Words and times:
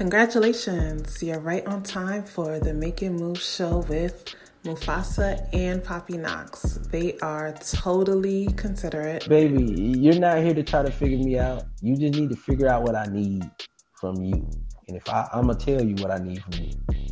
Congratulations, 0.00 1.22
you're 1.22 1.40
right 1.40 1.66
on 1.66 1.82
time 1.82 2.24
for 2.24 2.58
the 2.58 2.72
Making 2.72 3.16
Moves 3.16 3.44
show 3.44 3.80
with 3.80 4.34
Mufasa 4.64 5.46
and 5.52 5.82
Papi 5.82 6.18
Knox. 6.18 6.78
They 6.90 7.18
are 7.18 7.52
totally 7.60 8.46
considerate. 8.56 9.28
Baby, 9.28 9.62
you're 9.98 10.18
not 10.18 10.38
here 10.38 10.54
to 10.54 10.62
try 10.62 10.82
to 10.82 10.90
figure 10.90 11.18
me 11.18 11.38
out. 11.38 11.64
You 11.82 11.98
just 11.98 12.18
need 12.18 12.30
to 12.30 12.36
figure 12.36 12.66
out 12.66 12.82
what 12.84 12.94
I 12.94 13.04
need 13.08 13.44
from 13.92 14.22
you. 14.22 14.50
And 14.88 14.96
if 14.96 15.06
I, 15.06 15.28
I'm 15.34 15.48
gonna 15.48 15.58
tell 15.58 15.84
you 15.84 15.96
what 15.96 16.10
I 16.10 16.16
need 16.16 16.42
from 16.44 16.54
you. 16.54 17.10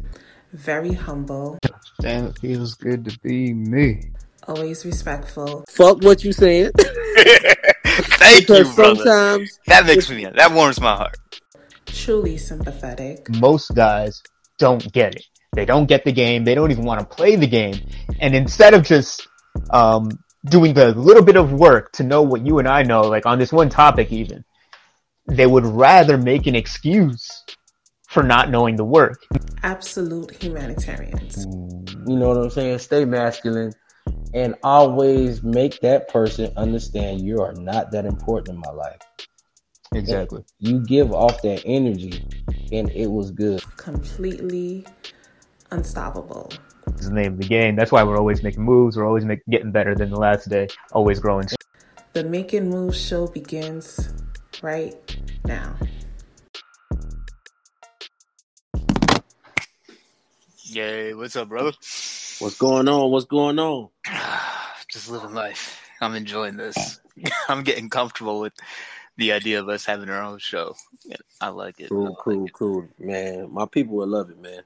Very 0.55 0.95
humble. 0.95 1.59
Damn, 2.00 2.29
it 2.29 2.39
feels 2.39 2.75
good 2.75 3.05
to 3.05 3.18
be 3.20 3.52
me. 3.52 4.12
Always 4.45 4.86
respectful. 4.86 5.62
Fuck 5.68 6.02
what 6.02 6.25
you 6.25 6.32
said. 6.32 6.73
Thank 7.84 8.46
because 8.46 8.71
you, 8.71 8.75
brother. 8.75 9.05
sometimes 9.05 9.59
That 9.67 9.85
makes 9.85 10.09
me 10.09 10.25
that 10.25 10.53
warms 10.53 10.81
my 10.81 10.96
heart. 10.96 11.18
Truly 11.89 12.37
sympathetic. 12.37 13.29
most 13.41 13.75
guys 13.75 14.23
don't 14.59 14.93
get 14.93 15.15
it. 15.15 15.25
They 15.55 15.65
don't 15.65 15.87
get 15.87 16.05
the 16.05 16.13
game. 16.13 16.45
They 16.45 16.55
don't 16.55 16.71
even 16.71 16.85
want 16.85 17.01
to 17.01 17.07
play 17.07 17.37
the 17.37 17.47
game. 17.47 17.81
And 18.21 18.35
instead 18.35 18.75
of 18.75 18.83
just 18.83 19.27
um, 19.71 20.11
doing 20.45 20.75
the 20.75 20.95
little 20.95 21.25
bit 21.25 21.37
of 21.37 21.53
work 21.53 21.93
to 21.93 22.03
know 22.03 22.23
what 22.23 22.47
you 22.47 22.59
and 22.59 22.69
I 22.69 22.83
know, 22.83 23.03
like 23.03 23.27
on 23.27 23.39
this 23.39 23.53
one 23.53 23.69
topic 23.69 24.13
even, 24.13 24.45
they 25.27 25.47
would 25.47 25.67
rather 25.67 26.17
make 26.17 26.47
an 26.47 26.55
excuse 26.55 27.45
for 28.09 28.23
not 28.23 28.50
knowing 28.50 28.77
the 28.77 28.85
work. 28.85 29.25
Absolute 29.63 30.43
humanitarians. 30.43 31.45
You 32.06 32.17
know 32.17 32.28
what 32.28 32.39
I'm 32.39 32.50
saying? 32.50 32.78
Stay 32.78 33.05
masculine 33.05 33.73
and 34.34 34.55
always 34.62 35.42
make 35.42 35.81
that 35.81 36.09
person 36.09 36.53
understand 36.56 37.20
you 37.20 37.41
are 37.41 37.53
not 37.55 37.91
that 37.92 38.05
important 38.05 38.56
in 38.56 38.62
my 38.64 38.70
life. 38.70 39.00
Exactly. 39.95 40.45
You 40.59 40.81
give 40.81 41.12
off 41.12 41.41
that 41.42 41.62
energy 41.64 42.25
and 42.72 42.91
it 42.91 43.06
was 43.06 43.31
good. 43.31 43.62
Completely 43.77 44.86
unstoppable. 45.70 46.53
It's 46.89 47.06
the 47.06 47.14
name 47.14 47.34
of 47.34 47.39
the 47.39 47.47
game. 47.48 47.77
That's 47.77 47.92
why 47.92 48.03
we're 48.03 48.19
always 48.19 48.42
making 48.42 48.62
moves. 48.62 48.97
We're 48.97 49.06
always 49.06 49.25
make, 49.25 49.41
getting 49.48 49.72
better 49.72 49.95
than 49.95 50.11
the 50.11 50.19
last 50.19 50.48
day. 50.48 50.69
Always 50.92 51.20
growing. 51.20 51.47
The 52.12 52.25
Making 52.25 52.70
Moves 52.70 53.00
show 53.00 53.27
begins 53.28 54.12
right 54.62 55.17
now. 55.45 55.77
Yay, 60.64 61.14
what's 61.14 61.36
up, 61.36 61.48
brother? 61.48 61.73
what's 62.41 62.56
going 62.58 62.89
on? 62.89 63.11
What's 63.11 63.27
going 63.27 63.58
on? 63.58 63.89
Just 64.91 65.11
living 65.11 65.34
life. 65.34 65.80
I'm 66.00 66.14
enjoying 66.14 66.56
this. 66.56 67.00
I'm 67.48 67.62
getting 67.62 67.89
comfortable 67.89 68.41
with 68.41 68.52
the 69.19 69.33
idea 69.33 69.61
of 69.61 69.69
us 69.69 69.84
having 69.84 70.08
our 70.08 70.22
own 70.22 70.38
show. 70.38 70.74
I 71.41 71.48
like 71.48 71.80
it. 71.80 71.91
Cool, 71.91 72.05
like 72.05 72.19
cool, 72.19 72.47
it. 72.47 72.52
cool, 72.52 72.88
man. 72.98 73.52
My 73.52 73.66
people 73.66 73.97
will 73.97 74.06
love 74.06 74.30
it, 74.30 74.41
man. 74.41 74.62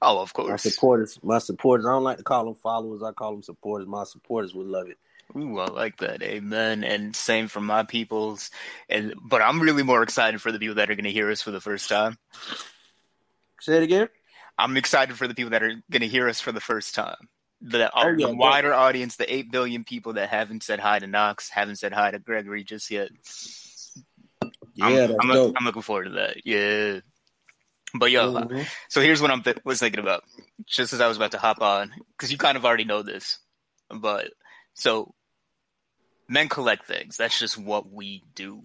Oh, 0.00 0.20
of 0.20 0.32
course. 0.32 0.50
My 0.50 0.56
supporters, 0.56 1.18
my 1.22 1.38
supporters. 1.38 1.84
I 1.84 1.90
don't 1.90 2.04
like 2.04 2.18
to 2.18 2.22
call 2.22 2.44
them 2.44 2.54
followers. 2.54 3.02
I 3.02 3.12
call 3.12 3.32
them 3.32 3.42
supporters. 3.42 3.88
My 3.88 4.04
supporters 4.04 4.54
would 4.54 4.68
love 4.68 4.88
it. 4.88 4.98
Ooh, 5.36 5.58
I 5.58 5.66
like 5.66 5.98
that. 5.98 6.22
Amen. 6.22 6.84
And 6.84 7.14
same 7.16 7.48
for 7.48 7.60
my 7.60 7.82
peoples. 7.82 8.50
And 8.88 9.14
but 9.20 9.42
I'm 9.42 9.60
really 9.60 9.82
more 9.82 10.02
excited 10.02 10.40
for 10.40 10.52
the 10.52 10.58
people 10.60 10.76
that 10.76 10.90
are 10.90 10.94
going 10.94 11.04
to 11.04 11.12
hear 11.12 11.30
us 11.30 11.42
for 11.42 11.50
the 11.50 11.60
first 11.60 11.88
time. 11.88 12.16
Say 13.60 13.78
it 13.78 13.82
again. 13.82 14.08
I'm 14.56 14.76
excited 14.76 15.16
for 15.16 15.26
the 15.26 15.34
people 15.34 15.50
that 15.50 15.62
are 15.62 15.74
going 15.90 16.02
to 16.02 16.08
hear 16.08 16.28
us 16.28 16.40
for 16.40 16.52
the 16.52 16.60
first 16.60 16.94
time. 16.94 17.28
The, 17.68 17.90
Oh, 17.94 18.06
yeah, 18.08 18.12
the 18.12 18.26
that- 18.28 18.36
wider 18.36 18.72
audience, 18.72 19.16
the 19.16 19.32
8 19.32 19.50
billion 19.50 19.82
people 19.84 20.12
that 20.14 20.28
haven't 20.28 20.62
said 20.62 20.78
hi 20.78 20.98
to 21.00 21.06
Knox, 21.06 21.48
haven't 21.48 21.76
said 21.76 21.92
hi 21.92 22.10
to 22.12 22.18
Gregory 22.20 22.62
just 22.64 22.90
yet. 22.90 23.10
Yeah, 24.74 24.86
I'm, 24.86 25.16
I'm, 25.20 25.28
dope. 25.28 25.54
I'm 25.58 25.64
looking 25.64 25.82
forward 25.82 26.04
to 26.04 26.10
that. 26.10 26.46
Yeah. 26.46 27.00
But 27.94 28.10
yo, 28.10 28.32
Mhm. 28.34 28.66
so 28.88 29.00
here's 29.00 29.22
what 29.22 29.30
I'm 29.30 29.42
th- 29.42 29.58
was 29.64 29.80
thinking 29.80 30.00
about, 30.00 30.22
just 30.66 30.92
as 30.92 31.00
I 31.00 31.08
was 31.08 31.16
about 31.16 31.32
to 31.32 31.38
hop 31.38 31.60
on, 31.62 31.92
because 32.16 32.30
you 32.30 32.36
kind 32.38 32.56
of 32.56 32.64
already 32.64 32.84
know 32.84 33.02
this, 33.02 33.38
but 33.88 34.30
so 34.74 35.14
men 36.28 36.48
collect 36.48 36.84
things. 36.86 37.16
That's 37.16 37.38
just 37.38 37.56
what 37.56 37.90
we 37.90 38.22
do. 38.34 38.64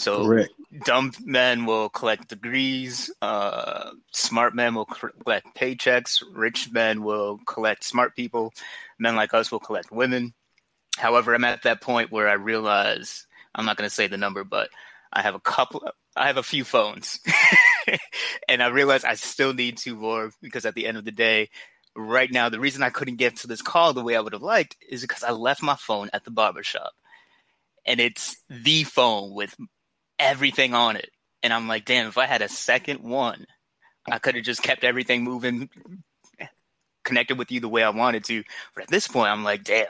So 0.00 0.24
Correct. 0.24 0.54
dumb 0.86 1.12
men 1.26 1.66
will 1.66 1.90
collect 1.90 2.28
degrees. 2.28 3.10
Uh, 3.20 3.90
smart 4.12 4.54
men 4.54 4.74
will 4.74 4.86
collect 4.86 5.54
paychecks. 5.54 6.22
Rich 6.32 6.72
men 6.72 7.04
will 7.04 7.38
collect 7.46 7.84
smart 7.84 8.16
people. 8.16 8.54
Men 8.98 9.14
like 9.14 9.34
us 9.34 9.52
will 9.52 9.60
collect 9.60 9.92
women. 9.92 10.32
However, 10.96 11.34
I'm 11.34 11.44
at 11.44 11.64
that 11.64 11.82
point 11.82 12.10
where 12.10 12.30
I 12.30 12.34
realize 12.34 13.26
I'm 13.54 13.66
not 13.66 13.76
going 13.76 13.88
to 13.88 13.94
say 13.94 14.06
the 14.06 14.16
number, 14.16 14.42
but 14.42 14.70
I 15.12 15.20
have 15.20 15.34
a 15.34 15.40
couple. 15.40 15.86
I 16.16 16.28
have 16.28 16.38
a 16.38 16.42
few 16.42 16.64
phones, 16.64 17.20
and 18.48 18.62
I 18.62 18.68
realize 18.68 19.04
I 19.04 19.14
still 19.14 19.52
need 19.52 19.76
two 19.76 19.96
more 19.96 20.30
because 20.40 20.64
at 20.64 20.74
the 20.74 20.86
end 20.86 20.96
of 20.96 21.04
the 21.04 21.12
day, 21.12 21.50
right 21.94 22.30
now, 22.30 22.48
the 22.48 22.58
reason 22.58 22.82
I 22.82 22.90
couldn't 22.90 23.16
get 23.16 23.36
to 23.38 23.46
this 23.46 23.62
call 23.62 23.92
the 23.92 24.02
way 24.02 24.16
I 24.16 24.20
would 24.20 24.32
have 24.32 24.42
liked 24.42 24.76
is 24.88 25.02
because 25.02 25.22
I 25.22 25.32
left 25.32 25.62
my 25.62 25.76
phone 25.76 26.08
at 26.14 26.24
the 26.24 26.30
barbershop, 26.30 26.92
and 27.84 28.00
it's 28.00 28.42
the 28.48 28.84
phone 28.84 29.34
with 29.34 29.54
everything 30.20 30.74
on 30.74 30.96
it. 30.96 31.10
And 31.42 31.52
I'm 31.52 31.66
like, 31.66 31.86
damn, 31.86 32.08
if 32.08 32.18
I 32.18 32.26
had 32.26 32.42
a 32.42 32.48
second 32.48 33.02
one, 33.02 33.46
I 34.10 34.18
could 34.18 34.34
have 34.34 34.44
just 34.44 34.62
kept 34.62 34.84
everything 34.84 35.24
moving, 35.24 35.70
connected 37.02 37.38
with 37.38 37.50
you 37.50 37.60
the 37.60 37.68
way 37.68 37.82
I 37.82 37.90
wanted 37.90 38.24
to. 38.24 38.44
But 38.74 38.84
at 38.84 38.90
this 38.90 39.08
point, 39.08 39.30
I'm 39.30 39.42
like, 39.42 39.64
damn, 39.64 39.86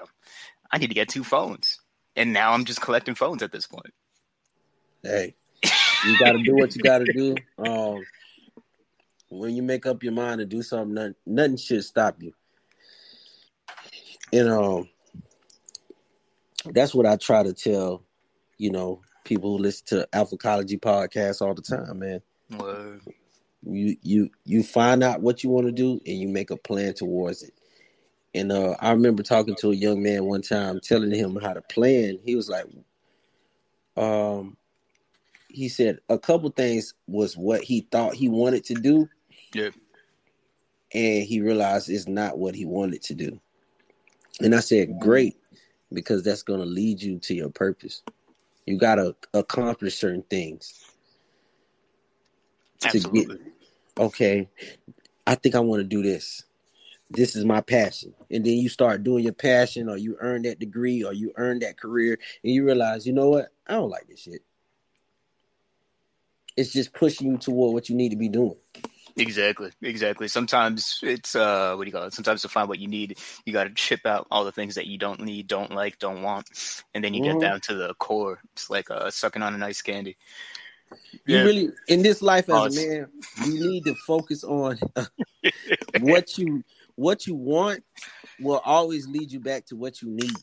I 0.70 0.78
need 0.78 0.88
to 0.88 0.94
get 0.94 1.08
two 1.08 1.24
phones. 1.24 1.80
And 2.16 2.32
now 2.32 2.52
I'm 2.52 2.64
just 2.64 2.80
collecting 2.80 3.14
phones 3.14 3.42
at 3.42 3.52
this 3.52 3.66
point. 3.66 3.92
Hey, 5.02 5.34
you 6.06 6.18
got 6.18 6.32
to 6.32 6.42
do 6.42 6.54
what 6.54 6.76
you 6.76 6.82
got 6.82 6.98
to 6.98 7.12
do. 7.12 7.34
Um, 7.58 8.04
when 9.28 9.54
you 9.54 9.62
make 9.62 9.86
up 9.86 10.02
your 10.02 10.12
mind 10.12 10.40
to 10.40 10.46
do 10.46 10.62
something, 10.62 10.94
nothing, 10.94 11.14
nothing 11.26 11.56
should 11.56 11.84
stop 11.84 12.22
you. 12.22 12.32
And 14.32 14.48
um, 14.48 14.88
that's 16.66 16.94
what 16.94 17.06
I 17.06 17.16
try 17.16 17.42
to 17.42 17.52
tell, 17.52 18.02
you 18.58 18.70
know, 18.70 19.00
people 19.24 19.56
who 19.56 19.62
listen 19.62 19.86
to 19.88 20.08
Alphacology 20.12 20.78
podcast 20.78 21.40
all 21.42 21.54
the 21.54 21.62
time, 21.62 21.98
man. 21.98 22.22
Word. 22.58 23.00
You 23.62 23.96
you 24.02 24.30
you 24.44 24.62
find 24.62 25.02
out 25.02 25.20
what 25.20 25.44
you 25.44 25.50
want 25.50 25.66
to 25.66 25.72
do 25.72 26.00
and 26.06 26.18
you 26.18 26.28
make 26.28 26.50
a 26.50 26.56
plan 26.56 26.94
towards 26.94 27.42
it. 27.42 27.52
And 28.34 28.52
uh, 28.52 28.76
I 28.80 28.92
remember 28.92 29.22
talking 29.22 29.56
to 29.56 29.72
a 29.72 29.74
young 29.74 30.02
man 30.02 30.24
one 30.24 30.42
time, 30.42 30.80
telling 30.80 31.12
him 31.12 31.36
how 31.36 31.52
to 31.52 31.60
plan. 31.62 32.18
He 32.24 32.36
was 32.36 32.48
like, 32.48 32.64
um, 33.96 34.56
he 35.48 35.68
said 35.68 35.98
a 36.08 36.18
couple 36.18 36.48
things 36.50 36.94
was 37.08 37.36
what 37.36 37.62
he 37.62 37.88
thought 37.90 38.14
he 38.14 38.28
wanted 38.28 38.64
to 38.66 38.74
do, 38.74 39.08
Yeah. 39.52 39.70
and 40.94 41.24
he 41.24 41.40
realized 41.40 41.90
it's 41.90 42.06
not 42.06 42.38
what 42.38 42.54
he 42.54 42.64
wanted 42.64 43.02
to 43.02 43.14
do. 43.14 43.40
And 44.40 44.54
I 44.54 44.60
said, 44.60 45.00
great, 45.00 45.36
because 45.92 46.22
that's 46.22 46.44
going 46.44 46.60
to 46.60 46.66
lead 46.66 47.02
you 47.02 47.18
to 47.18 47.34
your 47.34 47.50
purpose. 47.50 48.02
You 48.66 48.78
got 48.78 48.96
to 48.96 49.16
accomplish 49.34 49.98
certain 49.98 50.22
things. 50.22 50.84
to 52.80 52.98
get 52.98 53.28
okay 53.98 54.48
i 55.26 55.34
think 55.34 55.54
i 55.54 55.60
want 55.60 55.80
to 55.80 55.84
do 55.84 56.02
this. 56.02 56.44
This 57.10 57.34
is 57.34 57.44
my 57.44 57.60
passion. 57.60 58.14
And 58.30 58.44
then 58.44 58.54
you 58.54 58.68
start 58.68 59.02
doing 59.02 59.24
your 59.24 59.32
passion 59.32 59.88
or 59.88 59.96
you 59.96 60.16
earn 60.20 60.42
that 60.42 60.60
degree 60.60 61.02
or 61.02 61.12
you 61.12 61.32
earn 61.36 61.58
that 61.58 61.76
career 61.76 62.18
and 62.44 62.52
you 62.54 62.64
realize 62.64 63.04
you 63.04 63.12
know 63.12 63.30
what? 63.30 63.48
I 63.66 63.74
don't 63.74 63.90
like 63.90 64.06
this 64.06 64.20
shit. 64.20 64.42
It's 66.56 66.72
just 66.72 66.92
pushing 66.92 67.26
you 67.32 67.36
toward 67.36 67.74
what 67.74 67.88
you 67.88 67.96
need 67.96 68.10
to 68.10 68.16
be 68.16 68.28
doing 68.28 68.56
Exactly, 69.20 69.70
exactly. 69.82 70.28
Sometimes 70.28 70.98
it's 71.02 71.36
uh, 71.36 71.74
what 71.76 71.84
do 71.84 71.88
you 71.88 71.92
call 71.92 72.04
it? 72.04 72.14
Sometimes 72.14 72.42
to 72.42 72.48
find 72.48 72.68
what 72.68 72.78
you 72.78 72.88
need, 72.88 73.18
you 73.44 73.52
got 73.52 73.64
to 73.64 73.70
chip 73.74 74.06
out 74.06 74.26
all 74.30 74.44
the 74.44 74.52
things 74.52 74.76
that 74.76 74.86
you 74.86 74.98
don't 74.98 75.20
need, 75.20 75.46
don't 75.46 75.72
like, 75.72 75.98
don't 75.98 76.22
want, 76.22 76.48
and 76.94 77.04
then 77.04 77.14
you 77.14 77.20
Mhm. 77.20 77.30
get 77.30 77.38
down 77.40 77.60
to 77.62 77.74
the 77.74 77.94
core. 77.94 78.40
It's 78.54 78.70
like 78.70 78.90
uh, 78.90 79.10
sucking 79.10 79.42
on 79.42 79.54
a 79.54 79.58
nice 79.58 79.82
candy. 79.82 80.16
you 81.26 81.36
Yeah. 81.36 81.44
really 81.44 81.70
in 81.88 82.02
this 82.02 82.22
life 82.22 82.48
Oh, 82.50 82.64
as 82.66 82.66
a 82.66 82.70
man 82.70 83.08
you 83.36 83.52
need 83.58 83.84
to 83.84 83.94
focus 83.94 84.44
on 84.44 84.78
what 86.00 86.38
you 86.38 86.64
what 86.96 87.26
you 87.26 87.34
want 87.34 87.84
will 88.38 88.60
always 88.64 89.06
lead 89.08 89.30
you 89.30 89.40
back 89.40 89.66
to 89.66 89.76
what 89.76 90.02
you 90.02 90.10
need 90.10 90.38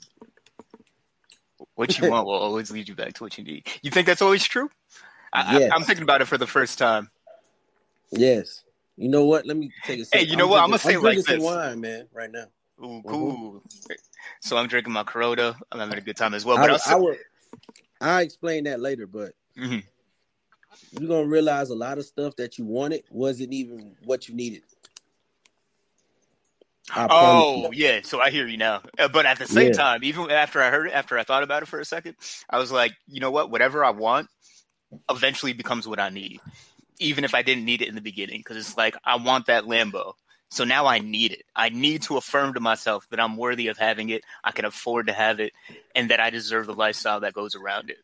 What 1.75 1.97
you 1.97 2.05
want 2.09 2.25
will 2.25 2.33
always 2.35 2.71
lead 2.71 2.87
you 2.87 2.95
back 2.95 3.13
to 3.13 3.23
what 3.23 3.37
you 3.37 3.43
need. 3.43 3.67
You 3.81 3.91
think 3.91 4.07
that's 4.07 4.21
always 4.21 4.43
true? 4.45 4.69
I, 5.33 5.41
Yes. 5.47 5.71
I, 5.71 5.75
I'm 5.75 5.83
thinking 5.83 6.03
about 6.03 6.21
it 6.21 6.25
for 6.27 6.37
the 6.37 6.47
first 6.47 6.77
time. 6.77 7.09
yes 8.11 8.63
you 8.97 9.09
know 9.09 9.25
what 9.25 9.45
let 9.45 9.55
me 9.57 9.71
take 9.83 10.01
a 10.01 10.05
Hey, 10.11 10.25
you 10.25 10.35
know 10.35 10.47
what? 10.47 10.61
I'm 10.63 10.69
gonna 10.69 10.79
say 10.79 10.93
it 10.93 11.01
like 11.01 11.19
some 11.19 11.37
this. 11.37 11.43
wine 11.43 11.81
man 11.81 12.07
right 12.13 12.31
now 12.31 12.45
Ooh, 12.79 13.01
Mhm. 13.03 13.09
cool. 13.09 13.63
So 14.41 14.57
I'm 14.57 14.67
drinking 14.67 14.93
my 14.93 15.03
Corona. 15.03 15.57
I'm 15.71 15.79
having 15.79 15.97
a 15.97 16.01
good 16.01 16.17
time 16.17 16.33
as 16.33 16.45
well. 16.45 16.57
I, 16.57 16.61
But 16.61 16.69
I, 16.71 16.91
I'll 16.91 17.13
say, 17.13 17.19
I'll 18.01 18.19
explain 18.19 18.65
that 18.65 18.79
later, 18.79 19.07
but 19.07 19.33
Mhm. 19.57 19.83
you're 20.91 21.07
gonna 21.07 21.27
realize 21.27 21.69
a 21.69 21.75
lot 21.75 21.97
of 21.97 22.05
stuff 22.05 22.35
that 22.35 22.57
you 22.57 22.65
wanted 22.65 23.03
wasn't 23.09 23.53
even 23.53 23.95
what 24.05 24.27
you 24.29 24.35
needed. 24.35 24.63
Oh 26.95 27.71
yeah, 27.73 28.01
so 28.03 28.21
I 28.21 28.29
hear 28.29 28.47
you 28.47 28.57
now. 28.57 28.81
Uh, 28.97 29.07
But 29.07 29.25
at 29.25 29.39
the 29.39 29.47
same 29.47 29.67
Yeah. 29.67 29.77
time, 29.77 30.03
even 30.03 30.29
after 30.31 30.61
I 30.61 30.69
heard 30.69 30.87
it, 30.87 30.93
after 30.93 31.17
I 31.17 31.23
thought 31.23 31.43
about 31.43 31.63
it 31.63 31.67
for 31.67 31.79
a 31.79 31.85
second, 31.85 32.15
I 32.49 32.59
was 32.59 32.71
like, 32.71 32.93
you 33.07 33.19
know 33.19 33.31
what? 33.31 33.49
Whatever 33.51 33.83
I 33.83 33.89
want 33.89 34.29
eventually 35.09 35.53
becomes 35.53 35.87
what 35.87 35.99
I 35.99 36.09
need. 36.09 36.39
Even 36.99 37.23
if 37.23 37.35
I 37.35 37.41
didn't 37.41 37.65
need 37.65 37.81
it 37.81 37.87
in 37.87 37.95
the 37.95 38.01
beginning, 38.01 38.39
because 38.39 38.57
it's 38.57 38.77
like 38.77 38.95
I 39.03 39.17
want 39.17 39.47
that 39.47 39.65
Lambo. 39.65 40.13
So 40.49 40.63
now 40.63 40.85
I 40.85 40.99
need 40.99 41.33
it. 41.33 41.43
I 41.55 41.69
need 41.69 42.03
to 42.03 42.15
affirm 42.15 42.53
to 42.53 42.61
myself 42.61 43.05
that 43.09 43.19
I'm 43.19 43.35
worthy 43.35 43.67
of 43.67 43.77
having 43.77 44.09
it. 44.09 44.23
I 44.43 44.51
can 44.51 44.63
afford 44.63 45.07
to 45.07 45.13
have 45.13 45.39
it, 45.39 45.53
and 45.95 46.09
that 46.09 46.19
I 46.19 46.29
deserve 46.29 46.67
the 46.67 46.73
lifestyle 46.73 47.21
that 47.21 47.33
goes 47.33 47.55
around 47.55 47.89
it. 47.89 47.97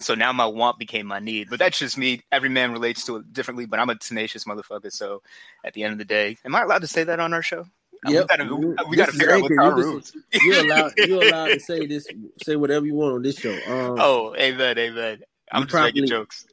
So 0.00 0.14
now 0.14 0.32
my 0.32 0.46
want 0.46 0.78
became 0.78 1.06
my 1.06 1.18
need. 1.18 1.50
But 1.50 1.58
that's 1.58 1.78
just 1.78 1.98
me. 1.98 2.22
Every 2.30 2.48
man 2.48 2.72
relates 2.72 3.04
to 3.06 3.16
it 3.16 3.32
differently, 3.32 3.66
but 3.66 3.80
I'm 3.80 3.90
a 3.90 3.96
tenacious 3.96 4.44
motherfucker. 4.44 4.92
So 4.92 5.22
at 5.64 5.74
the 5.74 5.82
end 5.82 5.92
of 5.92 5.98
the 5.98 6.04
day, 6.04 6.36
am 6.44 6.54
I 6.54 6.62
allowed 6.62 6.82
to 6.82 6.86
say 6.86 7.04
that 7.04 7.18
on 7.18 7.34
our 7.34 7.42
show? 7.42 7.66
Yep. 8.06 8.22
We 8.22 8.36
gotta, 8.36 8.84
we 8.88 8.96
gotta 8.96 9.12
figure 9.12 9.32
out 9.32 9.42
what 9.42 9.58
our 9.58 9.78
You 9.78 9.84
rules. 9.84 10.12
You're 10.32 10.60
allowed. 10.64 10.92
You're 10.98 11.22
allowed 11.24 11.48
to 11.48 11.60
say 11.60 11.86
this. 11.86 12.06
Say 12.44 12.54
whatever 12.54 12.86
you 12.86 12.94
want 12.94 13.14
on 13.14 13.22
this 13.22 13.38
show. 13.38 13.52
Um, 13.52 13.96
Oh, 13.98 14.36
amen, 14.36 14.78
amen. 14.78 15.22
I'm 15.50 15.66
just 15.66 15.74
making 15.74 16.06
jokes. 16.06 16.46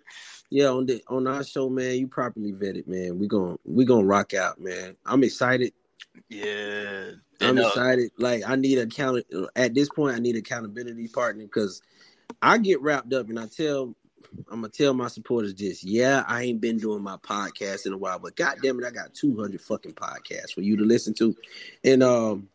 Yeah, 0.49 0.67
on 0.67 0.85
the 0.85 1.03
on 1.07 1.27
our 1.27 1.43
show, 1.43 1.69
man, 1.69 1.95
you 1.95 2.07
properly 2.07 2.53
vetted, 2.53 2.87
man. 2.87 3.19
We 3.19 3.27
gon' 3.27 3.57
we 3.65 3.85
gonna 3.85 4.05
rock 4.05 4.33
out, 4.33 4.59
man. 4.59 4.95
I'm 5.05 5.23
excited. 5.23 5.73
Yeah. 6.29 7.11
I'm 7.41 7.49
And, 7.49 7.59
uh, 7.59 7.67
excited. 7.67 8.11
Like 8.17 8.43
I 8.47 8.55
need 8.55 8.77
account 8.77 9.25
at 9.55 9.73
this 9.73 9.89
point. 9.89 10.15
I 10.15 10.19
need 10.19 10.35
accountability 10.35 11.07
partner 11.07 11.43
because 11.43 11.81
I 12.41 12.57
get 12.57 12.81
wrapped 12.81 13.13
up 13.13 13.29
and 13.29 13.39
I 13.39 13.47
tell 13.47 13.95
I'm 14.49 14.61
gonna 14.61 14.69
tell 14.69 14.93
my 14.93 15.07
supporters 15.07 15.55
this. 15.55 15.83
Yeah, 15.83 16.23
I 16.27 16.43
ain't 16.43 16.61
been 16.61 16.77
doing 16.77 17.01
my 17.01 17.17
podcast 17.17 17.85
in 17.85 17.93
a 17.93 17.97
while, 17.97 18.19
but 18.19 18.35
god 18.35 18.57
damn 18.61 18.79
it, 18.79 18.85
I 18.85 18.91
got 18.91 19.13
200 19.13 19.59
fucking 19.61 19.93
podcasts 19.93 20.53
for 20.53 20.61
you 20.61 20.77
to 20.77 20.83
listen 20.83 21.13
to, 21.15 21.35
and 21.83 22.03
um, 22.03 22.49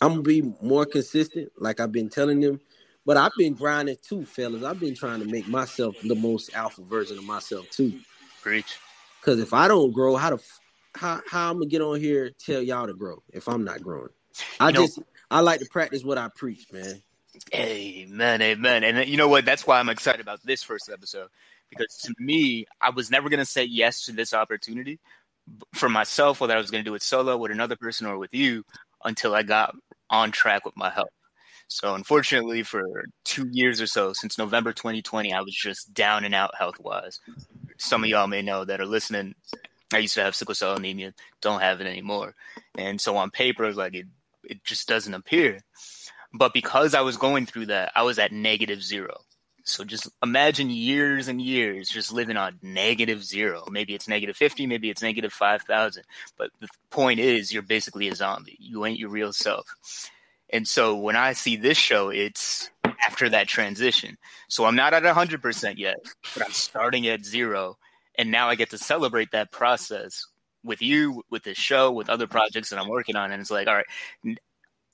I'm 0.00 0.10
gonna 0.10 0.22
be 0.22 0.42
more 0.60 0.86
consistent, 0.86 1.52
like 1.58 1.80
I've 1.80 1.92
been 1.92 2.08
telling 2.08 2.40
them. 2.40 2.60
But 3.06 3.16
I've 3.16 3.32
been 3.36 3.54
grinding 3.54 3.96
too, 4.02 4.24
fellas. 4.24 4.64
I've 4.64 4.80
been 4.80 4.94
trying 4.94 5.20
to 5.20 5.26
make 5.26 5.46
myself 5.46 5.94
the 6.02 6.14
most 6.14 6.54
alpha 6.54 6.82
version 6.82 7.18
of 7.18 7.24
myself 7.24 7.68
too. 7.70 8.00
Preach. 8.42 8.78
Because 9.20 9.40
if 9.40 9.52
I 9.52 9.68
don't 9.68 9.92
grow, 9.92 10.16
how 10.16 10.34
f- 10.34 10.60
how 10.94 11.20
how 11.28 11.50
I'm 11.50 11.56
gonna 11.58 11.66
get 11.66 11.82
on 11.82 12.00
here 12.00 12.30
tell 12.38 12.62
y'all 12.62 12.86
to 12.86 12.94
grow 12.94 13.22
if 13.32 13.48
I'm 13.48 13.64
not 13.64 13.82
growing? 13.82 14.08
I 14.60 14.68
You 14.68 14.74
know- 14.74 14.86
just 14.86 15.00
I 15.30 15.40
like 15.40 15.60
to 15.60 15.66
practice 15.66 16.04
what 16.04 16.18
I 16.18 16.28
preach, 16.34 16.66
man. 16.72 17.02
Amen, 17.54 18.40
amen. 18.42 18.84
And 18.84 18.98
uh, 18.98 19.00
you 19.02 19.16
know 19.16 19.28
what? 19.28 19.44
That's 19.44 19.66
why 19.66 19.80
I'm 19.80 19.88
excited 19.88 20.20
about 20.20 20.40
this 20.44 20.62
first 20.62 20.88
episode 20.92 21.28
because 21.70 21.96
to 22.04 22.14
me, 22.18 22.66
I 22.80 22.90
was 22.90 23.10
never 23.10 23.28
going 23.28 23.40
to 23.40 23.44
say 23.44 23.64
yes 23.64 24.04
to 24.04 24.12
this 24.12 24.32
opportunity 24.32 25.00
for 25.74 25.88
myself, 25.88 26.40
whether 26.40 26.54
I 26.54 26.58
was 26.58 26.70
going 26.70 26.84
to 26.84 26.88
do 26.88 26.94
it 26.94 27.02
solo 27.02 27.36
with 27.36 27.50
another 27.50 27.74
person 27.76 28.06
or 28.06 28.18
with 28.18 28.32
you, 28.32 28.64
until 29.04 29.34
I 29.34 29.42
got 29.42 29.74
on 30.10 30.30
track 30.30 30.64
with 30.64 30.76
my 30.76 30.90
health. 30.90 31.10
So, 31.68 31.94
unfortunately, 31.94 32.62
for 32.62 33.04
two 33.24 33.48
years 33.50 33.80
or 33.80 33.86
so, 33.86 34.12
since 34.12 34.38
November 34.38 34.72
2020, 34.72 35.32
I 35.32 35.40
was 35.40 35.54
just 35.54 35.92
down 35.94 36.24
and 36.24 36.34
out 36.34 36.54
health 36.56 36.78
wise. 36.78 37.20
Some 37.78 38.04
of 38.04 38.10
y'all 38.10 38.26
may 38.26 38.42
know 38.42 38.64
that 38.64 38.80
are 38.80 38.86
listening. 38.86 39.34
I 39.92 39.98
used 39.98 40.14
to 40.14 40.22
have 40.22 40.34
sickle 40.34 40.54
cell 40.54 40.76
anemia, 40.76 41.14
don't 41.40 41.60
have 41.60 41.80
it 41.80 41.86
anymore. 41.86 42.34
And 42.76 43.00
so 43.00 43.16
on 43.16 43.30
paper, 43.30 43.72
like 43.72 43.94
it, 43.94 44.06
it 44.42 44.64
just 44.64 44.88
doesn't 44.88 45.14
appear. 45.14 45.60
But 46.32 46.52
because 46.52 46.94
I 46.94 47.02
was 47.02 47.16
going 47.16 47.46
through 47.46 47.66
that, 47.66 47.92
I 47.94 48.02
was 48.02 48.18
at 48.18 48.32
negative 48.32 48.82
zero. 48.82 49.20
So 49.66 49.82
just 49.82 50.08
imagine 50.22 50.68
years 50.68 51.28
and 51.28 51.40
years 51.40 51.88
just 51.88 52.12
living 52.12 52.36
on 52.36 52.58
negative 52.60 53.24
zero. 53.24 53.64
Maybe 53.70 53.94
it's 53.94 54.08
negative 54.08 54.36
50, 54.36 54.66
maybe 54.66 54.90
it's 54.90 55.00
negative 55.00 55.32
5,000. 55.32 56.02
But 56.36 56.50
the 56.60 56.68
point 56.90 57.18
is, 57.18 57.52
you're 57.52 57.62
basically 57.62 58.08
a 58.08 58.14
zombie. 58.14 58.58
You 58.60 58.84
ain't 58.84 58.98
your 58.98 59.08
real 59.08 59.32
self. 59.32 59.64
And 60.54 60.68
so 60.68 60.94
when 60.94 61.16
I 61.16 61.32
see 61.32 61.56
this 61.56 61.76
show, 61.76 62.10
it's 62.10 62.70
after 63.04 63.28
that 63.28 63.48
transition. 63.48 64.16
So 64.48 64.64
I'm 64.64 64.76
not 64.76 64.94
at 64.94 65.02
100% 65.02 65.78
yet, 65.78 65.96
but 66.32 66.46
I'm 66.46 66.52
starting 66.52 67.08
at 67.08 67.24
zero. 67.24 67.76
And 68.16 68.30
now 68.30 68.48
I 68.48 68.54
get 68.54 68.70
to 68.70 68.78
celebrate 68.78 69.32
that 69.32 69.50
process 69.50 70.24
with 70.62 70.80
you, 70.80 71.24
with 71.28 71.42
this 71.42 71.58
show, 71.58 71.90
with 71.90 72.08
other 72.08 72.28
projects 72.28 72.70
that 72.70 72.78
I'm 72.78 72.88
working 72.88 73.16
on. 73.16 73.32
And 73.32 73.40
it's 73.40 73.50
like, 73.50 73.66
all 73.66 73.74
right, 73.74 74.38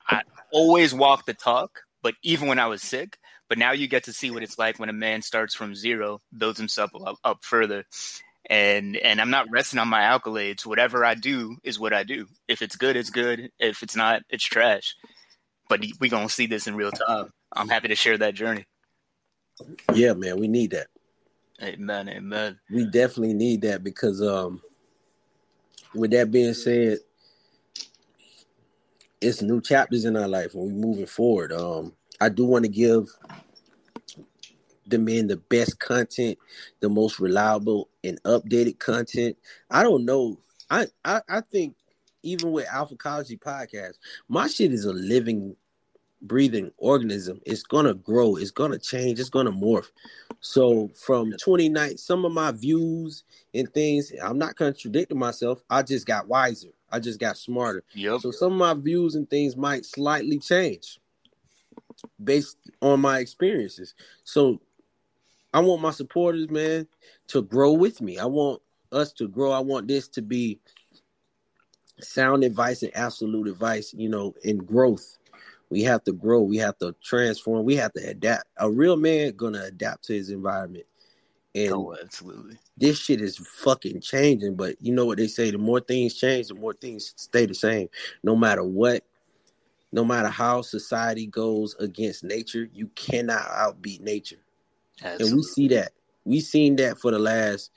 I 0.08 0.22
always 0.50 0.94
walk 0.94 1.26
the 1.26 1.34
talk, 1.34 1.82
but 2.02 2.14
even 2.22 2.48
when 2.48 2.58
I 2.58 2.68
was 2.68 2.80
sick, 2.80 3.18
but 3.46 3.58
now 3.58 3.72
you 3.72 3.86
get 3.86 4.04
to 4.04 4.14
see 4.14 4.30
what 4.30 4.42
it's 4.42 4.58
like 4.58 4.78
when 4.78 4.88
a 4.88 4.94
man 4.94 5.20
starts 5.20 5.54
from 5.54 5.74
zero, 5.74 6.20
builds 6.34 6.58
himself 6.58 6.90
up, 7.06 7.16
up 7.22 7.44
further. 7.44 7.84
And 8.48 8.96
and 8.96 9.20
I'm 9.20 9.30
not 9.30 9.50
resting 9.50 9.78
on 9.78 9.88
my 9.88 10.00
accolades. 10.00 10.64
Whatever 10.64 11.04
I 11.04 11.14
do 11.14 11.58
is 11.62 11.78
what 11.78 11.92
I 11.92 12.02
do. 12.02 12.26
If 12.48 12.62
it's 12.62 12.76
good, 12.76 12.96
it's 12.96 13.10
good. 13.10 13.50
If 13.58 13.82
it's 13.82 13.94
not, 13.94 14.22
it's 14.30 14.44
trash. 14.44 14.96
But 15.70 15.84
we 16.00 16.08
gonna 16.08 16.28
see 16.28 16.46
this 16.46 16.66
in 16.66 16.74
real 16.74 16.90
time. 16.90 17.30
I'm 17.52 17.68
happy 17.68 17.86
to 17.88 17.94
share 17.94 18.18
that 18.18 18.34
journey. 18.34 18.66
Yeah, 19.94 20.14
man, 20.14 20.36
we 20.40 20.48
need 20.48 20.72
that. 20.72 20.88
Amen, 21.62 22.08
amen. 22.08 22.58
We 22.70 22.86
definitely 22.86 23.34
need 23.34 23.62
that 23.62 23.84
because 23.84 24.20
um 24.20 24.60
with 25.94 26.10
that 26.10 26.32
being 26.32 26.54
said, 26.54 26.98
it's 29.20 29.42
new 29.42 29.60
chapters 29.60 30.04
in 30.04 30.16
our 30.16 30.26
life 30.26 30.54
and 30.54 30.64
we're 30.64 30.88
moving 30.88 31.06
forward. 31.06 31.52
Um 31.52 31.94
I 32.20 32.30
do 32.30 32.44
want 32.44 32.64
to 32.64 32.70
give 32.70 33.08
the 34.88 34.98
men 34.98 35.28
the 35.28 35.36
best 35.36 35.78
content, 35.78 36.36
the 36.80 36.88
most 36.88 37.20
reliable 37.20 37.90
and 38.02 38.20
updated 38.24 38.80
content. 38.80 39.36
I 39.70 39.84
don't 39.84 40.04
know. 40.04 40.40
I 40.68 40.88
I, 41.04 41.20
I 41.28 41.40
think 41.42 41.76
even 42.22 42.52
with 42.52 42.66
Alphacology 42.68 43.36
podcast, 43.36 43.94
my 44.28 44.46
shit 44.46 44.72
is 44.72 44.84
a 44.84 44.92
living, 44.92 45.56
breathing 46.22 46.70
organism. 46.76 47.40
It's 47.46 47.62
gonna 47.62 47.94
grow. 47.94 48.36
It's 48.36 48.50
gonna 48.50 48.78
change. 48.78 49.20
It's 49.20 49.30
gonna 49.30 49.52
morph. 49.52 49.90
So 50.40 50.90
from 50.94 51.32
29, 51.32 51.98
some 51.98 52.24
of 52.24 52.32
my 52.32 52.50
views 52.52 53.24
and 53.54 53.72
things, 53.72 54.12
I'm 54.22 54.38
not 54.38 54.56
contradicting 54.56 55.18
myself. 55.18 55.62
I 55.68 55.82
just 55.82 56.06
got 56.06 56.28
wiser. 56.28 56.68
I 56.90 56.98
just 56.98 57.20
got 57.20 57.36
smarter. 57.36 57.84
Yep. 57.94 58.20
So 58.20 58.30
some 58.30 58.52
of 58.52 58.58
my 58.58 58.74
views 58.74 59.14
and 59.14 59.28
things 59.28 59.56
might 59.56 59.84
slightly 59.84 60.38
change 60.38 60.98
based 62.22 62.56
on 62.80 63.00
my 63.00 63.18
experiences. 63.18 63.94
So 64.24 64.60
I 65.52 65.60
want 65.60 65.82
my 65.82 65.90
supporters, 65.90 66.48
man, 66.48 66.86
to 67.28 67.42
grow 67.42 67.72
with 67.72 68.00
me. 68.00 68.18
I 68.18 68.26
want 68.26 68.62
us 68.92 69.12
to 69.14 69.28
grow. 69.28 69.52
I 69.52 69.60
want 69.60 69.88
this 69.88 70.08
to 70.08 70.22
be 70.22 70.58
sound 72.04 72.44
advice 72.44 72.82
and 72.82 72.94
absolute 72.96 73.48
advice, 73.48 73.94
you 73.94 74.08
know, 74.08 74.34
in 74.44 74.58
growth. 74.58 75.18
We 75.70 75.82
have 75.82 76.02
to 76.04 76.12
grow. 76.12 76.40
We 76.40 76.56
have 76.58 76.78
to 76.78 76.94
transform. 77.02 77.64
We 77.64 77.76
have 77.76 77.92
to 77.92 78.08
adapt. 78.08 78.44
A 78.56 78.70
real 78.70 78.96
man 78.96 79.32
gonna 79.36 79.62
adapt 79.64 80.04
to 80.04 80.14
his 80.14 80.30
environment. 80.30 80.84
And 81.54 81.72
Oh, 81.72 81.96
absolutely. 82.00 82.58
this 82.76 82.98
shit 82.98 83.20
is 83.20 83.36
fucking 83.36 84.00
changing. 84.00 84.54
But 84.56 84.76
you 84.80 84.92
know 84.92 85.06
what 85.06 85.18
they 85.18 85.28
say: 85.28 85.50
the 85.50 85.58
more 85.58 85.80
things 85.80 86.14
change, 86.14 86.48
the 86.48 86.54
more 86.54 86.72
things 86.72 87.12
stay 87.16 87.46
the 87.46 87.54
same. 87.54 87.88
No 88.22 88.34
matter 88.36 88.64
what, 88.64 89.04
no 89.92 90.04
matter 90.04 90.28
how 90.28 90.62
society 90.62 91.26
goes 91.26 91.74
against 91.80 92.24
nature, 92.24 92.68
you 92.72 92.88
cannot 92.94 93.42
outbeat 93.42 94.00
nature. 94.00 94.38
And 95.02 95.36
we 95.36 95.42
see 95.42 95.68
that. 95.68 95.92
We've 96.24 96.42
seen 96.42 96.76
that 96.76 96.98
for 96.98 97.10
the 97.10 97.18
last 97.18 97.70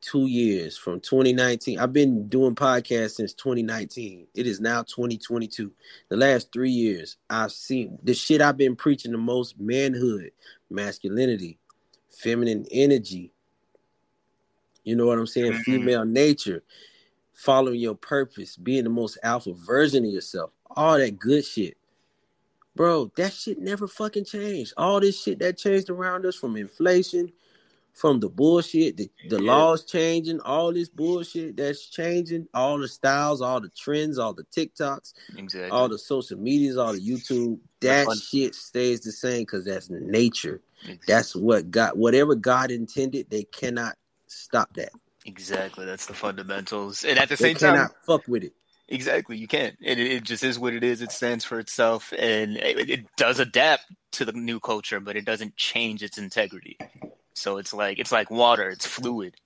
two 0.00 0.26
years 0.26 0.76
from 0.76 1.00
2019. 1.00 1.78
I've 1.78 1.92
been 1.92 2.28
doing 2.28 2.54
podcasts 2.54 3.12
since 3.12 3.34
2019. 3.34 4.26
It 4.34 4.46
is 4.46 4.60
now 4.60 4.82
2022. 4.82 5.72
The 6.08 6.16
last 6.16 6.52
three 6.52 6.70
years, 6.70 7.16
I've 7.28 7.52
seen 7.52 7.98
the 8.02 8.14
shit 8.14 8.40
I've 8.40 8.56
been 8.56 8.76
preaching 8.76 9.12
the 9.12 9.18
most 9.18 9.58
manhood, 9.58 10.30
masculinity, 10.70 11.58
feminine 12.10 12.66
energy. 12.70 13.32
You 14.84 14.96
know 14.96 15.06
what 15.06 15.18
I'm 15.18 15.26
saying? 15.26 15.52
Mhm. 15.52 15.64
Female 15.64 16.04
nature, 16.04 16.62
following 17.32 17.80
your 17.80 17.96
purpose, 17.96 18.56
being 18.56 18.84
the 18.84 18.90
most 18.90 19.18
alpha 19.22 19.52
version 19.52 20.04
of 20.04 20.10
yourself, 20.10 20.52
all 20.70 20.98
that 20.98 21.18
good 21.18 21.44
shit. 21.44 21.76
Bro, 22.76 23.12
that 23.16 23.32
shit 23.32 23.58
never 23.58 23.88
fucking 23.88 24.26
changed. 24.26 24.74
All 24.76 25.00
this 25.00 25.20
shit 25.20 25.38
that 25.38 25.56
changed 25.56 25.88
around 25.88 26.26
us 26.26 26.36
from 26.36 26.56
inflation, 26.56 27.32
from 27.96 28.20
the 28.20 28.28
bullshit, 28.28 28.98
the, 28.98 29.10
the 29.30 29.42
Yeah. 29.42 29.52
laws 29.52 29.84
changing, 29.84 30.38
all 30.40 30.72
this 30.72 30.88
bullshit 30.90 31.56
that's 31.56 31.86
changing, 31.88 32.46
all 32.54 32.78
the 32.78 32.88
styles, 32.88 33.40
all 33.40 33.60
the 33.60 33.70
trends, 33.70 34.18
all 34.18 34.34
the 34.34 34.44
TikToks, 34.44 35.14
Exactly. 35.36 35.70
all 35.70 35.88
the 35.88 35.98
social 35.98 36.38
medias, 36.38 36.76
all 36.76 36.92
the 36.92 37.00
YouTube, 37.00 37.58
that 37.80 38.06
shit 38.18 38.54
stays 38.54 39.00
the 39.00 39.12
same 39.12 39.40
because 39.42 39.64
that's 39.64 39.88
nature. 39.90 40.60
Exactly. 40.82 41.04
That's 41.06 41.34
what 41.34 41.70
God, 41.70 41.96
whatever 41.98 42.34
God 42.34 42.70
intended, 42.70 43.30
they 43.30 43.44
cannot 43.44 43.96
stop 44.26 44.74
that. 44.74 44.90
exactly. 45.24 45.86
That's 45.86 46.06
the 46.06 46.14
fundamentals. 46.14 47.02
And 47.04 47.18
at 47.18 47.30
the 47.30 47.36
They 47.36 47.54
same 47.54 47.56
time, 47.56 47.74
cannot 47.74 47.92
fuck 48.06 48.28
with 48.28 48.44
it. 48.44 48.52
Exactly, 48.88 49.36
you 49.36 49.48
can't. 49.48 49.74
It, 49.80 49.98
it 49.98 50.22
just 50.22 50.44
is 50.44 50.58
what 50.60 50.72
it 50.72 50.84
is. 50.84 51.02
It 51.02 51.10
stands 51.10 51.44
for 51.44 51.58
itself, 51.58 52.12
and 52.16 52.56
it, 52.56 52.88
it 52.88 53.16
does 53.16 53.40
adapt 53.40 53.84
to 54.12 54.24
the 54.24 54.32
new 54.32 54.60
culture, 54.60 55.00
but 55.00 55.16
it 55.16 55.24
doesn't 55.24 55.56
change 55.56 56.04
its 56.04 56.18
integrity. 56.18 56.78
So 57.36 57.58
it's 57.58 57.74
like 57.74 57.98
it's 57.98 58.12
like 58.12 58.30
water; 58.30 58.68
it's 58.68 58.86
fluid. 58.86 59.36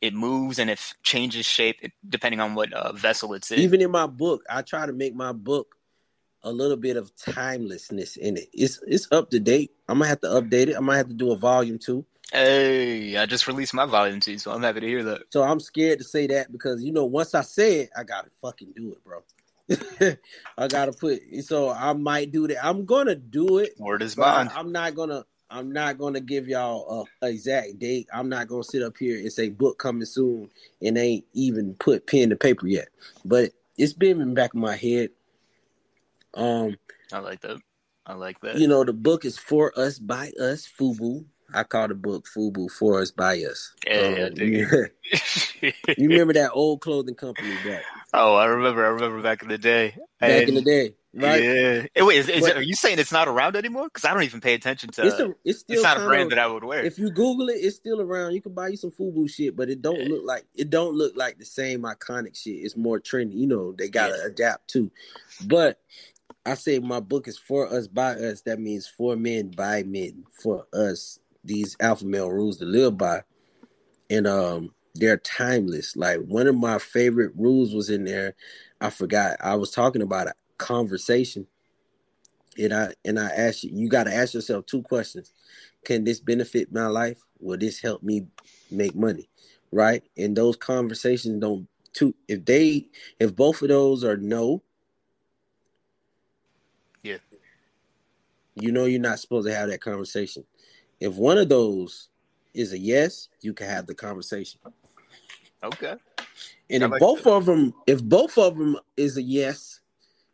It 0.00 0.14
moves 0.14 0.58
and 0.58 0.68
it 0.68 0.80
changes 1.02 1.46
shape 1.46 1.80
depending 2.08 2.40
on 2.40 2.54
what 2.54 2.72
uh, 2.72 2.92
vessel 2.92 3.34
it's 3.34 3.50
in. 3.52 3.60
Even 3.60 3.80
in 3.80 3.90
my 3.90 4.06
book, 4.06 4.42
I 4.50 4.62
try 4.62 4.84
to 4.86 4.92
make 4.92 5.14
my 5.14 5.32
book 5.32 5.76
a 6.42 6.52
little 6.52 6.76
bit 6.76 6.96
of 6.96 7.14
timelessness 7.16 8.16
in 8.16 8.36
it. 8.36 8.48
It's 8.52 8.80
it's 8.86 9.10
up 9.12 9.30
to 9.30 9.40
date. 9.40 9.72
I'm 9.88 9.98
gonna 9.98 10.08
have 10.08 10.20
to 10.22 10.28
update 10.28 10.68
it. 10.68 10.76
I 10.76 10.80
might 10.80 10.96
have 10.96 11.08
to 11.08 11.14
do 11.14 11.32
a 11.32 11.36
volume 11.36 11.78
two. 11.78 12.04
Hey, 12.32 13.16
I 13.16 13.26
just 13.26 13.46
released 13.46 13.74
my 13.74 13.86
volume 13.86 14.20
two, 14.20 14.38
so 14.38 14.52
I'm 14.52 14.62
happy 14.62 14.80
to 14.80 14.86
hear 14.86 15.04
that. 15.04 15.22
So 15.30 15.42
I'm 15.42 15.60
scared 15.60 15.98
to 15.98 16.04
say 16.04 16.26
that 16.28 16.50
because 16.50 16.82
you 16.82 16.92
know 16.92 17.04
once 17.04 17.34
I 17.34 17.42
say 17.42 17.80
it, 17.80 17.90
I 17.96 18.04
gotta 18.04 18.30
fucking 18.40 18.72
do 18.74 18.92
it, 18.92 19.04
bro. 19.04 19.22
I 20.58 20.68
gotta 20.68 20.92
put 20.92 21.20
so 21.42 21.70
I 21.70 21.92
might 21.92 22.32
do 22.32 22.48
that. 22.48 22.64
I'm 22.64 22.84
gonna 22.84 23.14
do 23.14 23.58
it. 23.58 23.74
Word 23.78 24.02
is 24.02 24.14
bond. 24.14 24.50
I'm 24.54 24.72
not 24.72 24.94
gonna. 24.94 25.24
I'm 25.52 25.70
not 25.70 25.98
gonna 25.98 26.20
give 26.20 26.48
y'all 26.48 27.06
a 27.22 27.26
exact 27.26 27.78
date. 27.78 28.08
I'm 28.12 28.30
not 28.30 28.48
gonna 28.48 28.64
sit 28.64 28.82
up 28.82 28.96
here 28.96 29.18
and 29.18 29.30
say 29.30 29.50
book 29.50 29.78
coming 29.78 30.06
soon 30.06 30.48
and 30.80 30.96
ain't 30.96 31.26
even 31.34 31.74
put 31.74 32.06
pen 32.06 32.30
to 32.30 32.36
paper 32.36 32.66
yet. 32.66 32.88
But 33.26 33.50
it's 33.76 33.92
been 33.92 34.22
in 34.22 34.30
the 34.30 34.34
back 34.34 34.54
of 34.54 34.60
my 34.60 34.74
head. 34.74 35.10
Um, 36.32 36.78
I 37.12 37.18
like 37.18 37.42
that. 37.42 37.60
I 38.06 38.14
like 38.14 38.40
that. 38.40 38.56
you 38.56 38.66
know, 38.66 38.82
the 38.82 38.94
book 38.94 39.26
is 39.26 39.38
for 39.38 39.78
us 39.78 39.98
by 39.98 40.32
us, 40.40 40.66
Fubu. 40.66 41.26
I 41.54 41.62
call 41.64 41.88
the 41.88 41.94
book 41.94 42.26
Fubu 42.26 42.70
for 42.70 43.00
us 43.00 43.10
by 43.10 43.38
us. 43.44 43.72
Yeah, 43.86 44.08
yeah, 44.08 44.24
Um, 44.26 44.34
dig 44.34 45.72
you 45.98 46.08
remember 46.08 46.32
that 46.34 46.50
old 46.52 46.80
clothing 46.80 47.14
company 47.14 47.54
back 47.64 47.82
oh, 48.14 48.34
I 48.34 48.46
remember. 48.46 48.84
I 48.84 48.88
remember 48.90 49.22
back 49.22 49.42
in 49.42 49.48
the 49.48 49.58
day. 49.58 49.96
back 50.20 50.48
in 50.48 50.54
the 50.54 50.62
day, 50.62 50.94
right? 51.14 51.42
Yeah. 51.42 51.86
Hey, 51.94 52.02
wait, 52.02 52.18
is, 52.18 52.28
is 52.28 52.40
But- 52.42 52.50
it, 52.50 52.56
are 52.58 52.62
you 52.62 52.74
saying 52.74 52.98
it's 52.98 53.12
not 53.12 53.28
around 53.28 53.56
anymore? 53.56 53.84
Because 53.84 54.04
I 54.04 54.14
don't 54.14 54.22
even 54.22 54.40
pay 54.40 54.54
attention 54.54 54.90
to. 54.90 55.02
It's 55.06 55.18
a, 55.18 55.34
it's 55.44 55.60
still 55.60 55.74
it's 55.74 55.82
not 55.82 55.98
a 55.98 56.04
brand 56.06 56.24
of, 56.24 56.30
that 56.30 56.38
I 56.38 56.46
would 56.46 56.64
wear. 56.64 56.84
If 56.84 56.98
you 56.98 57.10
Google 57.10 57.48
it, 57.48 57.54
it's 57.60 57.76
still 57.76 58.00
around. 58.00 58.34
You 58.34 58.42
can 58.42 58.54
buy 58.54 58.68
you 58.68 58.76
some 58.76 58.90
Fubu 58.90 59.28
shit, 59.30 59.56
but 59.56 59.68
it 59.68 59.82
don't 59.82 60.00
Yeah. 60.00 60.08
look 60.08 60.22
like 60.24 60.44
it 60.54 60.70
don't 60.70 60.94
look 60.94 61.14
like 61.16 61.38
the 61.38 61.44
same 61.44 61.82
iconic 61.82 62.36
shit. 62.36 62.56
It's 62.64 62.76
more 62.76 62.98
trendy. 63.00 63.34
You 63.34 63.46
know, 63.46 63.72
they 63.72 63.88
gotta 63.88 64.16
Yeah. 64.18 64.26
adapt 64.26 64.68
too. 64.68 64.90
But 65.44 65.80
I 66.44 66.54
say 66.54 66.80
my 66.80 67.00
book 67.00 67.28
is 67.28 67.38
for 67.38 67.72
us 67.72 67.86
by 67.86 68.14
us. 68.14 68.42
That 68.42 68.58
means 68.58 68.86
for 68.88 69.14
men 69.16 69.48
by 69.50 69.84
men 69.84 70.24
for 70.42 70.66
us. 70.72 71.18
These 71.44 71.76
alpha 71.80 72.06
male 72.06 72.30
rules 72.30 72.58
to 72.58 72.64
live 72.64 72.96
by, 72.98 73.22
and 74.10 74.26
um, 74.26 74.74
they're 74.94 75.18
timeless. 75.18 75.96
Like 75.96 76.20
one 76.20 76.46
of 76.48 76.56
my 76.56 76.78
favorite 76.78 77.32
rules 77.36 77.74
was 77.74 77.90
in 77.90 78.04
there. 78.04 78.34
I 78.80 78.90
forgot. 78.90 79.36
I 79.40 79.56
was 79.56 79.70
talking 79.70 80.02
about 80.02 80.28
a 80.28 80.34
conversation, 80.58 81.46
and 82.58 82.74
I 82.74 82.94
and 83.04 83.18
I 83.18 83.28
asked 83.30 83.64
you. 83.64 83.70
You 83.74 83.88
got 83.88 84.04
to 84.04 84.14
ask 84.14 84.34
yourself 84.34 84.66
two 84.66 84.82
questions 84.82 85.32
can 85.84 86.04
this 86.04 86.20
benefit 86.20 86.72
my 86.72 86.86
life? 86.86 87.20
Will 87.40 87.58
this 87.58 87.80
help 87.80 88.02
me 88.02 88.26
make 88.70 88.94
money? 88.94 89.28
Right? 89.72 90.02
And 90.16 90.36
those 90.36 90.56
conversations 90.56 91.40
don't 91.40 91.68
two 91.92 92.14
if 92.28 92.44
they 92.44 92.86
if 93.20 93.34
both 93.34 93.62
of 93.62 93.68
those 93.68 94.04
are 94.04 94.16
no, 94.16 94.62
Yeah. 97.02 97.18
you 98.54 98.72
know 98.72 98.84
you're 98.86 99.00
not 99.00 99.18
supposed 99.20 99.46
to 99.48 99.54
have 99.54 99.68
that 99.70 99.80
conversation. 99.80 100.44
If 101.02 101.14
one 101.14 101.36
of 101.36 101.48
those 101.48 102.10
is 102.54 102.72
a 102.72 102.78
yes, 102.78 103.28
you 103.40 103.52
can 103.52 103.66
have 103.66 103.88
the 103.88 103.94
conversation. 103.94 104.60
okay. 105.64 105.96
And 106.70 106.84
I 106.84 106.86
if 106.86 106.90
like 106.92 107.00
both 107.00 107.24
that. 107.24 107.32
of 107.32 107.44
them, 107.44 107.74
if 107.88 108.00
both 108.04 108.38
of 108.38 108.56
them 108.56 108.78
is 108.96 109.16
a 109.16 109.22
yes, 109.22 109.80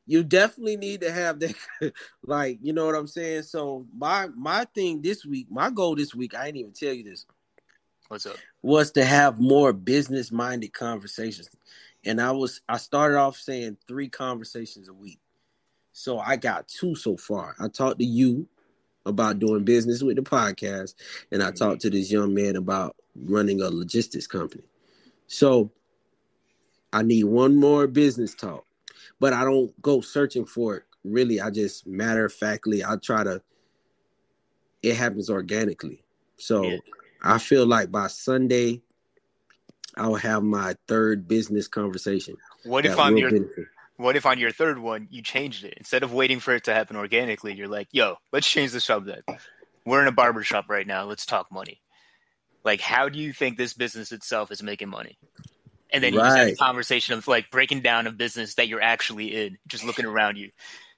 you 0.05 0.23
definitely 0.23 0.77
need 0.77 1.01
to 1.01 1.11
have 1.11 1.41
that. 1.41 1.55
like, 2.23 2.59
you 2.61 2.75
know 2.75 2.85
what 2.85 2.97
I'm 2.97 3.07
saying? 3.07 3.45
So 3.45 3.87
my 3.97 4.29
my 4.37 4.67
thing 4.75 5.01
this 5.01 5.25
week, 5.25 5.47
my 5.51 5.71
goal 5.71 5.97
this 5.97 6.15
week, 6.15 6.35
I 6.35 6.45
didn't 6.45 6.59
even 6.59 6.73
tell 6.73 6.93
you 6.93 7.03
this, 7.03 7.25
What's 8.09 8.27
up? 8.27 8.37
was 8.61 8.91
to 8.91 9.07
have 9.07 9.41
more 9.41 9.73
business 9.73 10.31
minded 10.31 10.75
conversations. 10.75 11.49
And 12.05 12.21
I 12.21 12.31
was 12.33 12.61
I 12.69 12.77
started 12.77 13.17
off 13.17 13.39
saying 13.39 13.79
three 13.89 14.11
conversations 14.11 14.91
a 14.91 14.95
week. 14.95 15.19
So 15.95 16.19
I 16.19 16.37
got 16.37 16.69
two 16.69 16.95
so 16.95 17.17
far. 17.17 17.57
I 17.59 17.69
talked 17.69 18.01
to 18.01 18.05
you 18.05 18.47
about 19.09 19.39
doing 19.39 19.65
business 19.65 20.03
with 20.03 20.17
the 20.17 20.23
podcast, 20.23 20.95
and 21.33 21.43
I 21.43 21.47
mm-hmm. 21.47 21.57
talked 21.57 21.81
to 21.83 21.91
this 21.91 22.11
young 22.11 22.35
man 22.35 22.57
about 22.57 22.97
running 23.25 23.61
a 23.61 23.69
logistics 23.71 24.27
company. 24.27 24.63
So 25.27 25.71
I 26.93 27.03
need 27.03 27.25
one 27.25 27.57
more 27.57 27.87
business 27.87 28.35
talk, 28.35 28.65
but 29.21 29.33
I 29.33 29.45
don't 29.45 29.81
go 29.83 30.01
searching 30.01 30.47
for 30.47 30.77
it. 30.77 30.83
Really, 31.05 31.41
I 31.41 31.51
just 31.51 31.87
matter 31.87 32.27
of 32.27 32.33
factly, 32.33 32.85
I 32.85 32.97
try 32.97 33.25
to. 33.25 33.43
It 34.83 34.95
happens 34.95 35.29
organically. 35.29 36.05
So 36.37 36.63
Yeah. 36.63 36.79
I 37.23 37.39
feel 37.39 37.67
like 37.67 37.91
by 37.91 38.07
Sunday, 38.07 38.81
I 39.97 40.07
will 40.07 40.17
have 40.17 40.45
my 40.45 40.77
third 40.87 41.27
business 41.27 41.67
conversation. 41.67 42.37
What 42.65 42.87
if 42.87 42.97
will 42.97 43.19
your 43.19 43.31
benefit. 43.31 43.67
What 43.99 44.17
if 44.17 44.27
on 44.27 44.39
your 44.39 44.53
third 44.53 44.79
one 44.79 45.09
you 45.11 45.23
changed 45.23 45.65
it 45.65 45.75
instead 45.77 46.05
of 46.05 46.13
waiting 46.13 46.39
for 46.39 46.55
it 46.55 46.65
to 46.65 46.75
happen 46.75 46.97
organically? 46.97 47.55
You're 47.55 47.69
like, 47.69 47.89
"Yo, 47.91 48.17
let's 48.33 48.49
change 48.49 48.71
the 48.71 48.81
subject. 48.81 49.29
We're 49.85 50.03
in 50.03 50.09
a 50.09 50.13
barber 50.13 50.45
shop 50.45 50.67
right 50.71 50.87
now. 50.87 51.05
Let's 51.05 51.27
talk 51.27 51.51
money. 51.51 51.83
Like, 52.65 52.81
how 52.81 53.09
do 53.09 53.19
you 53.19 53.33
think 53.33 53.57
this 53.57 53.75
business 53.75 54.13
itself 54.13 54.53
is 54.53 54.63
making 54.63 54.89
money?" 54.89 55.19
And 55.91 56.03
then 56.05 56.13
you 56.13 56.21
just 56.21 56.37
have 56.37 56.49
a 56.49 56.55
conversation 56.55 57.15
of 57.15 57.27
like 57.27 57.51
breaking 57.51 57.81
down 57.81 58.07
a 58.07 58.13
business 58.13 58.55
that 58.55 58.69
you're 58.69 58.83
actually 58.83 59.35
in, 59.35 59.59
just 59.67 59.85
looking 59.85 60.05
around 60.05 60.37
you. 60.37 60.51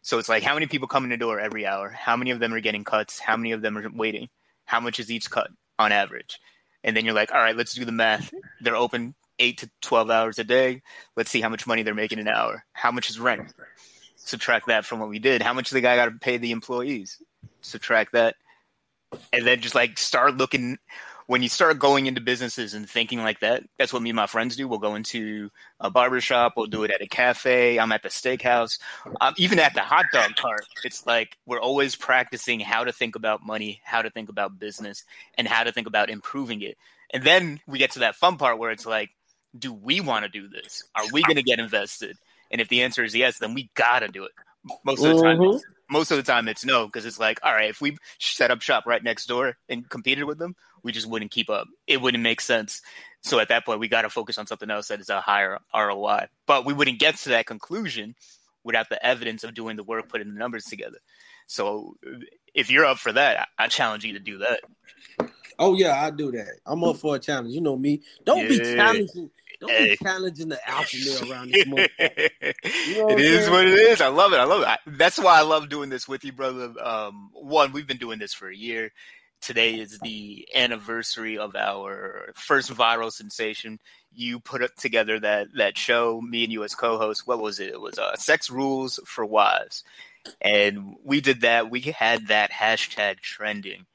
So 0.02 0.19
it's 0.19 0.28
like, 0.28 0.42
how 0.42 0.54
many 0.54 0.66
people 0.66 0.88
come 0.88 1.04
in 1.04 1.11
the 1.11 1.16
door 1.16 1.40
every 1.40 1.66
hour? 1.66 1.90
How 1.90 2.16
many 2.16 2.33
of 2.33 2.40
them 2.40 2.52
are 2.52 2.61
getting 2.61 2.85
cuts? 2.85 3.19
How 3.19 3.37
many 3.37 3.52
of 3.52 3.62
them 3.62 3.78
are 3.78 3.88
waiting? 3.90 4.28
How 4.64 4.80
much 4.80 4.99
is 4.99 5.11
each 5.11 5.30
cut 5.30 5.49
on 5.78 5.92
average? 5.92 6.38
And 6.83 6.97
then 6.97 7.04
you're 7.04 7.14
like, 7.14 7.33
all 7.33 7.40
right, 7.40 7.57
let's 7.57 7.75
do 7.75 7.85
the 7.85 7.92
math. 7.92 8.33
They're 8.61 8.76
open 8.76 9.14
eight 9.40 9.59
to 9.59 9.70
12 9.80 10.11
hours 10.11 10.38
a 10.38 10.44
day. 10.44 10.82
Let's 11.16 11.30
see 11.30 11.40
how 11.40 11.49
much 11.49 11.66
money 11.66 11.82
they're 11.82 11.94
making 11.94 12.20
an 12.20 12.28
hour. 12.28 12.64
How 12.73 12.92
much 12.92 13.11
is 13.11 13.18
rent? 13.18 13.52
Subtract 14.16 14.68
that 14.68 14.85
from 14.85 15.00
what 15.00 15.09
we 15.09 15.18
did. 15.18 15.42
How 15.42 15.54
much 15.54 15.70
the 15.70 15.80
guy 15.80 15.97
got 15.97 16.04
to 16.04 16.12
pay 16.12 16.37
the 16.37 16.52
employees? 16.52 17.20
Subtract 17.62 18.12
that. 18.12 18.37
And 19.32 19.44
then 19.47 19.61
just 19.61 19.75
like 19.75 19.99
start 19.99 20.37
looking. 20.37 20.78
When 21.26 21.42
you 21.42 21.49
start 21.49 21.78
going 21.78 22.06
into 22.06 22.20
businesses 22.20 22.75
and 22.75 22.88
thinking 22.88 23.20
like 23.20 23.40
that, 23.40 23.62
that's 23.78 23.92
what 23.92 24.02
me 24.02 24.11
and 24.11 24.16
my 24.16 24.26
friends 24.26 24.56
do. 24.56 24.66
We'll 24.66 24.80
go 24.80 24.97
into 24.97 25.50
a 25.78 25.88
barber 25.88 26.20
shop. 26.20 26.54
We'll 26.56 26.66
do 26.66 26.82
it 26.82 26.90
at 26.90 27.02
a 27.02 27.06
cafe. 27.06 27.78
I'm 27.78 27.92
at 27.92 28.02
the 28.02 28.09
steakhouse. 28.09 28.80
Um, 29.20 29.35
even 29.37 29.61
at 29.61 29.75
the 29.75 29.80
hot 29.80 30.06
dog 30.12 30.35
cart. 30.37 30.66
It's 30.85 31.06
like 31.06 31.37
we're 31.47 31.61
always 31.61 31.94
practicing 31.94 32.59
how 32.59 32.82
to 32.82 32.92
think 32.92 33.14
about 33.14 33.47
money, 33.47 33.80
how 33.85 34.02
to 34.02 34.11
think 34.11 34.28
about 34.28 34.59
business, 34.59 35.04
and 35.38 35.47
how 35.47 35.62
to 35.62 35.73
think 35.73 35.87
about 35.87 36.11
improving 36.11 36.62
it. 36.62 36.76
And 37.12 37.23
then 37.23 37.61
we 37.66 37.78
get 37.78 37.92
to 37.92 38.00
that 38.00 38.16
fun 38.16 38.37
part 38.37 38.59
where 38.59 38.70
it's 38.70 38.87
like, 38.87 39.11
do 39.59 39.73
we 39.73 40.00
want 40.00 40.25
to 40.25 40.28
do 40.28 40.49
this? 40.49 40.83
Are 40.95 41.04
we 41.12 41.23
going 41.23 41.37
to 41.37 41.42
get 41.42 41.59
invested? 41.59 42.16
And 42.50 42.61
if 42.61 42.69
the 42.69 42.83
answer 42.83 43.04
is 43.04 43.14
yes, 43.14 43.38
then 43.38 43.54
we 43.54 43.71
got 43.75 44.00
to 44.00 44.09
do 44.09 44.25
it. 44.25 44.33
Most 44.85 45.04
of 45.04 45.16
the 45.16 45.23
time, 45.23 45.38
Mhm. 45.38 45.54
it's, 45.54 45.64
most 45.88 46.11
of 46.11 46.16
the 46.16 46.23
time 46.23 46.47
it's 46.49 46.64
no 46.64 46.87
because 46.87 47.07
it's 47.07 47.19
like, 47.19 47.40
all 47.42 47.52
right, 47.52 47.71
if 47.71 47.80
we 47.80 47.97
set 48.19 48.50
up 48.50 48.61
shop 48.61 48.85
right 48.87 49.02
next 49.02 49.26
door 49.26 49.57
and 49.69 49.88
competed 49.88 50.25
with 50.25 50.38
them, 50.38 50.54
we 50.83 50.92
just 50.92 51.07
wouldn't 51.07 51.30
keep 51.30 51.50
up. 51.50 51.66
It 51.87 52.00
wouldn't 52.00 52.23
make 52.23 52.40
sense. 52.40 52.83
So 53.23 53.38
at 53.38 53.49
that 53.49 53.64
point, 53.64 53.80
we 53.80 53.88
got 53.88 54.02
to 54.02 54.11
focus 54.11 54.38
on 54.38 54.47
something 54.47 54.71
else 54.71 54.88
that 54.88 55.00
is 55.00 55.09
a 55.11 55.21
higher 55.21 55.59
ROI. 55.75 56.28
But 56.47 56.64
we 56.64 56.73
wouldn't 56.73 56.99
get 56.99 57.16
to 57.19 57.30
that 57.30 57.47
conclusion 57.47 58.14
without 58.64 58.88
the 58.88 59.04
evidence 59.04 59.45
of 59.45 59.54
doing 59.54 59.76
the 59.76 59.85
work, 59.85 60.09
putting 60.09 60.33
the 60.33 60.38
numbers 60.38 60.64
together. 60.64 60.99
So 61.47 61.97
if 62.54 62.71
you're 62.71 62.85
up 62.85 62.99
for 62.99 63.12
that, 63.12 63.49
I, 63.59 63.64
I 63.64 63.69
challenge 63.69 64.04
you 64.04 64.12
to 64.14 64.21
do 64.21 64.38
that. 64.38 64.61
Oh 65.59 65.75
yeah, 65.75 66.02
I 66.02 66.11
do 66.11 66.30
that. 66.33 66.61
I'm 66.64 66.83
up 66.85 66.97
for 66.97 67.16
a 67.16 67.19
challenge. 67.19 67.52
You 67.54 67.61
know 67.61 67.76
me. 67.76 68.00
Don't 68.25 68.49
be 68.49 68.59
challenging. 68.59 69.30
Don't 69.61 69.71
Hey. 69.71 69.90
be 69.90 69.97
challenging 70.05 70.49
the 70.49 70.69
alpha 70.69 70.97
male 71.05 71.31
around 71.31 71.50
this 71.52 71.64
motherfucker. 71.67 72.31
know 72.97 73.05
what 73.07 73.21
it 73.21 73.26
is 73.26 73.50
what 73.50 73.67
it 73.67 73.75
is. 73.75 74.00
I 74.00 74.09
love 74.09 74.33
it. 74.33 74.37
I 74.38 74.45
love 74.45 74.62
it. 74.62 74.69
I, 74.69 74.79
that's 74.87 75.19
why 75.19 75.38
I 75.38 75.43
love 75.43 75.69
doing 75.69 75.90
this 75.90 76.09
with 76.09 76.25
you, 76.25 76.33
brother. 76.33 76.73
Um, 76.83 77.31
one, 77.35 77.73
we've 77.73 77.87
been 77.87 77.99
doing 77.99 78.19
this 78.19 78.33
for 78.33 78.49
a 78.49 78.57
year. 78.57 78.90
Today 79.43 79.75
is 79.79 79.99
the 80.00 80.47
anniversary 80.55 81.38
of 81.38 81.57
our 81.57 82.33
first 82.35 82.71
viral 82.71 83.11
sensation. 83.11 83.79
You 84.12 84.38
put 84.40 84.62
it 84.62 84.76
together 84.76 85.19
that 85.21 85.49
that 85.57 85.79
show, 85.79 86.21
me 86.21 86.45
and 86.45 86.52
you 86.52 86.62
as 86.64 86.75
co-hosts. 86.75 87.26
What 87.26 87.40
was 87.40 87.59
it? 87.61 87.71
It 87.71 87.81
was 87.81 87.99
uh, 87.99 88.17
"Sex 88.17 88.50
Rules 88.50 89.00
for 89.07 89.25
Wives," 89.25 89.83
and 90.43 90.97
we 91.05 91.21
did 91.23 91.40
that. 91.43 91.71
We 91.71 91.81
had 91.81 92.29
that 92.29 92.50
hashtag 92.50 93.21
trending. 93.21 93.87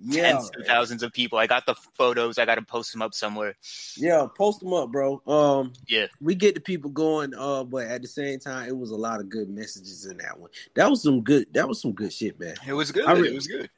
Yeah, 0.00 0.32
Tens 0.32 0.50
of 0.58 0.66
thousands 0.66 1.02
of 1.02 1.12
people. 1.12 1.38
I 1.38 1.46
got 1.46 1.64
the 1.66 1.74
photos. 1.74 2.38
I 2.38 2.44
got 2.44 2.56
to 2.56 2.62
post 2.62 2.92
them 2.92 3.00
up 3.02 3.14
somewhere. 3.14 3.54
yeah. 3.96 4.26
Post 4.36 4.60
them 4.60 4.72
up, 4.74 4.92
bro. 4.92 5.22
Um, 5.26 5.72
Yeah. 5.88 6.06
we 6.20 6.34
get 6.34 6.54
the 6.54 6.60
people 6.60 6.90
going. 6.90 7.32
Uh, 7.34 7.64
but 7.64 7.86
at 7.86 8.02
the 8.02 8.08
same 8.08 8.38
time, 8.38 8.68
it 8.68 8.76
was 8.76 8.90
a 8.90 8.96
lot 8.96 9.20
of 9.20 9.28
good 9.28 9.48
messages 9.48 10.04
in 10.06 10.18
that 10.18 10.38
one. 10.38 10.50
That 10.74 10.90
was 10.90 11.02
some 11.02 11.22
good. 11.22 11.46
That 11.54 11.66
was 11.68 11.80
some 11.80 11.92
good 11.92 12.12
shit, 12.12 12.38
man. 12.38 12.54
It 12.66 12.74
was 12.74 12.92
good. 12.92 13.06
I 13.06 13.12
re- 13.12 13.28
it 13.28 13.34
was 13.34 13.46
good. 13.46 13.70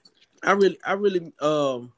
I 0.43 0.53
really, 0.53 0.79
I 0.85 0.93
really 0.93 1.33
um 1.41 1.93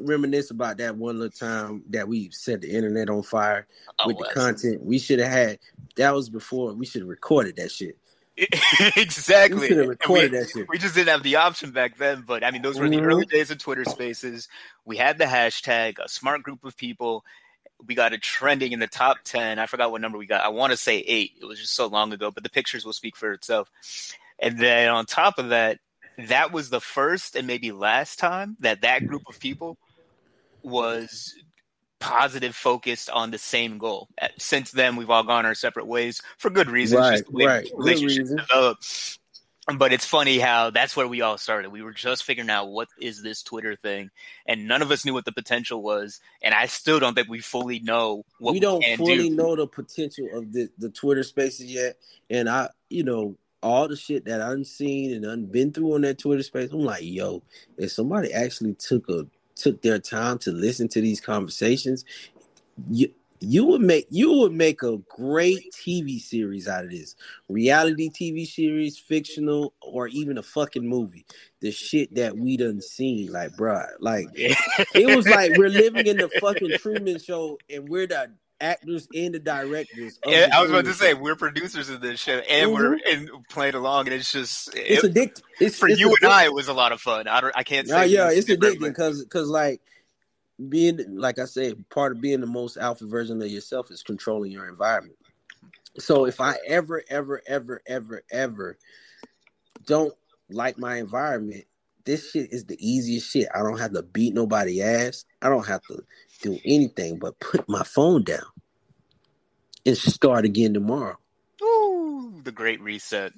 reminisce 0.00 0.50
about 0.50 0.76
that 0.78 0.96
one 0.96 1.18
little 1.20 1.30
time 1.30 1.82
that 1.90 2.08
we 2.08 2.30
set 2.30 2.60
the 2.60 2.70
internet 2.70 3.08
on 3.10 3.22
fire 3.22 3.66
Oh, 4.00 4.08
with 4.08 4.18
the 4.18 4.28
content. 4.34 4.82
We 4.82 4.98
should 4.98 5.20
have 5.20 5.30
had. 5.30 5.58
That 5.96 6.12
was 6.14 6.28
before. 6.28 6.72
We 6.74 6.86
should 6.86 7.02
have 7.02 7.08
recorded 7.08 7.56
that 7.56 7.70
shit. 7.70 7.96
exactly. 8.96 9.60
We 9.60 9.66
should 9.68 9.76
have 9.76 9.80
And 9.84 9.88
recorded 9.90 10.32
we, 10.32 10.38
that 10.38 10.50
shit. 10.50 10.68
we 10.68 10.78
just 10.78 10.94
didn't 10.94 11.08
have 11.10 11.22
the 11.22 11.36
option 11.36 11.70
back 11.70 11.96
then. 11.98 12.22
But 12.26 12.42
I 12.44 12.50
mean, 12.50 12.62
those 12.62 12.78
were 12.78 12.88
the 12.88 12.96
Mhm. 12.96 13.04
early 13.06 13.26
days 13.26 13.50
of 13.50 13.58
Twitter 13.58 13.84
Spaces. 13.84 14.48
We 14.84 14.96
had 14.96 15.18
the 15.18 15.24
hashtag, 15.24 15.98
a 15.98 16.08
smart 16.08 16.42
group 16.42 16.64
of 16.64 16.76
people. 16.76 17.24
We 17.86 17.94
got 17.94 18.12
it 18.12 18.22
trending 18.22 18.72
in 18.72 18.80
the 18.80 18.86
top 18.86 19.18
ten. 19.24 19.58
I 19.58 19.66
forgot 19.66 19.90
what 19.90 20.00
number 20.00 20.18
we 20.18 20.26
got. 20.26 20.42
I 20.44 20.48
want 20.48 20.72
to 20.72 20.76
say 20.76 20.98
eight. 20.98 21.32
It 21.40 21.44
was 21.44 21.60
just 21.60 21.74
so 21.74 21.86
long 21.86 22.12
ago, 22.12 22.30
but 22.30 22.42
the 22.42 22.50
pictures 22.50 22.84
will 22.84 22.92
speak 22.92 23.16
for 23.16 23.32
itself. 23.32 23.70
And 24.38 24.58
then 24.58 24.88
on 24.88 25.06
top 25.06 25.38
of 25.38 25.50
that, 25.50 25.78
that 26.18 26.52
was 26.52 26.70
the 26.70 26.80
first 26.80 27.36
and 27.36 27.46
maybe 27.46 27.72
last 27.72 28.18
time 28.18 28.56
that 28.60 28.80
that 28.82 29.06
group 29.06 29.22
of 29.28 29.38
people 29.38 29.76
was 30.62 31.34
positive 32.04 32.54
focused 32.54 33.08
on 33.08 33.30
the 33.30 33.38
same 33.38 33.78
goal. 33.78 34.08
Uh, 34.20 34.28
Since 34.38 34.72
then, 34.72 34.96
we've 34.96 35.10
all 35.10 35.24
gone 35.24 35.46
our 35.46 35.54
separate 35.54 35.86
ways 35.86 36.20
for 36.36 36.50
good 36.50 36.68
reasons. 36.70 37.00
Right, 37.00 37.12
just 37.12 37.30
the 37.30 37.32
way 37.32 37.46
right. 37.46 37.70
Relationships 37.74 38.30
reason. 38.30 38.36
develop. 38.36 38.78
But 39.78 39.94
it's 39.94 40.04
funny 40.04 40.38
how 40.38 40.68
that's 40.68 40.94
where 40.94 41.08
we 41.08 41.22
all 41.22 41.38
started. 41.38 41.72
We 41.72 41.80
were 41.80 41.94
just 41.94 42.24
figuring 42.24 42.50
out 42.50 42.68
what 42.68 42.88
is 43.00 43.22
this 43.22 43.42
Twitter 43.42 43.74
thing, 43.76 44.10
and 44.44 44.68
none 44.68 44.82
of 44.82 44.90
us 44.90 45.06
knew 45.06 45.14
what 45.14 45.24
the 45.24 45.32
potential 45.32 45.80
was. 45.80 46.20
And 46.42 46.54
I 46.54 46.66
still 46.66 47.00
don't 47.00 47.14
think 47.14 47.30
we 47.30 47.40
fully 47.40 47.80
know 47.80 48.26
what 48.38 48.52
we 48.52 48.60
don't 48.60 48.84
fully 48.98 49.30
do. 49.30 49.34
know 49.34 49.56
the 49.56 49.66
potential 49.66 50.28
of 50.34 50.52
the, 50.52 50.68
the 50.76 50.90
Twitter 50.90 51.22
spaces 51.22 51.72
yet. 51.72 51.96
And 52.28 52.46
I, 52.50 52.68
you 52.90 53.04
know, 53.04 53.38
all 53.62 53.88
the 53.88 53.96
shit 53.96 54.26
that 54.26 54.42
I've 54.42 54.66
seen 54.66 55.14
and 55.14 55.26
I've 55.26 55.50
been 55.50 55.72
through 55.72 55.94
on 55.94 56.02
that 56.02 56.18
Twitter 56.18 56.42
space, 56.42 56.70
I'm 56.70 56.80
like, 56.80 57.02
yo, 57.02 57.42
if 57.78 57.90
somebody 57.92 58.34
actually 58.34 58.74
took 58.74 59.08
a 59.08 59.26
took 59.56 59.82
their 59.82 59.98
time 59.98 60.38
to 60.38 60.52
listen 60.52 60.88
to 60.88 61.00
these 61.00 61.20
conversations, 61.20 62.04
you 62.90 63.12
you 63.40 63.64
would 63.64 63.82
make 63.82 64.06
you 64.10 64.32
would 64.32 64.52
make 64.52 64.82
a 64.82 64.98
great 65.08 65.72
TV 65.72 66.20
series 66.20 66.66
out 66.66 66.84
of 66.84 66.90
this. 66.90 67.14
Reality 67.48 68.08
TV 68.08 68.46
series, 68.46 68.98
fictional, 68.98 69.74
or 69.82 70.08
even 70.08 70.38
a 70.38 70.42
fucking 70.42 70.86
movie. 70.86 71.26
The 71.60 71.70
shit 71.70 72.14
that 72.14 72.36
we 72.36 72.56
done 72.56 72.80
seen, 72.80 73.32
like, 73.32 73.52
bruh, 73.52 73.88
like 74.00 74.28
it 74.34 75.14
was 75.14 75.28
like 75.28 75.56
we're 75.56 75.68
living 75.68 76.06
in 76.06 76.16
the 76.16 76.28
fucking 76.40 76.78
Truman 76.78 77.18
Show, 77.18 77.58
and 77.68 77.88
we're 77.88 78.06
the 78.06 78.30
actors 78.64 79.06
and 79.14 79.34
the 79.34 79.38
directors. 79.38 80.18
Yeah, 80.26 80.46
the 80.46 80.56
I 80.56 80.62
was 80.62 80.70
about 80.70 80.86
to 80.86 80.94
say 80.94 81.14
we're 81.14 81.36
producers 81.36 81.90
of 81.90 82.00
this 82.00 82.20
show, 82.20 82.38
and 82.38 82.72
we're 82.72 82.96
mm-hmm. 82.96 83.34
and 83.34 83.48
playing 83.48 83.74
along, 83.74 84.06
and 84.06 84.14
it's 84.14 84.32
just 84.32 84.74
it's 84.74 85.04
it- 85.04 85.14
addictive. 85.14 85.42
It's 85.60 85.78
for 85.78 85.88
it's 85.88 86.00
you 86.00 86.14
and. 86.20 86.30
I, 86.30 86.44
it 86.44 86.54
was 86.54 86.68
a 86.68 86.72
lot 86.72 86.92
of 86.92 87.00
fun. 87.00 87.28
I 87.28 87.40
don't, 87.40 87.56
I 87.56 87.62
can't 87.62 87.86
say. 87.86 88.06
Yeah, 88.06 88.30
yeah, 88.30 88.38
it's 88.38 88.48
addicting 88.48 88.80
because 88.80 89.22
because 89.22 89.48
like 89.48 89.80
being 90.68 90.98
like 91.16 91.38
I 91.38 91.44
said, 91.44 91.88
part 91.90 92.12
of 92.12 92.20
being 92.20 92.40
the 92.40 92.46
most 92.46 92.76
alpha 92.76 93.06
version 93.06 93.40
of 93.42 93.48
yourself 93.48 93.90
is 93.90 94.02
controlling 94.02 94.52
your 94.52 94.68
environment. 94.68 95.18
So 95.98 96.26
if 96.26 96.40
I 96.40 96.56
ever, 96.66 97.02
ever, 97.08 97.40
ever, 97.46 97.80
ever, 97.86 98.22
ever 98.30 98.78
don't 99.86 100.12
like 100.50 100.76
my 100.76 100.96
environment, 100.96 101.64
this 102.04 102.30
shit 102.30 102.52
is 102.52 102.64
the 102.64 102.76
easiest 102.78 103.30
shit. 103.30 103.48
I 103.54 103.58
don't 103.58 103.78
have 103.78 103.92
to 103.92 104.02
beat 104.02 104.34
nobody 104.34 104.82
ass. 104.82 105.24
I 105.40 105.48
don't 105.48 105.66
have 105.66 105.82
to 105.84 106.02
do 106.42 106.58
anything 106.64 107.18
but 107.18 107.38
put 107.40 107.68
my 107.68 107.82
phone 107.82 108.22
down 108.24 108.44
and 109.86 109.96
start 109.96 110.44
again 110.44 110.74
tomorrow. 110.74 111.16
Ooh, 111.62 112.40
the 112.42 112.52
great 112.52 112.80
reset. 112.80 113.32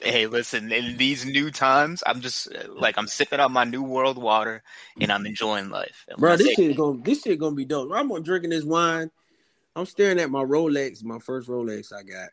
Hey, 0.00 0.26
listen, 0.26 0.72
in 0.72 0.96
these 0.96 1.24
new 1.24 1.50
times, 1.50 2.02
I'm 2.04 2.20
just 2.20 2.52
uh, 2.52 2.72
like 2.72 2.98
I'm 2.98 3.06
sipping 3.06 3.40
on 3.40 3.52
my 3.52 3.64
new 3.64 3.82
world 3.82 4.18
water 4.18 4.62
and 5.00 5.12
I'm 5.12 5.26
enjoying 5.26 5.70
life. 5.70 6.06
Bro, 6.18 6.36
this 6.36 6.54
shit 6.54 6.76
gonna 6.76 7.00
this 7.02 7.22
shit 7.22 7.38
gonna 7.38 7.54
be 7.54 7.64
dope. 7.64 7.90
I'm 7.94 8.08
gonna 8.08 8.22
drinking 8.22 8.50
this 8.50 8.64
wine. 8.64 9.10
I'm 9.76 9.86
staring 9.86 10.18
at 10.18 10.30
my 10.30 10.42
Rolex, 10.42 11.04
my 11.04 11.18
first 11.18 11.48
Rolex 11.48 11.92
I 11.92 12.02
got. 12.02 12.30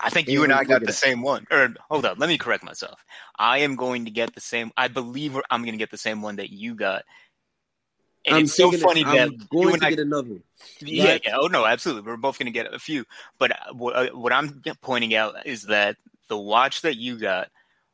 I 0.00 0.10
think 0.10 0.28
you 0.28 0.42
and 0.42 0.52
I 0.52 0.64
got 0.64 0.84
the 0.84 0.92
same 0.92 1.22
one. 1.22 1.46
Or 1.50 1.74
hold 1.88 2.04
up, 2.04 2.18
let 2.18 2.28
me 2.28 2.38
correct 2.38 2.64
myself. 2.64 3.04
I 3.38 3.58
am 3.58 3.76
going 3.76 4.06
to 4.06 4.10
get 4.10 4.34
the 4.34 4.40
same. 4.40 4.72
I 4.76 4.88
believe 4.88 5.38
I'm 5.50 5.62
going 5.62 5.72
to 5.72 5.78
get 5.78 5.90
the 5.90 5.98
same 5.98 6.22
one 6.22 6.36
that 6.36 6.50
you 6.50 6.74
got. 6.74 7.04
And 8.26 8.36
I'm 8.36 8.42
it's 8.44 8.54
so 8.54 8.72
funny 8.72 9.04
I'm 9.04 9.14
that 9.14 9.32
you 9.32 9.38
going 9.50 9.80
to 9.80 9.86
I 9.86 9.90
get 9.90 9.98
another 10.00 10.28
one. 10.28 10.42
Yeah, 10.80 11.04
Right. 11.04 11.22
yeah. 11.24 11.36
Oh 11.40 11.46
no, 11.46 11.64
absolutely. 11.64 12.10
We're 12.10 12.16
both 12.16 12.38
going 12.38 12.46
to 12.46 12.52
get 12.52 12.72
a 12.72 12.78
few. 12.78 13.04
But 13.38 13.52
uh, 13.52 13.72
what, 13.72 13.96
uh, 13.96 14.16
what 14.16 14.32
I'm 14.32 14.62
pointing 14.80 15.14
out 15.14 15.46
is 15.46 15.64
that 15.64 15.96
the 16.28 16.36
watch 16.36 16.82
that 16.82 16.96
you 16.96 17.18
got, 17.18 17.48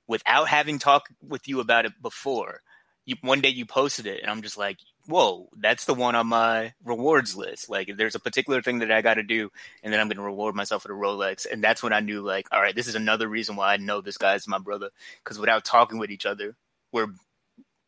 without 0.06 0.48
having 0.48 0.78
talked 0.78 1.12
with 1.26 1.48
you 1.48 1.60
about 1.60 1.84
it 1.84 1.92
before, 2.00 2.60
you, 3.04 3.16
one 3.20 3.40
day 3.40 3.50
you 3.50 3.66
posted 3.66 4.06
it, 4.06 4.22
and 4.22 4.30
I'm 4.30 4.42
just 4.42 4.56
like, 4.56 4.78
"Whoa, 5.06 5.48
that's 5.58 5.84
the 5.84 5.94
one 5.94 6.14
on 6.14 6.28
my 6.28 6.72
rewards 6.84 7.36
list." 7.36 7.68
Like, 7.68 7.88
if 7.88 7.96
there's 7.96 8.14
a 8.14 8.20
particular 8.20 8.62
thing 8.62 8.78
that 8.78 8.92
I 8.92 9.02
got 9.02 9.14
to 9.14 9.22
do, 9.22 9.50
and 9.82 9.92
then 9.92 10.00
I'm 10.00 10.08
going 10.08 10.16
to 10.18 10.22
reward 10.22 10.54
myself 10.54 10.84
with 10.84 10.92
a 10.92 10.94
Rolex, 10.94 11.46
and 11.50 11.62
that's 11.62 11.82
when 11.82 11.92
I 11.92 12.00
knew, 12.00 12.22
like, 12.22 12.46
all 12.52 12.60
right, 12.60 12.74
this 12.74 12.86
is 12.86 12.94
another 12.94 13.28
reason 13.28 13.56
why 13.56 13.74
I 13.74 13.76
know 13.76 14.00
this 14.00 14.18
guy's 14.18 14.46
my 14.48 14.58
brother. 14.58 14.90
Because 15.22 15.38
without 15.38 15.64
talking 15.64 15.98
with 15.98 16.10
each 16.10 16.26
other, 16.26 16.54
we're 16.92 17.08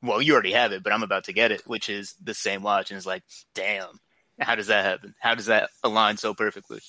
well, 0.04 0.22
you 0.22 0.34
already 0.34 0.52
have 0.52 0.72
it, 0.72 0.82
but 0.82 0.92
I'm 0.92 1.02
about 1.02 1.24
to 1.24 1.32
get 1.32 1.52
it, 1.52 1.62
which 1.66 1.88
is 1.88 2.14
the 2.22 2.34
same 2.34 2.62
watch, 2.62 2.90
and 2.90 2.98
it's 2.98 3.06
like, 3.06 3.22
damn. 3.54 4.00
How 4.40 4.56
does 4.56 4.66
that 4.66 4.84
happen? 4.84 5.14
How 5.20 5.36
does 5.36 5.46
that 5.46 5.70
align 5.84 6.16
so 6.16 6.34
perfectly? 6.34 6.80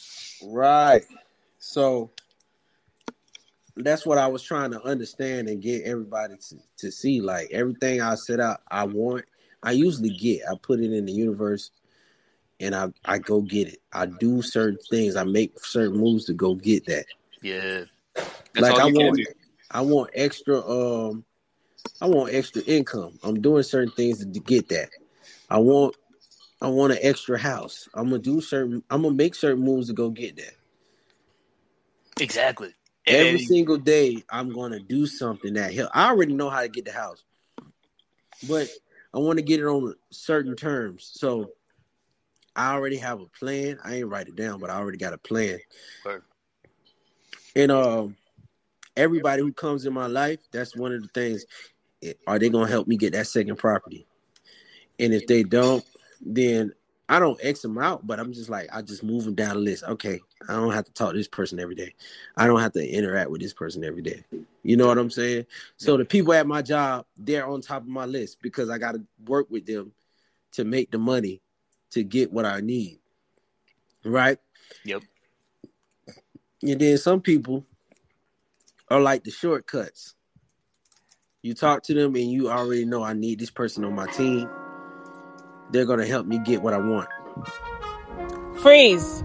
Right. 0.43 1.03
So 1.59 2.09
that's 3.75 4.03
what 4.03 4.17
I 4.17 4.25
was 4.25 4.41
trying 4.41 4.71
to 4.71 4.81
understand 4.81 5.47
and 5.47 5.61
get 5.61 5.83
everybody 5.83 6.37
to, 6.37 6.55
to 6.77 6.91
see. 6.91 7.21
Like 7.21 7.51
everything 7.51 8.01
I 8.01 8.15
set 8.15 8.39
out, 8.39 8.61
I 8.71 8.85
want, 8.85 9.25
I 9.61 9.73
usually 9.73 10.09
get. 10.09 10.41
I 10.49 10.55
put 10.59 10.79
it 10.79 10.91
in 10.91 11.05
the 11.05 11.11
universe 11.11 11.69
and 12.59 12.73
I, 12.73 12.91
I 13.05 13.19
go 13.19 13.41
get 13.41 13.67
it. 13.67 13.81
I 13.93 14.07
do 14.07 14.41
certain 14.41 14.79
things. 14.89 15.15
I 15.15 15.23
make 15.23 15.59
certain 15.63 15.99
moves 15.99 16.25
to 16.25 16.33
go 16.33 16.55
get 16.55 16.87
that. 16.87 17.05
Yeah. 17.43 17.83
That's 18.15 18.61
like 18.61 18.73
all 18.73 18.79
I 18.79 18.91
can 18.91 19.05
want 19.05 19.17
do. 19.17 19.25
I 19.69 19.81
want 19.81 20.09
extra 20.15 20.67
um 20.67 21.25
I 22.01 22.07
want 22.07 22.33
extra 22.33 22.61
income. 22.63 23.17
I'm 23.23 23.41
doing 23.41 23.63
certain 23.63 23.91
things 23.91 24.19
to 24.19 24.39
get 24.39 24.69
that. 24.69 24.89
I 25.49 25.59
want 25.59 25.95
I 26.61 26.67
want 26.67 26.93
an 26.93 26.99
extra 27.01 27.37
house. 27.37 27.87
I'm 27.93 28.05
gonna 28.09 28.19
do 28.21 28.41
certain 28.41 28.83
I'm 28.89 29.03
gonna 29.03 29.15
make 29.15 29.35
certain 29.35 29.63
moves 29.63 29.87
to 29.87 29.93
go 29.93 30.09
get 30.09 30.35
that. 30.37 30.53
Exactly. 32.19 32.73
Every 33.07 33.31
And- 33.31 33.41
single 33.41 33.77
day 33.77 34.23
I'm 34.29 34.51
gonna 34.53 34.79
do 34.79 35.05
something 35.05 35.53
that 35.53 35.73
help. 35.73 35.91
I 35.93 36.09
already 36.09 36.33
know 36.33 36.49
how 36.49 36.61
to 36.61 36.69
get 36.69 36.85
the 36.85 36.91
house. 36.91 37.23
But 38.47 38.69
I 39.13 39.19
want 39.19 39.37
to 39.39 39.43
get 39.43 39.59
it 39.59 39.65
on 39.65 39.95
certain 40.11 40.55
terms. 40.55 41.09
So 41.13 41.51
I 42.55 42.73
already 42.73 42.97
have 42.97 43.21
a 43.21 43.27
plan. 43.27 43.79
I 43.83 43.95
ain't 43.95 44.07
write 44.07 44.27
it 44.27 44.35
down, 44.35 44.59
but 44.59 44.69
I 44.69 44.75
already 44.75 44.97
got 44.97 45.13
a 45.13 45.17
plan. 45.17 45.59
Word. 46.03 46.23
And 47.55 47.71
um 47.71 48.17
everybody 48.97 49.41
who 49.41 49.51
comes 49.53 49.85
in 49.85 49.93
my 49.93 50.07
life, 50.07 50.39
that's 50.51 50.75
one 50.75 50.93
of 50.93 51.01
the 51.01 51.09
things. 51.09 51.45
Are 52.27 52.39
they 52.39 52.49
gonna 52.49 52.69
help 52.69 52.87
me 52.87 52.97
get 52.97 53.13
that 53.13 53.27
second 53.27 53.57
property? 53.57 54.07
And 54.99 55.13
if 55.13 55.27
they 55.27 55.43
don't, 55.43 55.83
then 56.21 56.73
I 57.07 57.19
don't 57.19 57.39
X 57.43 57.61
them 57.61 57.77
out, 57.77 58.07
but 58.07 58.19
I'm 58.19 58.33
just 58.33 58.49
like 58.49 58.67
I 58.73 58.81
just 58.81 59.03
move 59.03 59.25
them 59.25 59.35
down 59.35 59.55
the 59.55 59.61
list. 59.61 59.83
Okay, 59.83 60.19
I 60.49 60.53
don't 60.53 60.71
have 60.71 60.85
to 60.85 60.93
talk 60.93 61.11
to 61.11 61.17
this 61.17 61.27
person 61.27 61.59
every 61.59 61.75
day. 61.75 61.93
I 62.35 62.47
don't 62.47 62.59
have 62.59 62.73
to 62.73 62.87
interact 62.87 63.29
with 63.29 63.41
this 63.41 63.53
person 63.53 63.83
every 63.83 64.01
day. 64.01 64.23
You 64.63 64.77
know 64.77 64.87
what 64.87 64.97
I'm 64.97 65.11
saying? 65.11 65.45
So 65.77 65.97
the 65.97 66.05
people 66.05 66.33
at 66.33 66.47
my 66.47 66.61
job, 66.61 67.05
they're 67.17 67.45
on 67.45 67.61
top 67.61 67.83
of 67.83 67.87
my 67.87 68.05
list 68.05 68.41
because 68.41 68.69
I 68.69 68.77
got 68.79 68.93
to 68.93 69.03
work 69.27 69.47
with 69.51 69.65
them 69.65 69.91
to 70.53 70.63
make 70.63 70.91
the 70.91 70.97
money 70.97 71.41
to 71.91 72.03
get 72.03 72.31
what 72.31 72.45
I 72.45 72.61
need. 72.61 72.99
Right? 74.03 74.39
Yep. 74.83 75.03
And 76.63 76.79
then 76.79 76.97
some 76.97 77.21
people 77.21 77.65
are 78.89 78.99
like 79.01 79.23
the 79.23 79.31
shortcuts. 79.31 80.15
You 81.45 81.53
talk 81.53 81.83
to 81.83 81.93
them 81.93 82.15
and 82.15 82.31
you 82.31 82.49
already 82.49 82.85
know 82.85 83.03
I 83.03 83.13
need 83.13 83.37
this 83.37 83.51
person 83.51 83.85
on 83.85 83.93
my 83.93 84.07
team. 84.07 84.49
They're 85.69 85.85
going 85.85 85.99
to 85.99 86.07
help 86.07 86.25
me 86.25 86.39
get 86.39 86.63
what 86.63 86.73
I 86.73 86.79
want. 86.79 87.07
Freeze! 88.61 89.23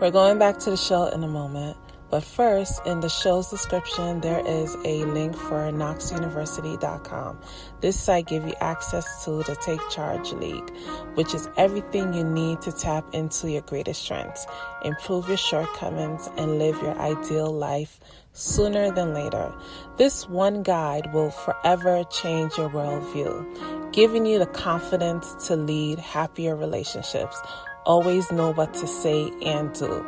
We're 0.00 0.10
going 0.10 0.40
back 0.40 0.58
to 0.58 0.70
the 0.70 0.76
show 0.76 1.06
in 1.06 1.22
a 1.22 1.28
moment. 1.28 1.76
But 2.10 2.24
first, 2.24 2.84
in 2.86 2.98
the 2.98 3.08
show's 3.08 3.50
description, 3.50 4.20
there 4.20 4.44
is 4.44 4.76
a 4.84 5.04
link 5.04 5.36
for 5.36 5.70
knoxuniversity.com. 5.70 7.38
This 7.80 8.00
site 8.00 8.26
gives 8.26 8.46
you 8.46 8.54
access 8.60 9.24
to 9.24 9.44
the 9.44 9.54
Take 9.54 9.80
Charge 9.90 10.32
League, 10.32 10.76
which 11.14 11.34
is 11.34 11.48
everything 11.56 12.12
you 12.12 12.24
need 12.24 12.62
to 12.62 12.72
tap 12.72 13.04
into 13.14 13.48
your 13.48 13.62
greatest 13.62 14.02
strengths, 14.02 14.44
improve 14.84 15.28
your 15.28 15.36
shortcomings, 15.36 16.28
and 16.36 16.58
live 16.58 16.82
your 16.82 16.98
ideal 16.98 17.52
life 17.52 18.00
sooner 18.32 18.90
than 18.90 19.14
later. 19.14 19.52
This 19.96 20.28
one 20.28 20.62
guide 20.62 21.12
will 21.12 21.30
forever 21.30 22.04
change 22.04 22.56
your 22.56 22.70
worldview, 22.70 23.92
giving 23.92 24.26
you 24.26 24.38
the 24.38 24.46
confidence 24.46 25.46
to 25.48 25.56
lead 25.56 25.98
happier 25.98 26.56
relationships. 26.56 27.40
Always 27.84 28.30
know 28.30 28.52
what 28.52 28.74
to 28.74 28.86
say 28.86 29.30
and 29.42 29.72
do. 29.72 30.06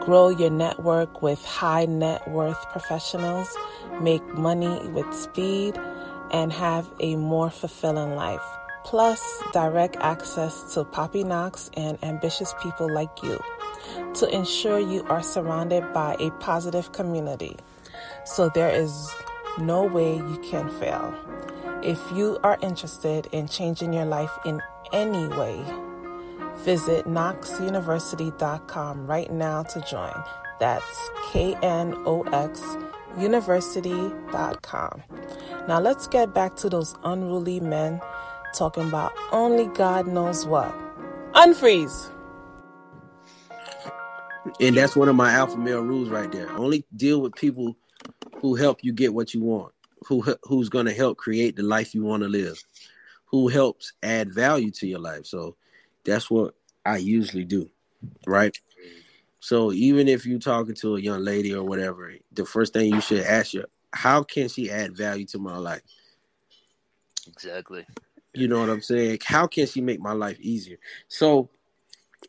Grow 0.00 0.28
your 0.28 0.50
network 0.50 1.22
with 1.22 1.44
high 1.44 1.84
net 1.86 2.28
worth 2.28 2.60
professionals, 2.70 3.56
make 4.00 4.26
money 4.34 4.88
with 4.88 5.12
speed, 5.14 5.78
and 6.32 6.52
have 6.52 6.90
a 6.98 7.16
more 7.16 7.50
fulfilling 7.50 8.16
life. 8.16 8.42
Plus, 8.84 9.22
direct 9.52 9.96
access 10.00 10.74
to 10.74 10.84
Papi 10.84 11.24
Knox 11.24 11.70
and 11.76 12.02
ambitious 12.02 12.52
people 12.62 12.92
like 12.92 13.22
you 13.22 13.38
to 14.14 14.28
ensure 14.34 14.78
you 14.78 15.02
are 15.04 15.22
surrounded 15.22 15.92
by 15.92 16.16
a 16.18 16.30
positive 16.32 16.92
community. 16.92 17.56
So 18.24 18.48
there 18.48 18.70
is 18.70 19.10
no 19.58 19.84
way 19.84 20.16
you 20.16 20.38
can 20.44 20.68
fail. 20.78 21.14
If 21.82 22.00
you 22.12 22.38
are 22.42 22.58
interested 22.62 23.26
in 23.32 23.48
changing 23.48 23.92
your 23.92 24.04
life 24.04 24.30
in 24.44 24.60
any 24.92 25.26
way, 25.28 25.62
visit 26.58 27.06
knoxuniversity.com 27.06 29.06
right 29.06 29.32
now 29.32 29.62
to 29.64 29.80
join. 29.80 30.14
That's 30.60 31.10
K 31.32 31.56
N 31.62 31.94
O 32.06 32.22
X 32.22 32.62
university.com. 33.18 35.02
Now 35.68 35.80
let's 35.80 36.06
get 36.06 36.32
back 36.32 36.56
to 36.56 36.68
those 36.68 36.94
unruly 37.04 37.60
men 37.60 38.00
talking 38.54 38.88
about 38.88 39.12
only 39.32 39.66
God 39.66 40.06
knows 40.06 40.46
what. 40.46 40.72
Unfreeze. 41.32 42.10
And 44.60 44.76
that's 44.76 44.94
one 44.94 45.08
of 45.08 45.16
my 45.16 45.32
alpha 45.32 45.58
male 45.58 45.80
rules 45.80 46.08
right 46.08 46.30
there. 46.30 46.50
Only 46.52 46.84
deal 46.94 47.20
with 47.20 47.34
people 47.34 47.76
who 48.36 48.54
help 48.54 48.84
you 48.84 48.92
get 48.92 49.14
what 49.14 49.34
you 49.34 49.42
want, 49.42 49.72
who 50.06 50.24
who's 50.44 50.68
going 50.68 50.86
to 50.86 50.94
help 50.94 51.18
create 51.18 51.56
the 51.56 51.62
life 51.62 51.94
you 51.94 52.04
want 52.04 52.22
to 52.22 52.28
live, 52.28 52.62
who 53.26 53.48
helps 53.48 53.92
add 54.02 54.32
value 54.32 54.70
to 54.72 54.86
your 54.86 55.00
life. 55.00 55.26
So 55.26 55.56
that's 56.04 56.30
what 56.30 56.54
I 56.84 56.98
usually 56.98 57.44
do, 57.44 57.68
right? 58.26 58.56
So 59.40 59.72
even 59.72 60.06
if 60.06 60.24
you're 60.24 60.38
talking 60.38 60.74
to 60.76 60.96
a 60.96 61.00
young 61.00 61.24
lady 61.24 61.54
or 61.54 61.64
whatever, 61.64 62.14
the 62.32 62.44
first 62.44 62.72
thing 62.72 62.92
you 62.94 63.00
should 63.00 63.24
ask 63.24 63.54
her, 63.54 63.64
how 63.92 64.22
can 64.22 64.48
she 64.48 64.70
add 64.70 64.96
value 64.96 65.26
to 65.26 65.38
my 65.38 65.56
life? 65.56 65.82
Exactly. 67.26 67.84
You 68.34 68.48
know 68.48 68.60
what 68.60 68.70
I'm 68.70 68.80
saying? 68.80 69.18
How 69.24 69.46
can 69.46 69.66
she 69.66 69.80
make 69.80 70.00
my 70.00 70.12
life 70.12 70.38
easier? 70.40 70.78
So 71.08 71.50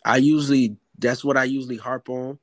I 0.03 0.17
usually 0.17 0.77
that's 1.03 1.23
what 1.23 1.37
I 1.37 1.43
usually 1.43 1.77
harp 1.77 2.09
on. 2.09 2.39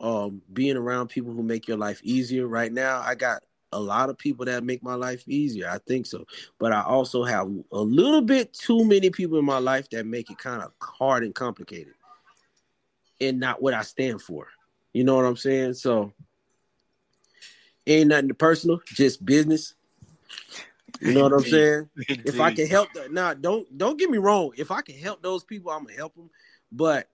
Um, 0.00 0.40
being 0.52 0.76
around 0.76 1.08
people 1.08 1.32
who 1.32 1.42
make 1.42 1.68
your 1.68 1.76
life 1.76 2.00
easier. 2.02 2.48
Right 2.48 2.72
now, 2.72 3.00
I 3.00 3.14
got 3.14 3.42
a 3.72 3.78
lot 3.78 4.08
of 4.08 4.18
people 4.18 4.46
that 4.46 4.64
make 4.64 4.82
my 4.82 4.94
life 4.94 5.22
easier. 5.28 5.68
I 5.68 5.78
think 5.78 6.06
so. 6.06 6.24
But 6.58 6.72
I 6.72 6.82
also 6.82 7.22
have 7.22 7.48
a 7.70 7.78
little 7.78 8.22
bit 8.22 8.52
too 8.52 8.84
many 8.84 9.10
people 9.10 9.38
in 9.38 9.44
my 9.44 9.58
life 9.58 9.88
that 9.90 10.06
make 10.06 10.30
it 10.30 10.38
kind 10.38 10.62
of 10.62 10.72
hard 10.80 11.22
and 11.22 11.34
complicated 11.34 11.94
and 13.20 13.38
not 13.38 13.62
what 13.62 13.74
I 13.74 13.82
stand 13.82 14.22
for. 14.22 14.48
You 14.92 15.04
know 15.04 15.16
what 15.16 15.26
I'm 15.26 15.36
saying? 15.36 15.74
So 15.74 16.12
ain't 17.86 18.08
nothing 18.08 18.30
personal, 18.30 18.80
just 18.86 19.24
business. 19.24 19.74
You 21.00 21.12
know 21.12 21.22
what 21.22 21.32
I'm 21.32 21.40
saying? 21.40 21.88
if 22.24 22.40
I 22.40 22.50
can 22.50 22.66
help, 22.66 22.88
now 23.10 23.34
don't 23.34 23.78
don't 23.78 23.98
get 23.98 24.10
me 24.10 24.18
wrong. 24.18 24.52
If 24.56 24.70
I 24.70 24.82
can 24.82 24.96
help 24.96 25.22
those 25.22 25.44
people, 25.44 25.70
I'm 25.70 25.84
gonna 25.84 25.96
help 25.96 26.14
them. 26.14 26.30
But 26.72 27.08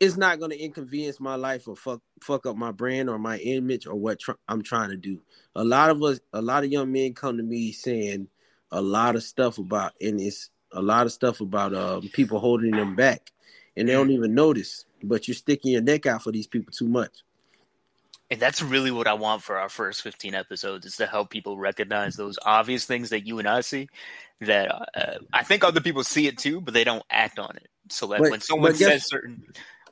it's 0.00 0.16
not 0.16 0.38
going 0.38 0.50
to 0.50 0.58
inconvenience 0.58 1.20
my 1.20 1.36
life 1.36 1.68
or 1.68 1.76
fuck 1.76 2.00
fuck 2.22 2.46
up 2.46 2.56
my 2.56 2.72
brand 2.72 3.08
or 3.08 3.18
my 3.18 3.38
image 3.38 3.86
or 3.86 3.94
what 3.94 4.18
tr- 4.20 4.32
I'm 4.48 4.62
trying 4.62 4.90
to 4.90 4.96
do. 4.96 5.20
A 5.54 5.64
lot 5.64 5.90
of 5.90 6.02
us, 6.02 6.20
a 6.32 6.42
lot 6.42 6.64
of 6.64 6.72
young 6.72 6.92
men 6.92 7.14
come 7.14 7.36
to 7.36 7.42
me 7.42 7.72
saying 7.72 8.28
a 8.70 8.80
lot 8.80 9.16
of 9.16 9.22
stuff 9.22 9.58
about, 9.58 9.92
and 10.00 10.20
it's 10.20 10.50
a 10.72 10.82
lot 10.82 11.06
of 11.06 11.12
stuff 11.12 11.40
about 11.40 11.74
um, 11.74 12.02
people 12.12 12.38
holding 12.38 12.72
them 12.72 12.94
back, 12.94 13.30
and 13.76 13.88
they 13.88 13.92
don't 13.92 14.10
even 14.10 14.34
notice. 14.34 14.84
But 15.02 15.28
you're 15.28 15.34
sticking 15.34 15.72
your 15.72 15.82
neck 15.82 16.06
out 16.06 16.22
for 16.22 16.32
these 16.32 16.46
people 16.46 16.72
too 16.72 16.88
much. 16.88 17.22
And 18.30 18.40
that's 18.40 18.60
really 18.60 18.90
what 18.90 19.06
I 19.06 19.14
want 19.14 19.42
for 19.42 19.56
our 19.56 19.68
first 19.68 20.02
15 20.02 20.34
episodes 20.34 20.84
is 20.84 20.96
to 20.96 21.06
help 21.06 21.30
people 21.30 21.56
recognize 21.56 22.16
those 22.16 22.38
obvious 22.44 22.84
things 22.84 23.10
that 23.10 23.24
you 23.24 23.38
and 23.38 23.46
I 23.46 23.60
see 23.60 23.88
that 24.40 24.88
uh, 24.96 25.18
I 25.32 25.44
think 25.44 25.62
other 25.62 25.80
people 25.80 26.02
see 26.02 26.26
it 26.26 26.36
too, 26.36 26.60
but 26.60 26.74
they 26.74 26.82
don't 26.82 27.04
act 27.08 27.38
on 27.38 27.56
it. 27.56 27.68
So 27.88 28.08
that 28.08 28.20
but, 28.20 28.30
when 28.32 28.40
someone 28.40 28.74
says 28.74 29.06
certain 29.06 29.44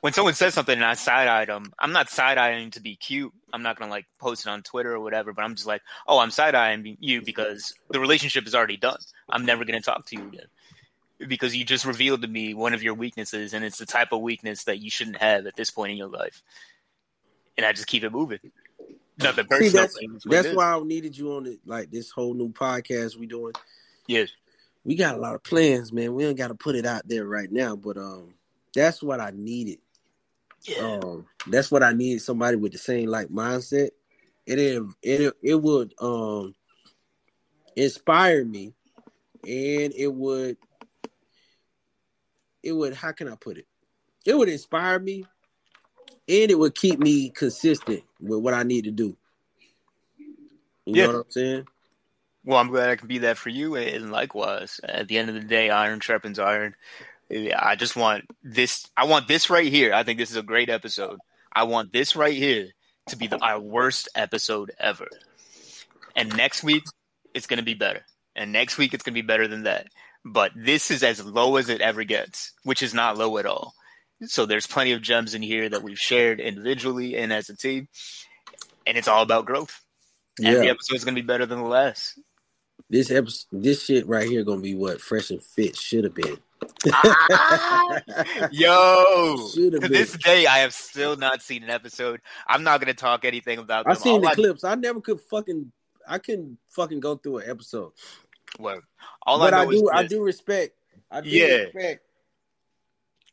when 0.05 0.13
someone 0.13 0.35
says 0.35 0.53
something 0.53 0.75
and 0.75 0.85
I 0.85 0.93
side 0.93 1.27
eye 1.27 1.45
them, 1.45 1.73
I'm 1.79 1.91
not 1.91 2.11
side 2.11 2.37
eyeing 2.37 2.69
to 2.69 2.79
be 2.79 2.95
cute. 2.95 3.33
I'm 3.51 3.63
not 3.63 3.75
gonna 3.75 3.89
like 3.89 4.05
post 4.19 4.45
it 4.45 4.49
on 4.51 4.61
Twitter 4.61 4.93
or 4.93 4.99
whatever, 4.99 5.33
but 5.33 5.43
I'm 5.43 5.55
just 5.55 5.65
like, 5.65 5.81
oh, 6.05 6.19
I'm 6.19 6.29
side 6.29 6.53
eyeing 6.53 6.95
you 6.99 7.23
because 7.23 7.73
the 7.89 7.99
relationship 7.99 8.45
is 8.45 8.53
already 8.53 8.77
done. 8.77 8.99
I'm 9.27 9.45
never 9.45 9.65
gonna 9.65 9.81
talk 9.81 10.05
to 10.05 10.15
you 10.15 10.27
again 10.27 10.45
because 11.27 11.55
you 11.55 11.65
just 11.65 11.85
revealed 11.85 12.21
to 12.21 12.27
me 12.27 12.53
one 12.53 12.75
of 12.75 12.83
your 12.83 12.93
weaknesses, 12.93 13.55
and 13.55 13.65
it's 13.65 13.79
the 13.79 13.87
type 13.87 14.09
of 14.11 14.21
weakness 14.21 14.65
that 14.65 14.77
you 14.77 14.91
shouldn't 14.91 15.17
have 15.17 15.47
at 15.47 15.55
this 15.55 15.71
point 15.71 15.93
in 15.93 15.97
your 15.97 16.09
life. 16.09 16.43
And 17.57 17.65
I 17.65 17.71
just 17.71 17.87
keep 17.87 18.03
it 18.03 18.11
moving. 18.11 18.51
Nothing 19.17 19.47
personal. 19.47 19.87
See, 19.87 20.07
that's, 20.07 20.23
that's 20.25 20.55
why 20.55 20.65
I 20.65 20.79
needed 20.81 21.17
you 21.17 21.33
on 21.33 21.47
it, 21.47 21.61
like 21.65 21.89
this 21.89 22.11
whole 22.11 22.35
new 22.35 22.49
podcast 22.49 23.17
we 23.17 23.25
doing. 23.25 23.53
Yes, 24.05 24.29
we 24.83 24.93
got 24.93 25.15
a 25.15 25.19
lot 25.19 25.33
of 25.33 25.41
plans, 25.41 25.91
man. 25.91 26.13
We 26.13 26.25
don't 26.25 26.37
got 26.37 26.49
to 26.49 26.53
put 26.55 26.75
it 26.75 26.85
out 26.85 27.07
there 27.07 27.25
right 27.25 27.51
now, 27.51 27.75
but 27.75 27.97
um, 27.97 28.35
that's 28.71 29.01
what 29.01 29.19
I 29.19 29.31
needed 29.33 29.79
yeah. 30.67 30.99
Um, 31.03 31.25
that's 31.47 31.71
what 31.71 31.83
I 31.83 31.93
need. 31.93 32.21
Somebody 32.21 32.57
with 32.57 32.71
the 32.71 32.77
same 32.77 33.09
like 33.09 33.27
mindset. 33.27 33.89
It 34.45 34.59
it 35.01 35.33
it 35.41 35.55
would 35.55 35.93
um 35.99 36.53
inspire 37.75 38.45
me, 38.45 38.73
and 39.43 39.93
it 39.95 40.13
would 40.13 40.57
it 42.63 42.71
would 42.71 42.93
how 42.93 43.11
can 43.11 43.27
I 43.27 43.35
put 43.35 43.57
it? 43.57 43.67
It 44.25 44.37
would 44.37 44.49
inspire 44.49 44.99
me, 44.99 45.25
and 46.27 46.51
it 46.51 46.57
would 46.57 46.75
keep 46.75 46.99
me 46.99 47.29
consistent 47.29 48.03
with 48.19 48.39
what 48.39 48.53
I 48.53 48.63
need 48.63 48.85
to 48.85 48.91
do. 48.91 49.15
You 50.85 50.95
yeah. 50.95 51.05
know 51.05 51.13
what 51.13 51.25
I'm 51.25 51.31
saying? 51.31 51.67
Well, 52.43 52.59
I'm 52.59 52.69
glad 52.69 52.89
I 52.89 52.95
can 52.95 53.07
be 53.07 53.17
that 53.19 53.37
for 53.37 53.49
you, 53.49 53.75
and 53.75 54.11
likewise, 54.11 54.79
at 54.83 55.07
the 55.07 55.17
end 55.17 55.29
of 55.29 55.35
the 55.35 55.41
day, 55.41 55.71
iron 55.71 55.99
sharpens 55.99 56.37
iron. 56.37 56.75
I 57.31 57.75
just 57.75 57.95
want 57.95 58.25
this. 58.43 58.85
I 58.95 59.05
want 59.05 59.27
this 59.27 59.49
right 59.49 59.71
here. 59.71 59.93
I 59.93 60.03
think 60.03 60.19
this 60.19 60.31
is 60.31 60.37
a 60.37 60.43
great 60.43 60.69
episode. 60.69 61.19
I 61.51 61.63
want 61.63 61.91
this 61.91 62.15
right 62.15 62.35
here 62.35 62.67
to 63.07 63.15
be 63.15 63.27
the, 63.27 63.39
our 63.39 63.59
worst 63.59 64.09
episode 64.15 64.71
ever. 64.79 65.07
And 66.15 66.35
next 66.35 66.63
week, 66.63 66.83
it's 67.33 67.47
going 67.47 67.59
to 67.59 67.63
be 67.65 67.73
better. 67.73 68.05
And 68.35 68.51
next 68.51 68.77
week, 68.77 68.93
it's 68.93 69.03
going 69.03 69.13
to 69.13 69.21
be 69.21 69.25
better 69.25 69.47
than 69.47 69.63
that. 69.63 69.87
But 70.23 70.51
this 70.55 70.91
is 70.91 71.03
as 71.03 71.23
low 71.23 71.55
as 71.57 71.69
it 71.69 71.81
ever 71.81 72.03
gets, 72.03 72.53
which 72.63 72.83
is 72.83 72.93
not 72.93 73.17
low 73.17 73.37
at 73.37 73.45
all. 73.45 73.73
So 74.23 74.45
there's 74.45 74.67
plenty 74.67 74.93
of 74.93 75.01
gems 75.01 75.33
in 75.33 75.41
here 75.41 75.69
that 75.69 75.83
we've 75.83 75.99
shared 75.99 76.39
individually 76.39 77.15
and 77.15 77.33
as 77.33 77.49
a 77.49 77.55
team. 77.55 77.87
And 78.87 78.97
it's 78.97 79.07
all 79.07 79.23
about 79.23 79.45
growth. 79.45 79.81
Yeah. 80.39 80.51
Every 80.51 80.69
episode 80.69 80.95
is 80.95 81.05
going 81.05 81.15
to 81.15 81.21
be 81.21 81.27
better 81.27 81.45
than 81.45 81.59
the 81.59 81.67
last. 81.67 82.19
This 82.89 83.09
episode, 83.09 83.45
this 83.51 83.83
shit 83.83 84.07
right 84.07 84.27
here, 84.27 84.43
going 84.43 84.59
to 84.59 84.63
be 84.63 84.75
what 84.75 85.01
Fresh 85.01 85.31
and 85.31 85.41
Fit 85.41 85.75
should 85.75 86.03
have 86.03 86.13
been 86.13 86.37
ah, 86.91 87.99
yo, 88.51 89.49
to 89.53 89.79
this 89.79 90.17
day, 90.17 90.45
I 90.45 90.59
have 90.59 90.73
still 90.73 91.15
not 91.17 91.41
seen 91.41 91.63
an 91.63 91.69
episode. 91.69 92.21
I'm 92.47 92.63
not 92.63 92.79
gonna 92.79 92.93
talk 92.93 93.25
anything 93.25 93.59
about. 93.59 93.87
I've 93.87 93.97
seen 93.97 94.13
all 94.13 94.21
the 94.21 94.27
I, 94.27 94.33
clips. 94.35 94.63
I 94.63 94.75
never 94.75 95.01
could 95.01 95.21
fucking. 95.21 95.71
I 96.07 96.19
couldn't 96.19 96.57
fucking 96.69 96.99
go 96.99 97.15
through 97.15 97.39
an 97.39 97.49
episode. 97.49 97.91
Well, 98.59 98.81
all 99.25 99.39
but 99.39 99.53
I, 99.53 99.63
I 99.63 99.65
do. 99.65 99.89
I 99.91 100.03
do 100.03 100.23
respect. 100.23 100.75
I 101.09 101.21
do 101.21 101.29
yeah. 101.29 101.55
respect 101.55 102.05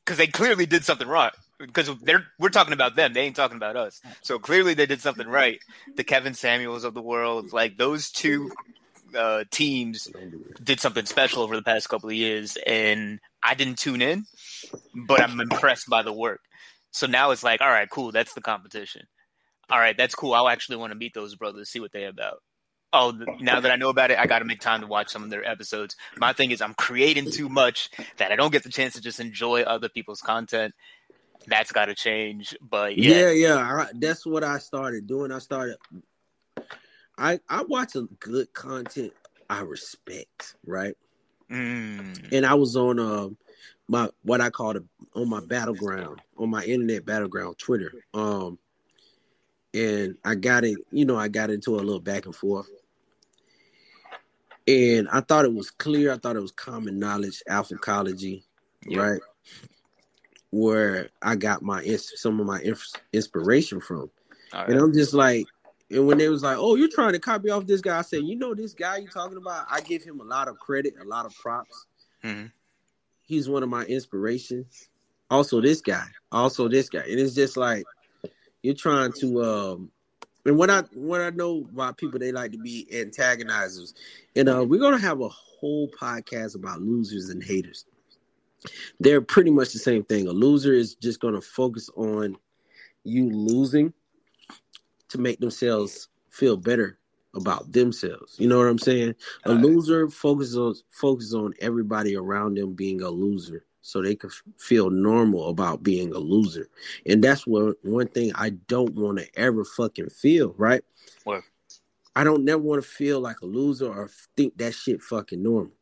because 0.05 0.19
they 0.19 0.27
clearly 0.27 0.67
did 0.67 0.85
something 0.85 1.09
wrong. 1.09 1.31
Because 1.59 1.97
they're 2.01 2.27
we're 2.41 2.49
talking 2.49 2.73
about 2.73 2.97
them, 2.97 3.13
they 3.13 3.21
ain't 3.21 3.37
talking 3.37 3.57
about 3.57 3.77
us. 3.77 4.01
So 4.23 4.39
clearly 4.39 4.75
they 4.75 4.87
did 4.87 5.01
something 5.01 5.29
right. 5.29 5.61
The 5.97 6.03
Kevin 6.03 6.35
Samuels 6.35 6.83
of 6.83 6.93
the 6.93 7.03
world, 7.03 7.53
like 7.53 7.77
those 7.77 8.11
two 8.11 8.51
uh, 9.17 9.45
teams 9.51 10.09
did 10.63 10.81
something 10.81 11.07
special 11.07 11.43
over 11.43 11.57
the 11.57 11.63
past 11.63 11.89
couple 11.89 12.09
of 12.09 12.15
years, 12.15 12.57
and 12.67 13.21
I 13.43 13.55
didn't 13.55 13.79
tune 13.79 14.03
in, 14.03 14.25
but 14.95 15.21
I'm 15.21 15.41
impressed 15.41 15.89
by 15.89 16.03
the 16.03 16.13
work. 16.13 16.41
So 16.91 17.07
now 17.07 17.31
it's 17.31 17.43
like, 17.43 17.61
all 17.61 17.69
right, 17.69 17.89
cool, 17.89 18.13
that's 18.13 18.35
the 18.35 18.41
competition. 18.41 19.07
All 19.71 19.79
right, 19.79 19.97
that's 19.97 20.15
cool. 20.15 20.35
I'll 20.35 20.49
actually 20.49 20.77
want 20.77 20.93
to 20.93 20.99
meet 20.99 21.15
those 21.15 21.35
brothers, 21.35 21.71
see 21.71 21.81
what 21.81 21.93
they're 21.93 22.09
about. 22.09 22.43
Oh, 22.93 23.13
now 23.41 23.61
that 23.61 23.71
I 23.71 23.77
know 23.77 23.89
about 23.89 24.11
it, 24.11 24.19
I 24.19 24.27
got 24.27 24.41
to 24.41 24.45
make 24.45 24.61
time 24.61 24.83
to 24.83 24.87
watch 24.87 25.09
some 25.09 25.23
of 25.25 25.31
their 25.31 25.49
episodes. 25.49 25.97
My 26.19 26.35
thing 26.35 26.51
is, 26.51 26.61
I'm 26.61 26.75
creating 26.75 27.31
too 27.31 27.49
much 27.49 27.89
that 28.19 28.31
I 28.31 28.37
don't 28.37 28.53
get 28.53 28.65
the 28.65 28.69
chance 28.69 28.95
to 28.95 29.01
just 29.01 29.19
enjoy 29.19 29.63
other 29.63 29.89
people's 29.89 30.21
content. 30.21 30.75
That's 31.47 31.73
got 31.73 31.87
to 31.87 31.95
change. 31.95 32.55
But 32.61 32.99
yeah, 32.99 33.31
yeah, 33.31 33.31
yeah 33.31 33.57
I, 33.57 33.87
that's 33.95 34.27
what 34.27 34.45
I 34.45 34.59
started 34.59 35.07
doing. 35.07 35.33
I 35.33 35.39
started 35.39 35.77
I 37.19 37.41
I 37.49 37.63
watch 37.63 37.95
a 37.95 38.03
good 38.21 38.53
content 38.55 39.13
I 39.51 39.61
respect, 39.61 40.57
right? 40.67 40.97
Mm. 41.51 42.33
And 42.33 42.47
I 42.47 42.55
was 42.55 42.77
on 42.77 42.99
um 42.99 43.37
my 43.89 44.09
what 44.23 44.41
I 44.41 44.51
call 44.51 44.77
it 44.77 44.85
on 45.15 45.29
my 45.29 45.41
battleground 45.41 46.21
on 46.39 46.51
my 46.51 46.65
internet 46.65 47.05
battleground 47.05 47.59
Twitter. 47.59 47.93
Um, 48.15 48.59
and 49.75 50.17
I 50.25 50.35
got 50.35 50.65
it, 50.65 50.79
you 50.91 51.05
know, 51.05 51.17
I 51.17 51.29
got 51.29 51.51
into 51.51 51.77
a 51.77 51.77
little 51.77 52.01
back 52.01 52.27
and 52.27 52.35
forth. 52.35 52.69
And 54.67 55.09
I 55.11 55.21
thought 55.21 55.45
it 55.45 55.53
was 55.53 55.71
clear. 55.71 56.13
I 56.13 56.19
thought 56.19 56.37
it 56.37 56.43
was 56.43 56.53
common 56.53 56.99
knowledge, 56.99 57.43
alphacology, 57.49 58.45
yep. 58.87 59.01
right? 59.01 59.21
Where 60.51 61.09
I 61.21 61.37
got 61.37 61.63
my 61.63 61.85
some 61.97 62.39
of 62.39 62.47
my 62.47 62.61
inspiration 63.13 63.81
from, 63.81 64.11
right. 64.53 64.69
and 64.69 64.79
I'm 64.79 64.93
just 64.93 65.15
like, 65.15 65.47
and 65.93 66.07
when 66.07 66.19
they 66.19 66.29
was 66.29 66.43
like, 66.43 66.57
"Oh, 66.59 66.75
you're 66.75 66.89
trying 66.89 67.13
to 67.13 67.19
copy 67.19 67.51
off 67.51 67.67
this 67.67 67.81
guy," 67.81 67.99
I 67.99 68.03
said, 68.03 68.25
"You 68.25 68.37
know 68.37 68.55
this 68.55 68.75
guy 68.75 68.99
you're 68.99 69.11
talking 69.11 69.37
about? 69.37 69.67
I 69.71 69.81
give 69.81 70.03
him 70.03 70.21
a 70.21 70.25
lot 70.25 70.49
of 70.49 70.59
credit, 70.59 70.95
a 71.01 71.05
lot 71.05 71.27
of 71.27 71.35
props. 71.37 71.87
Mm-hmm. 72.25 72.47
He's 73.23 73.49
one 73.49 73.63
of 73.63 73.69
my 73.69 73.85
inspirations. 73.85 74.89
Also, 75.31 75.61
this 75.61 75.81
guy, 75.81 76.07
also 76.31 76.69
this 76.69 76.89
guy, 76.89 77.01
and 77.01 77.19
it's 77.19 77.35
just 77.35 77.57
like 77.57 77.85
you're 78.63 78.75
trying 78.75 79.13
to. 79.21 79.43
um 79.43 79.91
And 80.45 80.57
what 80.59 80.71
I 80.71 80.81
what 80.95 81.21
I 81.21 81.31
know 81.31 81.69
about 81.73 81.97
people, 81.97 82.19
they 82.19 82.33
like 82.33 82.53
to 82.53 82.59
be 82.59 82.87
antagonizers, 82.93 83.95
and 84.35 84.49
uh, 84.49 84.65
we're 84.67 84.81
gonna 84.81 84.99
have 84.99 85.21
a 85.21 85.29
whole 85.29 85.89
podcast 85.89 86.55
about 86.55 86.83
losers 86.83 87.29
and 87.29 87.43
haters. 87.43 87.85
They're 89.01 89.21
pretty 89.21 89.51
much 89.51 89.73
the 89.73 89.79
same 89.79 90.05
thing. 90.05 90.29
A 90.29 90.33
loser 90.33 90.73
is 90.73 90.95
just 90.95 91.21
gonna 91.21 91.41
focus 91.41 91.91
on 91.97 92.37
you 93.05 93.31
losing 93.31 93.93
to 95.13 95.19
make 95.19 95.39
themselves 95.41 96.09
feel 96.29 96.57
better 96.57 96.99
about 97.35 97.73
themselves. 97.73 98.37
You 98.39 98.49
know 98.49 98.59
what 98.59 98.67
I'm 98.67 98.79
saying? 98.79 99.15
A 99.45 99.53
loser 99.53 100.09
focuses 100.09 100.57
on 100.57 100.75
focuses 100.91 101.35
on 101.35 101.55
everybody 101.61 102.17
around 102.17 102.57
them 102.57 102.75
being 102.75 103.03
a 103.03 103.09
loser, 103.09 103.65
so 103.81 104.03
they 104.03 104.15
can 104.15 104.31
f- 104.31 104.43
feel 104.59 104.91
normal 104.91 105.49
about 105.49 105.83
being 105.83 106.13
a 106.13 106.19
loser. 106.19 106.69
And 107.07 107.23
that's 107.23 107.47
what 107.47 107.77
one 107.83 108.09
thing 108.09 108.33
I 108.35 108.51
don't 108.51 108.95
want 108.95 109.19
to 109.19 109.29
ever 109.39 109.65
fucking 109.65 110.11
feel. 110.11 110.55
Right? 110.59 110.83
Word. 111.25 111.45
I 112.15 112.25
don't 112.25 112.45
never 112.45 112.61
want 112.61 112.83
to 112.83 112.89
feel 112.89 113.21
like 113.21 113.41
a 113.41 113.47
loser 113.47 113.91
or 113.91 114.11
think 114.37 114.59
that 114.59 114.75
shit 114.75 115.01
fucking 115.01 115.43
normal. 115.43 115.73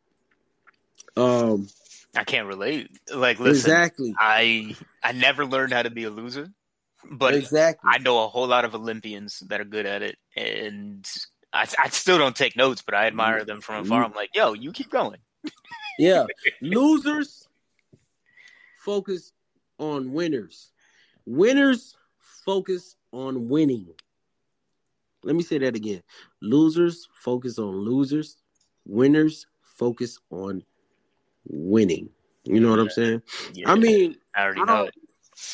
Um, 1.16 1.68
I 2.14 2.24
can't 2.24 2.46
relate. 2.46 2.90
Like, 3.12 3.40
listen, 3.40 3.70
exactly, 3.70 4.14
I 4.18 4.76
I 5.02 5.12
never 5.12 5.44
learned 5.44 5.72
how 5.72 5.82
to 5.82 5.90
be 5.90 6.04
a 6.04 6.10
loser, 6.10 6.48
but 7.10 7.34
exactly. 7.34 7.88
I 7.92 7.98
know 7.98 8.24
a 8.24 8.28
whole 8.28 8.46
lot 8.46 8.64
of 8.64 8.74
Olympians 8.74 9.40
that 9.48 9.60
are 9.60 9.64
good 9.64 9.86
at 9.86 10.02
it, 10.02 10.16
and 10.36 11.08
I, 11.52 11.66
I 11.78 11.88
still 11.88 12.18
don't 12.18 12.36
take 12.36 12.56
notes, 12.56 12.82
but 12.82 12.94
I 12.94 13.06
admire 13.06 13.44
them 13.44 13.60
from 13.60 13.84
afar. 13.84 14.02
Mm-hmm. 14.02 14.12
I'm 14.12 14.16
like, 14.16 14.30
yo, 14.34 14.52
you 14.52 14.72
keep 14.72 14.90
going. 14.90 15.18
Yeah, 15.98 16.24
losers 16.62 17.46
focus 18.78 19.32
on 19.78 20.12
winners. 20.12 20.72
Winners 21.26 21.94
focus 22.44 22.96
on 23.12 23.48
winning. 23.50 23.88
Let 25.22 25.36
me 25.36 25.42
say 25.42 25.58
that 25.58 25.76
again. 25.76 26.02
Losers 26.40 27.06
focus 27.12 27.58
on 27.58 27.72
losers. 27.76 28.38
Winners 28.86 29.46
focus 29.60 30.18
on 30.30 30.62
winning. 31.44 32.08
You 32.44 32.60
know 32.60 32.70
what 32.70 32.78
I'm 32.78 32.90
saying? 32.90 33.22
Yeah, 33.52 33.70
I 33.70 33.74
mean, 33.74 34.16
I 34.34 34.44
already 34.44 34.60
I 34.62 34.64
know 34.64 34.84
it. 34.84 34.94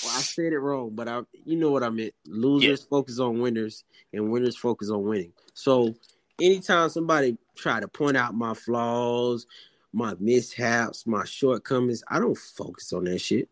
Well, 0.04 0.16
I 0.16 0.20
said 0.20 0.52
it 0.52 0.58
wrong, 0.58 0.90
but 0.94 1.08
I, 1.08 1.22
you 1.44 1.56
know 1.56 1.70
what 1.70 1.82
I 1.82 1.90
meant. 1.90 2.14
Losers 2.26 2.84
focus 2.84 3.18
on 3.18 3.40
winners, 3.40 3.84
and 4.12 4.30
winners 4.30 4.56
focus 4.56 4.90
on 4.90 5.04
winning. 5.04 5.32
So, 5.54 5.94
anytime 6.40 6.88
somebody 6.88 7.38
try 7.56 7.80
to 7.80 7.88
point 7.88 8.16
out 8.16 8.34
my 8.34 8.54
flaws, 8.54 9.46
my 9.92 10.14
mishaps, 10.18 11.06
my 11.06 11.24
shortcomings, 11.24 12.02
I 12.08 12.18
don't 12.18 12.36
focus 12.36 12.92
on 12.92 13.04
that 13.04 13.20
shit. 13.20 13.48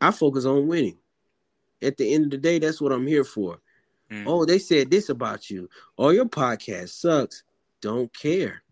I 0.00 0.10
focus 0.10 0.44
on 0.44 0.66
winning. 0.66 0.98
At 1.82 1.96
the 1.96 2.12
end 2.12 2.24
of 2.24 2.30
the 2.30 2.38
day, 2.38 2.58
that's 2.58 2.80
what 2.80 2.92
I'm 2.92 3.06
here 3.06 3.24
for. 3.24 3.60
Mm. 4.10 4.24
Oh, 4.26 4.44
they 4.44 4.58
said 4.58 4.90
this 4.90 5.08
about 5.08 5.50
you. 5.50 5.68
Oh, 5.96 6.10
your 6.10 6.26
podcast 6.26 6.88
sucks. 6.88 7.44
Don't 7.80 8.12
care. 8.12 8.62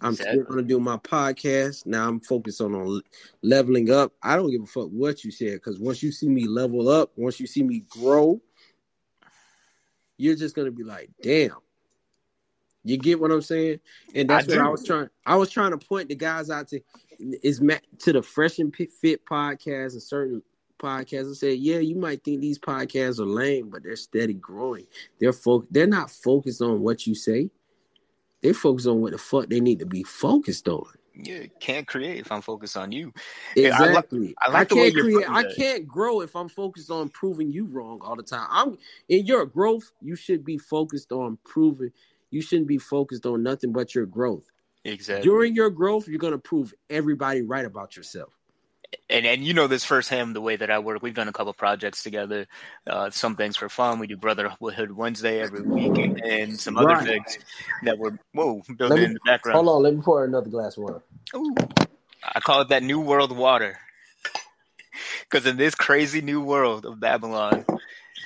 I'm 0.00 0.14
still 0.14 0.42
going 0.44 0.58
to 0.58 0.62
do 0.62 0.80
my 0.80 0.96
podcast. 0.96 1.86
Now 1.86 2.08
I'm 2.08 2.20
focused 2.20 2.60
on, 2.60 2.74
on 2.74 3.02
leveling 3.42 3.90
up. 3.90 4.12
I 4.22 4.36
don't 4.36 4.50
give 4.50 4.62
a 4.62 4.66
fuck 4.66 4.88
what 4.88 5.24
you 5.24 5.30
said 5.30 5.54
because 5.54 5.78
once 5.78 6.02
you 6.02 6.12
see 6.12 6.28
me 6.28 6.46
level 6.46 6.88
up, 6.88 7.12
once 7.16 7.38
you 7.40 7.46
see 7.46 7.62
me 7.62 7.84
grow, 7.88 8.40
you're 10.16 10.36
just 10.36 10.54
going 10.54 10.66
to 10.66 10.72
be 10.72 10.84
like, 10.84 11.10
damn. 11.22 11.56
You 12.82 12.96
get 12.96 13.20
what 13.20 13.30
I'm 13.30 13.42
saying? 13.42 13.80
And 14.14 14.30
that's 14.30 14.48
I 14.48 14.56
what 14.56 14.66
I 14.66 14.68
was 14.70 14.86
trying. 14.86 15.08
I 15.26 15.36
was 15.36 15.50
trying 15.50 15.72
to 15.72 15.78
point 15.78 16.08
the 16.08 16.14
guys 16.14 16.48
out 16.48 16.68
to 16.68 16.80
is 17.42 17.60
to 17.98 18.12
the 18.12 18.22
Fresh 18.22 18.58
and 18.58 18.74
Fit 18.74 18.92
Fit 18.92 19.26
podcast 19.26 19.92
and 19.92 20.02
certain 20.02 20.42
podcasts 20.78 21.26
and 21.26 21.36
said, 21.36 21.58
yeah, 21.58 21.78
you 21.78 21.94
might 21.96 22.24
think 22.24 22.40
these 22.40 22.58
podcasts 22.58 23.20
are 23.20 23.26
lame, 23.26 23.68
but 23.68 23.82
they're 23.82 23.96
steady 23.96 24.32
growing. 24.32 24.86
They're 25.18 25.34
fo- 25.34 25.66
they're 25.70 25.86
not 25.86 26.10
focused 26.10 26.62
on 26.62 26.80
what 26.80 27.06
you 27.06 27.14
say. 27.14 27.50
They're 28.42 28.54
focused 28.54 28.86
on 28.88 29.00
what 29.00 29.12
the 29.12 29.18
fuck 29.18 29.48
they 29.48 29.60
need 29.60 29.80
to 29.80 29.86
be 29.86 30.02
focused 30.02 30.68
on. 30.68 30.86
Yeah, 31.14 31.46
can't 31.60 31.86
create 31.86 32.20
if 32.20 32.32
I'm 32.32 32.40
focused 32.40 32.76
on 32.76 32.92
you. 32.92 33.12
Yeah, 33.56 33.78
I 33.78 33.86
li- 33.86 34.02
Exactly. 34.02 34.34
I 34.40 34.50
I, 34.50 34.50
like 34.50 34.68
the 34.68 34.76
can't 34.76 34.94
create. 34.96 35.26
I 35.28 35.42
that. 35.42 35.54
can't 35.56 35.86
grow 35.86 36.20
if 36.22 36.34
I'm 36.36 36.48
focused 36.48 36.90
on 36.90 37.10
proving 37.10 37.52
you 37.52 37.66
wrong 37.66 38.00
all 38.02 38.16
the 38.16 38.22
time. 38.22 38.48
I'm 38.50 38.78
in 39.08 39.26
your 39.26 39.44
growth. 39.46 39.92
You 40.00 40.16
should 40.16 40.44
be 40.44 40.56
focused 40.58 41.12
on 41.12 41.38
proving. 41.44 41.92
You 42.30 42.40
shouldn't 42.40 42.68
be 42.68 42.78
focused 42.78 43.26
on 43.26 43.42
nothing 43.42 43.72
but 43.72 43.94
your 43.94 44.06
growth. 44.06 44.44
Exactly. 44.84 45.28
During 45.28 45.54
your 45.54 45.70
growth, 45.70 46.08
you're 46.08 46.18
gonna 46.18 46.38
prove 46.38 46.72
everybody 46.88 47.42
right 47.42 47.66
about 47.66 47.96
yourself. 47.96 48.32
And 49.08 49.26
and 49.26 49.44
you 49.44 49.54
know 49.54 49.66
this 49.66 49.84
firsthand 49.84 50.34
the 50.34 50.40
way 50.40 50.56
that 50.56 50.70
I 50.70 50.78
work. 50.80 51.02
We've 51.02 51.14
done 51.14 51.28
a 51.28 51.32
couple 51.32 51.52
projects 51.52 52.02
together. 52.02 52.46
Uh, 52.86 53.10
some 53.10 53.36
things 53.36 53.56
for 53.56 53.68
fun. 53.68 53.98
We 53.98 54.06
do 54.06 54.16
Brotherhood 54.16 54.90
Wednesday 54.90 55.40
every 55.40 55.62
week, 55.62 55.98
and 56.24 56.58
some 56.58 56.76
other 56.76 56.88
Right. 56.88 57.06
things 57.06 57.38
that 57.84 57.98
we're 57.98 58.18
whoa 58.32 58.62
building 58.76 58.98
me- 58.98 59.04
in 59.04 59.12
the 59.14 59.20
background. 59.24 59.56
Hold 59.56 59.68
on, 59.76 59.82
let 59.82 59.94
me 59.94 60.02
pour 60.02 60.24
another 60.24 60.50
glass 60.50 60.76
of 60.76 60.84
water. 60.84 61.02
Ooh. 61.34 61.54
I 62.22 62.40
call 62.40 62.60
it 62.60 62.68
that 62.68 62.82
new 62.82 63.00
world 63.00 63.36
water. 63.36 63.78
Because 65.30 65.46
in 65.46 65.56
this 65.56 65.74
crazy 65.76 66.20
new 66.20 66.42
world 66.42 66.84
of 66.84 66.98
Babylon, 66.98 67.64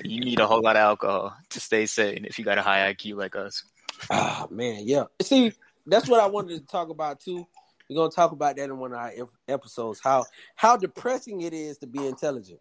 you 0.02 0.20
need 0.20 0.40
a 0.40 0.46
whole 0.46 0.62
lot 0.62 0.76
of 0.76 0.80
alcohol 0.80 1.36
to 1.50 1.60
stay 1.60 1.84
sane 1.86 2.24
if 2.24 2.38
you 2.38 2.44
got 2.44 2.56
a 2.58 2.62
high 2.62 2.92
IQ 2.94 3.16
like 3.16 3.36
us. 3.36 3.62
Ah 4.10 4.46
man, 4.50 4.82
yeah. 4.86 5.04
See, 5.20 5.52
that's 5.86 6.08
what 6.08 6.20
I 6.20 6.26
wanted 6.26 6.58
to 6.60 6.66
talk 6.66 6.88
about 6.88 7.20
too. 7.20 7.46
We're 7.88 7.96
gonna 7.96 8.10
talk 8.10 8.32
about 8.32 8.56
that 8.56 8.64
in 8.64 8.78
one 8.78 8.92
of 8.92 8.98
our 8.98 9.12
episodes. 9.48 10.00
How 10.02 10.24
how 10.56 10.76
depressing 10.76 11.42
it 11.42 11.52
is 11.52 11.78
to 11.78 11.86
be 11.86 12.06
intelligent. 12.06 12.60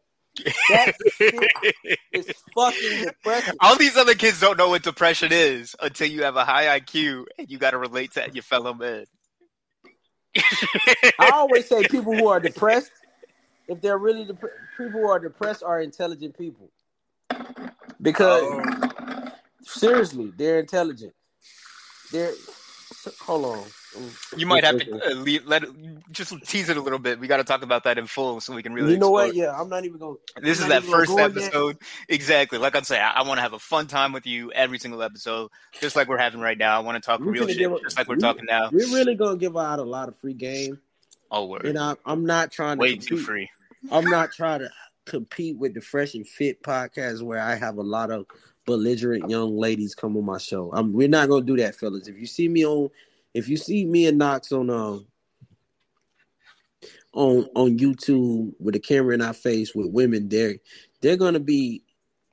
That 0.69 0.93
is 2.11 2.25
fucking 2.55 3.03
depressing. 3.05 3.53
All 3.59 3.77
these 3.77 3.95
other 3.95 4.15
kids 4.15 4.39
don't 4.39 4.57
know 4.57 4.69
what 4.69 4.81
depression 4.83 5.29
is 5.31 5.75
until 5.81 6.07
you 6.07 6.23
have 6.23 6.35
a 6.35 6.43
high 6.43 6.79
IQ 6.79 7.25
and 7.37 7.49
you 7.49 7.57
got 7.59 7.71
to 7.71 7.77
relate 7.77 8.13
to 8.13 8.29
your 8.33 8.41
fellow 8.43 8.73
man. 8.73 9.05
I 11.19 11.29
always 11.33 11.67
say 11.67 11.83
people 11.87 12.15
who 12.15 12.27
are 12.27 12.39
depressed, 12.39 12.91
if 13.67 13.79
they're 13.81 13.99
really 13.99 14.25
dep- 14.25 14.41
people 14.75 15.01
who 15.01 15.07
are 15.07 15.19
depressed 15.19 15.61
are 15.63 15.79
intelligent 15.81 16.35
people. 16.37 16.71
Because 18.01 18.41
Oh. 18.43 19.31
seriously, 19.61 20.33
they're 20.35 20.59
intelligent. 20.59 21.13
They're 22.11 22.33
hold 23.21 23.45
on. 23.45 23.63
You 24.37 24.45
might 24.47 24.63
have 24.63 24.79
to 24.79 24.91
uh, 25.11 25.13
leave, 25.13 25.45
let 25.45 25.63
just 26.11 26.33
tease 26.45 26.69
it 26.69 26.77
a 26.77 26.81
little 26.81 26.97
bit. 26.99 27.19
We 27.19 27.27
got 27.27 27.37
to 27.37 27.43
talk 27.43 27.61
about 27.63 27.83
that 27.83 27.97
in 27.97 28.07
full 28.07 28.39
so 28.41 28.53
we 28.53 28.63
can 28.63 28.73
really. 28.73 28.93
you 28.93 28.97
know 28.97 29.11
what? 29.11 29.35
Yeah, 29.35 29.51
I'm 29.59 29.69
not 29.69 29.85
even 29.85 29.99
going. 29.99 30.17
This 30.41 30.59
I'm 30.59 30.63
is 30.63 30.69
that 30.69 30.83
first 30.83 31.09
go 31.15 31.23
in 31.25 31.33
there. 31.33 31.43
episode. 31.45 31.77
Exactly. 32.09 32.57
Like 32.57 32.75
I'm 32.75 32.83
saying, 32.83 33.03
I, 33.03 33.19
I 33.19 33.21
want 33.27 33.37
to 33.37 33.41
have 33.43 33.53
a 33.53 33.59
fun 33.59 33.87
time 33.87 34.11
with 34.13 34.25
you 34.25 34.51
every 34.51 34.79
single 34.79 35.03
episode, 35.03 35.51
just 35.79 35.95
like 35.95 36.07
we're 36.07 36.17
having 36.17 36.39
right 36.41 36.57
now. 36.57 36.75
I 36.75 36.79
want 36.79 37.01
to 37.01 37.05
talk 37.05 37.19
We 37.19 37.27
real 37.27 37.47
shit, 37.47 37.57
give 37.59 37.81
just 37.83 37.97
like 37.97 38.07
we're 38.07 38.15
we- 38.15 38.21
talking 38.21 38.45
now. 38.49 38.69
We're 38.71 38.87
really 38.93 39.15
gonna 39.15 39.37
give 39.37 39.55
out 39.57 39.77
a 39.79 39.83
lot 39.83 40.07
of 40.07 40.17
free 40.17 40.33
game, 40.33 40.79
Oh, 41.29 41.45
word. 41.45 41.65
and 41.65 41.77
I, 41.77 41.95
I'm 42.05 42.25
not 42.25 42.51
trying 42.51 42.77
to 42.77 42.81
Way 42.81 42.93
compete. 42.93 43.07
too 43.09 43.17
free. 43.17 43.49
I'm 43.91 44.05
not 44.05 44.31
trying 44.31 44.61
to 44.61 44.69
compete 45.05 45.57
with 45.57 45.73
the 45.73 45.81
Fresh 45.81 46.15
and 46.15 46.27
Fit 46.27 46.63
podcast 46.63 47.21
where 47.21 47.39
I 47.41 47.55
have 47.55 47.77
a 47.77 47.83
lot 47.83 48.09
of 48.09 48.25
belligerent 48.65 49.29
young 49.29 49.57
ladies 49.57 49.95
come 49.95 50.17
on 50.17 50.25
my 50.25 50.37
show. 50.37 50.71
I'm, 50.73 50.93
we're 50.93 51.07
not 51.07 51.29
gonna 51.29 51.45
do 51.45 51.57
that, 51.57 51.75
fellas. 51.75 52.07
If 52.07 52.17
you 52.17 52.25
see 52.25 52.47
me 52.47 52.65
on, 52.65 52.89
if 53.33 53.47
you 53.47 53.57
see 53.57 53.85
me 53.85 54.07
and 54.07 54.17
Knox 54.17 54.51
on 54.51 54.69
um 54.69 55.07
on 57.13 57.47
on 57.55 57.77
YouTube 57.77 58.53
with 58.59 58.75
a 58.75 58.79
camera 58.79 59.13
in 59.13 59.21
our 59.21 59.33
face 59.33 59.75
with 59.75 59.87
women, 59.87 60.29
they're 60.29 60.55
they're 61.01 61.17
gonna 61.17 61.39
be 61.39 61.83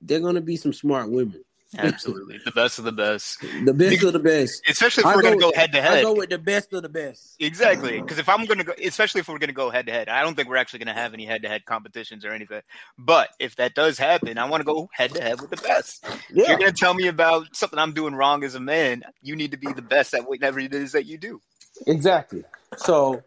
they're 0.01 0.21
gonna 0.21 0.41
be 0.41 0.57
some 0.57 0.73
smart 0.73 1.11
women, 1.11 1.43
Absolutely. 1.79 2.41
the 2.45 2.51
best 2.51 2.79
of 2.79 2.85
the 2.85 2.93
best. 2.93 3.41
the 3.65 3.73
best 3.73 4.03
of 4.03 4.13
the 4.13 4.19
best. 4.19 4.63
Especially 4.69 5.03
if 5.03 5.07
I 5.07 5.15
we're 5.15 5.23
going 5.23 5.39
to 5.39 5.41
go- 5.41 5.53
head 5.55 5.73
to 5.73 5.81
head. 5.81 5.99
I 5.99 6.03
go 6.03 6.15
with 6.15 6.31
the 6.31 6.39
best 6.39 6.73
of 6.73 6.83
the 6.83 6.89
best. 6.89 7.37
Exactly. 7.39 8.01
Because 8.01 8.19
if 8.19 8.29
I'm 8.29 8.45
going 8.47 8.59
to 8.59 8.65
go, 8.65 8.73
especially 8.83 9.21
if 9.21 9.29
we're 9.29 9.39
going 9.39 9.49
to 9.49 9.55
go 9.55 9.71
head 9.71 9.87
to 9.87 9.93
head, 9.93 10.09
I 10.09 10.23
don't 10.23 10.35
think 10.35 10.49
we're 10.49 10.57
actually 10.57 10.81
going 10.81 10.95
to 10.95 11.01
have 11.01 11.15
any 11.15 11.27
head 11.27 11.43
to 11.43 11.49
head 11.49 11.65
competitions 11.65 12.25
or 12.25 12.33
anything. 12.33 12.63
But 12.99 13.31
if 13.39 13.57
that 13.57 13.75
does 13.75 13.99
happen, 13.99 14.37
I 14.37 14.49
want 14.49 14.63
to 14.63 14.65
go 14.65 14.89
head 14.93 15.13
to 15.15 15.23
head 15.23 15.41
with 15.41 15.51
the 15.51 15.57
best. 15.57 16.05
If 16.31 16.49
you're 16.49 16.59
going 16.59 16.73
to 16.73 16.77
tell 16.77 16.95
me 16.95 17.07
about 17.07 17.55
something 17.55 17.79
I'm 17.79 17.93
doing 17.93 18.15
wrong 18.15 18.43
as 18.43 18.55
a 18.57 18.61
man, 18.61 19.05
you 19.23 19.37
need 19.37 19.53
to 19.53 19.57
be 19.57 19.73
the 19.73 19.83
best 19.83 20.13
at 20.15 20.29
whatever 20.29 20.59
it 20.59 20.75
is 20.75 20.93
that 20.93 21.07
you 21.07 21.19
do. 21.19 21.41
Exactly. 21.87 22.45
So, 22.77 23.23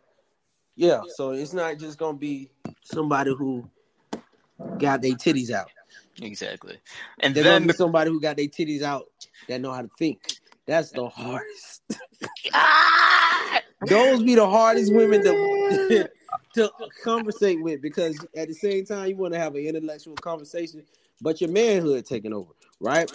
yeah. 0.76 1.02
So 1.16 1.32
it's 1.32 1.54
not 1.54 1.78
just 1.78 1.98
gonna 1.98 2.18
be 2.18 2.50
somebody 2.84 3.34
who 3.36 3.70
got 4.78 5.02
their 5.02 5.14
titties 5.14 5.52
out. 5.52 5.70
Exactly. 6.22 6.78
And 7.20 7.34
They're 7.34 7.44
then 7.44 7.72
somebody 7.74 8.12
who 8.12 8.22
got 8.22 8.38
their 8.38 8.48
titties 8.48 8.82
out 8.82 9.08
that 9.48 9.62
know 9.62 9.72
how 9.72 9.82
to 9.82 9.90
think. 9.98 10.22
That's 10.66 10.92
the 10.92 11.08
hardest. 11.08 11.82
Those 13.82 14.24
be 14.24 14.36
the 14.36 14.48
hardest 14.48 14.94
women 14.94 15.24
to 15.24 16.10
to 16.54 16.72
conversate 17.04 17.62
with 17.62 17.82
because 17.82 18.26
at 18.36 18.48
the 18.48 18.54
same 18.54 18.86
time 18.86 19.10
you 19.10 19.18
want 19.18 19.34
to 19.34 19.40
have 19.40 19.56
an 19.56 19.66
intellectual 19.66 20.16
conversation, 20.16 20.84
but 21.22 21.42
your 21.42 21.50
manhood 21.50 22.06
taking 22.06 22.34
over, 22.34 22.52
right? 22.80 23.12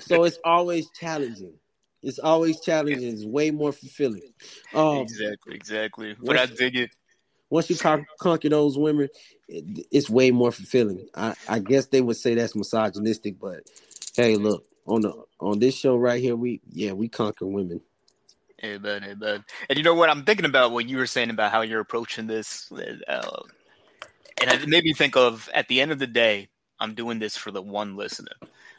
So 0.00 0.24
it's 0.24 0.38
always 0.44 0.88
challenging. 0.90 1.54
It's 2.02 2.18
always 2.18 2.60
challenging. 2.60 3.12
It's 3.12 3.24
way 3.24 3.50
more 3.50 3.72
fulfilling. 3.72 4.32
Um, 4.74 4.98
exactly, 4.98 5.54
exactly. 5.54 6.16
But 6.20 6.38
I 6.38 6.46
dig 6.46 6.76
it. 6.76 6.90
Once 7.50 7.70
you 7.70 7.76
con- 7.76 8.06
conquer 8.18 8.48
those 8.48 8.76
women, 8.76 9.08
it, 9.48 9.86
it's 9.90 10.10
way 10.10 10.30
more 10.30 10.52
fulfilling. 10.52 11.06
I, 11.14 11.34
I 11.48 11.58
guess 11.58 11.86
they 11.86 12.00
would 12.00 12.16
say 12.16 12.34
that's 12.34 12.54
misogynistic, 12.54 13.38
but 13.38 13.60
hey, 14.16 14.36
look 14.36 14.64
on 14.86 15.02
the 15.02 15.12
on 15.40 15.58
this 15.58 15.76
show 15.76 15.96
right 15.96 16.20
here, 16.20 16.36
we 16.36 16.60
yeah 16.70 16.92
we 16.92 17.08
conquer 17.08 17.46
women. 17.46 17.80
Amen, 18.64 19.04
amen. 19.04 19.44
And 19.68 19.78
you 19.78 19.84
know 19.84 19.94
what? 19.94 20.10
I'm 20.10 20.24
thinking 20.24 20.44
about 20.44 20.72
what 20.72 20.88
you 20.88 20.96
were 20.96 21.06
saying 21.06 21.30
about 21.30 21.52
how 21.52 21.60
you're 21.60 21.80
approaching 21.80 22.26
this. 22.26 22.70
Uh, 23.06 23.42
and 24.40 24.50
it 24.50 24.68
made 24.68 24.82
me 24.82 24.92
think 24.92 25.16
of 25.16 25.48
at 25.54 25.68
the 25.68 25.80
end 25.80 25.92
of 25.92 26.00
the 26.00 26.08
day, 26.08 26.48
I'm 26.80 26.94
doing 26.94 27.20
this 27.20 27.36
for 27.36 27.52
the 27.52 27.62
one 27.62 27.96
listener. 27.96 28.32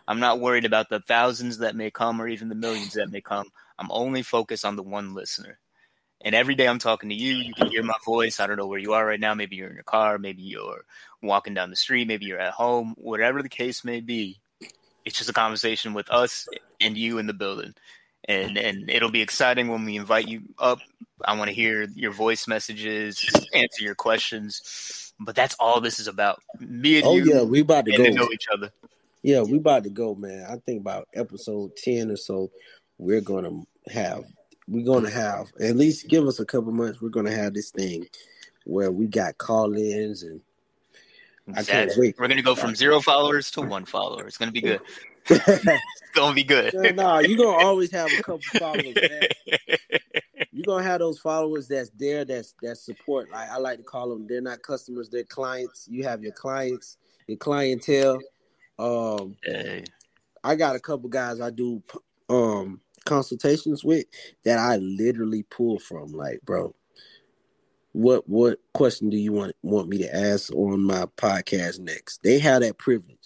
I'm 0.07 0.19
not 0.19 0.39
worried 0.41 0.65
about 0.65 0.89
the 0.89 0.99
thousands 0.99 1.59
that 1.59 1.75
may 1.75 1.91
come 1.91 2.21
or 2.21 2.27
even 2.27 2.49
the 2.49 2.55
millions 2.55 2.93
that 2.93 3.11
may 3.11 3.21
come. 3.21 3.47
I'm 3.77 3.91
only 3.91 4.21
focused 4.21 4.65
on 4.65 4.75
the 4.75 4.83
one 4.83 5.13
listener. 5.13 5.59
And 6.21 6.35
every 6.35 6.55
day 6.55 6.67
I'm 6.67 6.79
talking 6.79 7.09
to 7.09 7.15
you, 7.15 7.35
you 7.35 7.53
can 7.53 7.67
hear 7.67 7.83
my 7.83 7.95
voice. 8.05 8.39
I 8.39 8.47
don't 8.47 8.57
know 8.57 8.67
where 8.67 8.79
you 8.79 8.93
are 8.93 9.05
right 9.05 9.19
now. 9.19 9.33
Maybe 9.33 9.55
you're 9.55 9.69
in 9.69 9.75
your 9.75 9.83
car, 9.83 10.17
maybe 10.17 10.41
you're 10.41 10.83
walking 11.21 11.53
down 11.53 11.69
the 11.69 11.75
street, 11.75 12.07
maybe 12.07 12.25
you're 12.25 12.39
at 12.39 12.53
home, 12.53 12.95
whatever 12.97 13.41
the 13.41 13.49
case 13.49 13.85
may 13.85 14.01
be. 14.01 14.39
It's 15.05 15.17
just 15.17 15.29
a 15.29 15.33
conversation 15.33 15.93
with 15.93 16.11
us 16.11 16.47
and 16.81 16.97
you 16.97 17.17
in 17.19 17.27
the 17.27 17.33
building. 17.33 17.73
And 18.27 18.57
and 18.57 18.89
it'll 18.89 19.11
be 19.11 19.21
exciting 19.21 19.69
when 19.69 19.85
we 19.85 19.95
invite 19.95 20.27
you 20.27 20.41
up. 20.59 20.79
I 21.23 21.37
want 21.37 21.49
to 21.49 21.55
hear 21.55 21.83
your 21.95 22.11
voice 22.11 22.47
messages, 22.47 23.25
answer 23.53 23.83
your 23.83 23.95
questions. 23.95 25.13
But 25.19 25.35
that's 25.35 25.55
all 25.59 25.81
this 25.81 25.99
is 25.99 26.07
about. 26.07 26.41
Me 26.59 26.97
and 26.97 27.07
Oh 27.07 27.15
you 27.15 27.33
yeah, 27.33 27.41
we 27.43 27.61
about 27.61 27.85
to 27.85 27.91
go. 27.91 28.03
to 28.03 28.11
know 28.11 28.29
each 28.31 28.47
other. 28.53 28.71
Yeah, 29.23 29.41
we 29.41 29.57
about 29.57 29.83
to 29.83 29.89
go, 29.89 30.15
man. 30.15 30.45
I 30.49 30.57
think 30.57 30.81
about 30.81 31.07
episode 31.13 31.75
ten 31.75 32.11
or 32.11 32.17
so. 32.17 32.51
We're 32.97 33.21
gonna 33.21 33.63
have. 33.87 34.25
We're 34.69 34.85
gonna 34.85 35.09
have 35.09 35.51
at 35.59 35.75
least 35.75 36.07
give 36.07 36.27
us 36.27 36.39
a 36.39 36.45
couple 36.45 36.71
months. 36.71 37.01
We're 37.01 37.09
gonna 37.09 37.35
have 37.35 37.53
this 37.55 37.71
thing 37.71 38.07
where 38.65 38.91
we 38.91 39.07
got 39.07 39.37
call-ins 39.37 40.21
and 40.23 40.41
I 41.55 41.63
can't 41.63 41.91
wait. 41.97 42.15
We're 42.19 42.27
gonna 42.27 42.43
go 42.43 42.53
from 42.53 42.75
zero 42.75 43.01
followers 43.01 43.49
to 43.51 43.61
one 43.61 43.85
follower. 43.85 44.27
It's 44.27 44.37
gonna 44.37 44.51
be 44.51 44.61
good. 44.61 44.81
It's 45.31 46.15
gonna 46.15 46.33
be 46.33 46.43
good. 46.43 46.73
no, 46.73 46.89
no, 46.89 47.19
you're 47.19 47.37
gonna 47.37 47.63
always 47.63 47.91
have 47.91 48.11
a 48.11 48.23
couple 48.23 48.39
followers. 48.59 48.95
Man. 48.95 49.27
You're 50.51 50.65
gonna 50.65 50.83
have 50.83 50.99
those 50.99 51.19
followers 51.19 51.67
that's 51.67 51.91
there, 51.91 52.25
that's 52.25 52.55
that 52.63 52.77
support. 52.77 53.29
Like 53.31 53.49
I 53.49 53.57
like 53.57 53.77
to 53.77 53.83
call 53.83 54.09
them, 54.09 54.25
they're 54.27 54.41
not 54.41 54.61
customers, 54.63 55.09
they're 55.09 55.23
clients. 55.23 55.87
You 55.89 56.03
have 56.03 56.23
your 56.23 56.31
clients, 56.31 56.97
your 57.27 57.37
clientele. 57.37 58.19
Um, 58.79 59.35
Hey, 59.43 59.83
I 60.43 60.55
got 60.55 60.75
a 60.75 60.79
couple 60.79 61.09
guys 61.09 61.41
I 61.41 61.51
do 61.51 61.83
um 62.29 62.81
consultations 63.09 63.83
with 63.83 64.05
that 64.45 64.59
I 64.59 64.77
literally 64.77 65.43
pull 65.43 65.79
from. 65.79 66.11
Like, 66.11 66.41
bro, 66.43 66.75
what 67.91 68.27
what 68.29 68.59
question 68.73 69.09
do 69.09 69.17
you 69.17 69.33
want 69.33 69.55
want 69.63 69.89
me 69.89 69.97
to 69.99 70.15
ask 70.15 70.53
on 70.53 70.83
my 70.83 71.05
podcast 71.17 71.79
next? 71.79 72.21
They 72.23 72.39
have 72.39 72.61
that 72.61 72.77
privilege. 72.77 73.17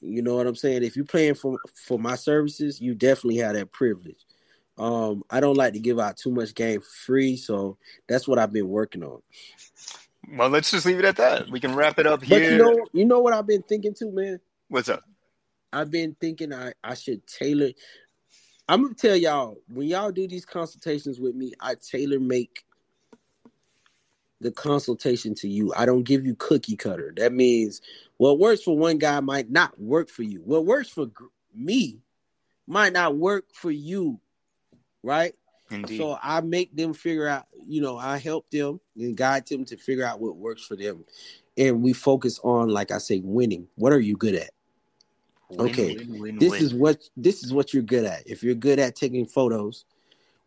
You 0.00 0.22
know 0.22 0.36
what 0.36 0.46
I'm 0.46 0.54
saying? 0.56 0.82
If 0.82 0.96
you're 0.96 1.04
paying 1.04 1.34
for 1.34 1.58
for 1.86 1.98
my 1.98 2.16
services, 2.16 2.80
you 2.80 2.94
definitely 2.94 3.38
have 3.38 3.54
that 3.54 3.72
privilege. 3.72 4.24
Um, 4.76 5.24
I 5.28 5.40
don't 5.40 5.56
like 5.56 5.72
to 5.72 5.80
give 5.80 5.98
out 5.98 6.16
too 6.16 6.30
much 6.30 6.54
game 6.54 6.80
free, 6.80 7.36
so 7.36 7.78
that's 8.08 8.28
what 8.28 8.38
I've 8.38 8.52
been 8.52 8.68
working 8.68 9.02
on. 9.02 9.20
well, 10.36 10.48
let's 10.50 10.70
just 10.70 10.86
leave 10.86 11.00
it 11.00 11.04
at 11.04 11.16
that. 11.16 11.50
We 11.50 11.58
can 11.58 11.74
wrap 11.74 11.98
it 11.98 12.06
up 12.06 12.20
But 12.20 12.28
here. 12.28 12.52
you 12.52 12.58
know, 12.58 12.86
you 12.92 13.04
know 13.04 13.18
what 13.18 13.32
I've 13.32 13.46
been 13.46 13.62
thinking 13.62 13.94
too, 13.94 14.12
man. 14.12 14.38
What's 14.68 14.88
up? 14.88 15.02
I've 15.72 15.90
been 15.90 16.16
thinking 16.20 16.52
I, 16.52 16.72
I 16.82 16.94
should 16.94 17.26
tailor. 17.26 17.70
I'm 18.68 18.82
gonna 18.82 18.94
tell 18.94 19.16
y'all 19.16 19.56
when 19.68 19.88
y'all 19.88 20.12
do 20.12 20.28
these 20.28 20.44
consultations 20.44 21.18
with 21.18 21.34
me, 21.34 21.52
I 21.60 21.74
tailor 21.74 22.20
make 22.20 22.64
the 24.40 24.52
consultation 24.52 25.34
to 25.36 25.48
you. 25.48 25.72
I 25.76 25.86
don't 25.86 26.04
give 26.04 26.26
you 26.26 26.34
cookie 26.36 26.76
cutter. 26.76 27.12
That 27.16 27.32
means 27.32 27.80
what 28.18 28.38
works 28.38 28.62
for 28.62 28.76
one 28.76 28.98
guy 28.98 29.20
might 29.20 29.50
not 29.50 29.80
work 29.80 30.10
for 30.10 30.22
you. 30.22 30.42
What 30.44 30.66
works 30.66 30.88
for 30.88 31.06
gr- 31.06 31.24
me 31.54 32.00
might 32.66 32.92
not 32.92 33.16
work 33.16 33.46
for 33.52 33.70
you, 33.70 34.20
right? 35.02 35.34
Indeed. 35.70 35.98
So 35.98 36.18
I 36.22 36.40
make 36.40 36.74
them 36.76 36.92
figure 36.92 37.26
out, 37.26 37.46
you 37.66 37.80
know, 37.80 37.96
I 37.96 38.18
help 38.18 38.50
them 38.50 38.80
and 38.96 39.16
guide 39.16 39.46
them 39.46 39.64
to 39.66 39.76
figure 39.76 40.04
out 40.04 40.20
what 40.20 40.36
works 40.36 40.64
for 40.64 40.76
them. 40.76 41.04
And 41.56 41.82
we 41.82 41.92
focus 41.92 42.38
on, 42.44 42.68
like 42.68 42.90
I 42.90 42.98
say, 42.98 43.20
winning. 43.24 43.66
What 43.74 43.92
are 43.92 44.00
you 44.00 44.16
good 44.16 44.34
at? 44.34 44.50
Win, 45.50 45.70
okay, 45.70 45.96
win, 45.96 46.18
win, 46.20 46.38
this 46.38 46.60
is 46.60 46.74
what 46.74 47.02
this 47.16 47.42
is 47.42 47.52
what 47.52 47.72
you're 47.72 47.82
good 47.82 48.04
at. 48.04 48.26
If 48.26 48.42
you're 48.42 48.54
good 48.54 48.78
at 48.78 48.96
taking 48.96 49.26
photos, 49.26 49.84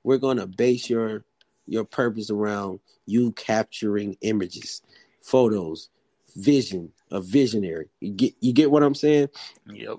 we're 0.04 0.18
gonna 0.18 0.48
base 0.48 0.90
your 0.90 1.24
your 1.66 1.84
purpose 1.86 2.30
around 2.30 2.80
you 3.06 3.32
capturing 3.32 4.18
images, 4.22 4.82
photos, 5.22 5.90
vision, 6.36 6.92
a 7.12 7.20
visionary. 7.20 7.90
You 8.00 8.12
get 8.12 8.36
you 8.42 8.54
get 8.54 8.70
what 8.70 8.84
I'm 8.84 8.96
saying? 8.96 9.30
Yep. 9.68 9.98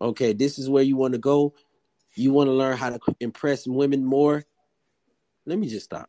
Okay, 0.00 0.32
this 0.32 0.58
is 0.58 0.68
where 0.68 0.82
you 0.82 0.96
want 0.96 1.12
to 1.12 1.18
go. 1.18 1.54
You 2.14 2.32
want 2.32 2.48
to 2.48 2.52
learn 2.52 2.76
how 2.76 2.90
to 2.90 2.98
impress 3.20 3.66
women 3.66 4.04
more. 4.04 4.44
Let 5.46 5.58
me 5.58 5.68
just 5.68 5.84
stop. 5.84 6.08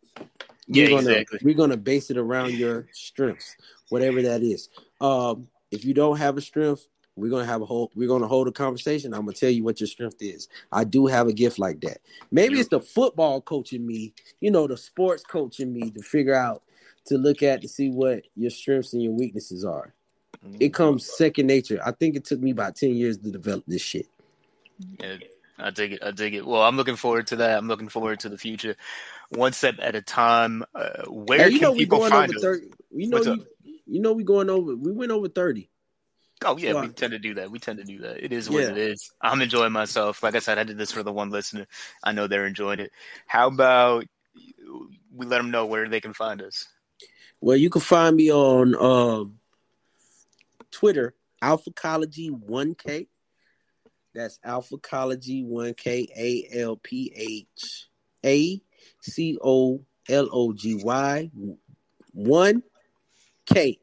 Yeah, 0.67 0.85
we're 0.85 0.89
gonna, 0.89 1.11
exactly. 1.11 1.39
We're 1.43 1.55
gonna 1.55 1.77
base 1.77 2.09
it 2.09 2.17
around 2.17 2.53
your 2.53 2.87
strengths, 2.91 3.55
whatever 3.89 4.21
that 4.23 4.41
is. 4.41 4.69
Um, 5.01 5.47
if 5.71 5.85
you 5.85 5.93
don't 5.93 6.17
have 6.17 6.37
a 6.37 6.41
strength, 6.41 6.87
we're 7.15 7.29
gonna 7.29 7.45
have 7.45 7.61
a 7.61 7.65
whole. 7.65 7.91
We're 7.95 8.07
gonna 8.07 8.27
hold 8.27 8.47
a 8.47 8.51
conversation. 8.51 9.13
I'm 9.13 9.21
gonna 9.21 9.33
tell 9.33 9.49
you 9.49 9.63
what 9.63 9.79
your 9.79 9.87
strength 9.87 10.21
is. 10.21 10.47
I 10.71 10.83
do 10.83 11.07
have 11.07 11.27
a 11.27 11.33
gift 11.33 11.59
like 11.59 11.81
that. 11.81 11.99
Maybe 12.31 12.59
it's 12.59 12.69
the 12.69 12.79
football 12.79 13.41
coach 13.41 13.73
in 13.73 13.85
me, 13.85 14.13
you 14.41 14.51
know, 14.51 14.67
the 14.67 14.77
sports 14.77 15.23
coach 15.23 15.59
in 15.59 15.71
me 15.71 15.91
to 15.91 16.01
figure 16.01 16.35
out, 16.35 16.63
to 17.05 17.17
look 17.17 17.41
at 17.41 17.61
to 17.61 17.67
see 17.67 17.89
what 17.89 18.23
your 18.35 18.49
strengths 18.49 18.93
and 18.93 19.01
your 19.01 19.13
weaknesses 19.13 19.63
are. 19.63 19.93
It 20.59 20.73
comes 20.73 21.09
second 21.17 21.47
nature. 21.47 21.79
I 21.83 21.91
think 21.91 22.15
it 22.15 22.25
took 22.25 22.39
me 22.39 22.51
about 22.51 22.75
ten 22.75 22.95
years 22.95 23.17
to 23.19 23.31
develop 23.31 23.63
this 23.67 23.81
shit. 23.81 24.07
Yeah, 24.99 25.17
I 25.57 25.69
dig 25.71 25.93
it. 25.93 26.03
I 26.03 26.11
dig 26.11 26.33
it. 26.35 26.45
Well, 26.45 26.61
I'm 26.61 26.75
looking 26.75 26.97
forward 26.97 27.27
to 27.27 27.37
that. 27.37 27.57
I'm 27.57 27.67
looking 27.67 27.89
forward 27.89 28.19
to 28.21 28.29
the 28.29 28.37
future, 28.37 28.75
one 29.29 29.53
step 29.53 29.75
at 29.79 29.95
a 29.95 30.01
time. 30.01 30.63
Uh, 30.73 31.03
where 31.07 31.39
Hey, 31.39 31.51
you 31.51 31.59
can 31.59 31.67
know 31.67 31.71
we 31.71 31.79
people 31.79 31.99
going 31.99 32.11
find 32.11 32.29
over 32.31 32.39
thirty. 32.39 32.67
You 32.91 33.09
know 33.09 33.21
you, 33.23 33.45
you 33.85 34.01
know 34.01 34.13
we 34.13 34.23
going 34.23 34.49
over. 34.49 34.75
We 34.75 34.91
went 34.91 35.11
over 35.11 35.29
thirty. 35.29 35.69
Oh 36.43 36.57
yeah, 36.57 36.81
we 36.81 36.89
tend 36.89 37.11
to 37.11 37.19
do 37.19 37.35
that. 37.35 37.49
We 37.49 37.59
tend 37.59 37.79
to 37.79 37.85
do 37.85 37.99
that. 37.99 38.23
It 38.23 38.33
is 38.33 38.49
what 38.49 38.63
Yeah. 38.63 38.71
it 38.71 38.77
is. 38.77 39.11
I'm 39.21 39.41
enjoying 39.41 39.71
myself. 39.71 40.21
Like 40.21 40.35
I 40.35 40.39
said, 40.39 40.57
I 40.57 40.63
did 40.63 40.77
this 40.77 40.91
for 40.91 41.01
the 41.01 41.13
one 41.13 41.29
listener. 41.29 41.65
I 42.03 42.11
know 42.11 42.27
they're 42.27 42.45
enjoying 42.45 42.79
it. 42.79 42.91
How 43.25 43.47
about 43.47 44.05
we 45.13 45.25
let 45.25 45.37
them 45.37 45.51
know 45.51 45.65
where 45.65 45.87
they 45.87 46.01
can 46.01 46.13
find 46.13 46.41
us? 46.41 46.67
Well, 47.39 47.55
you 47.55 47.69
can 47.69 47.81
find 47.81 48.15
me 48.15 48.31
on 48.31 48.75
um, 48.75 49.39
Twitter, 50.71 51.15
Alphacology 51.41 52.27
One 52.27 52.75
K. 52.75 53.07
That's 54.13 54.39
Alphacology 54.43 55.43
One 55.43 55.73
K 55.73 56.07
A 56.17 56.59
L 56.59 56.77
P 56.77 57.13
H 57.15 57.87
A 58.25 58.61
C 59.01 59.37
O 59.41 59.83
L 60.09 60.29
O 60.31 60.53
G 60.53 60.75
Y 60.83 61.31
One 62.13 62.63
K. 63.45 63.79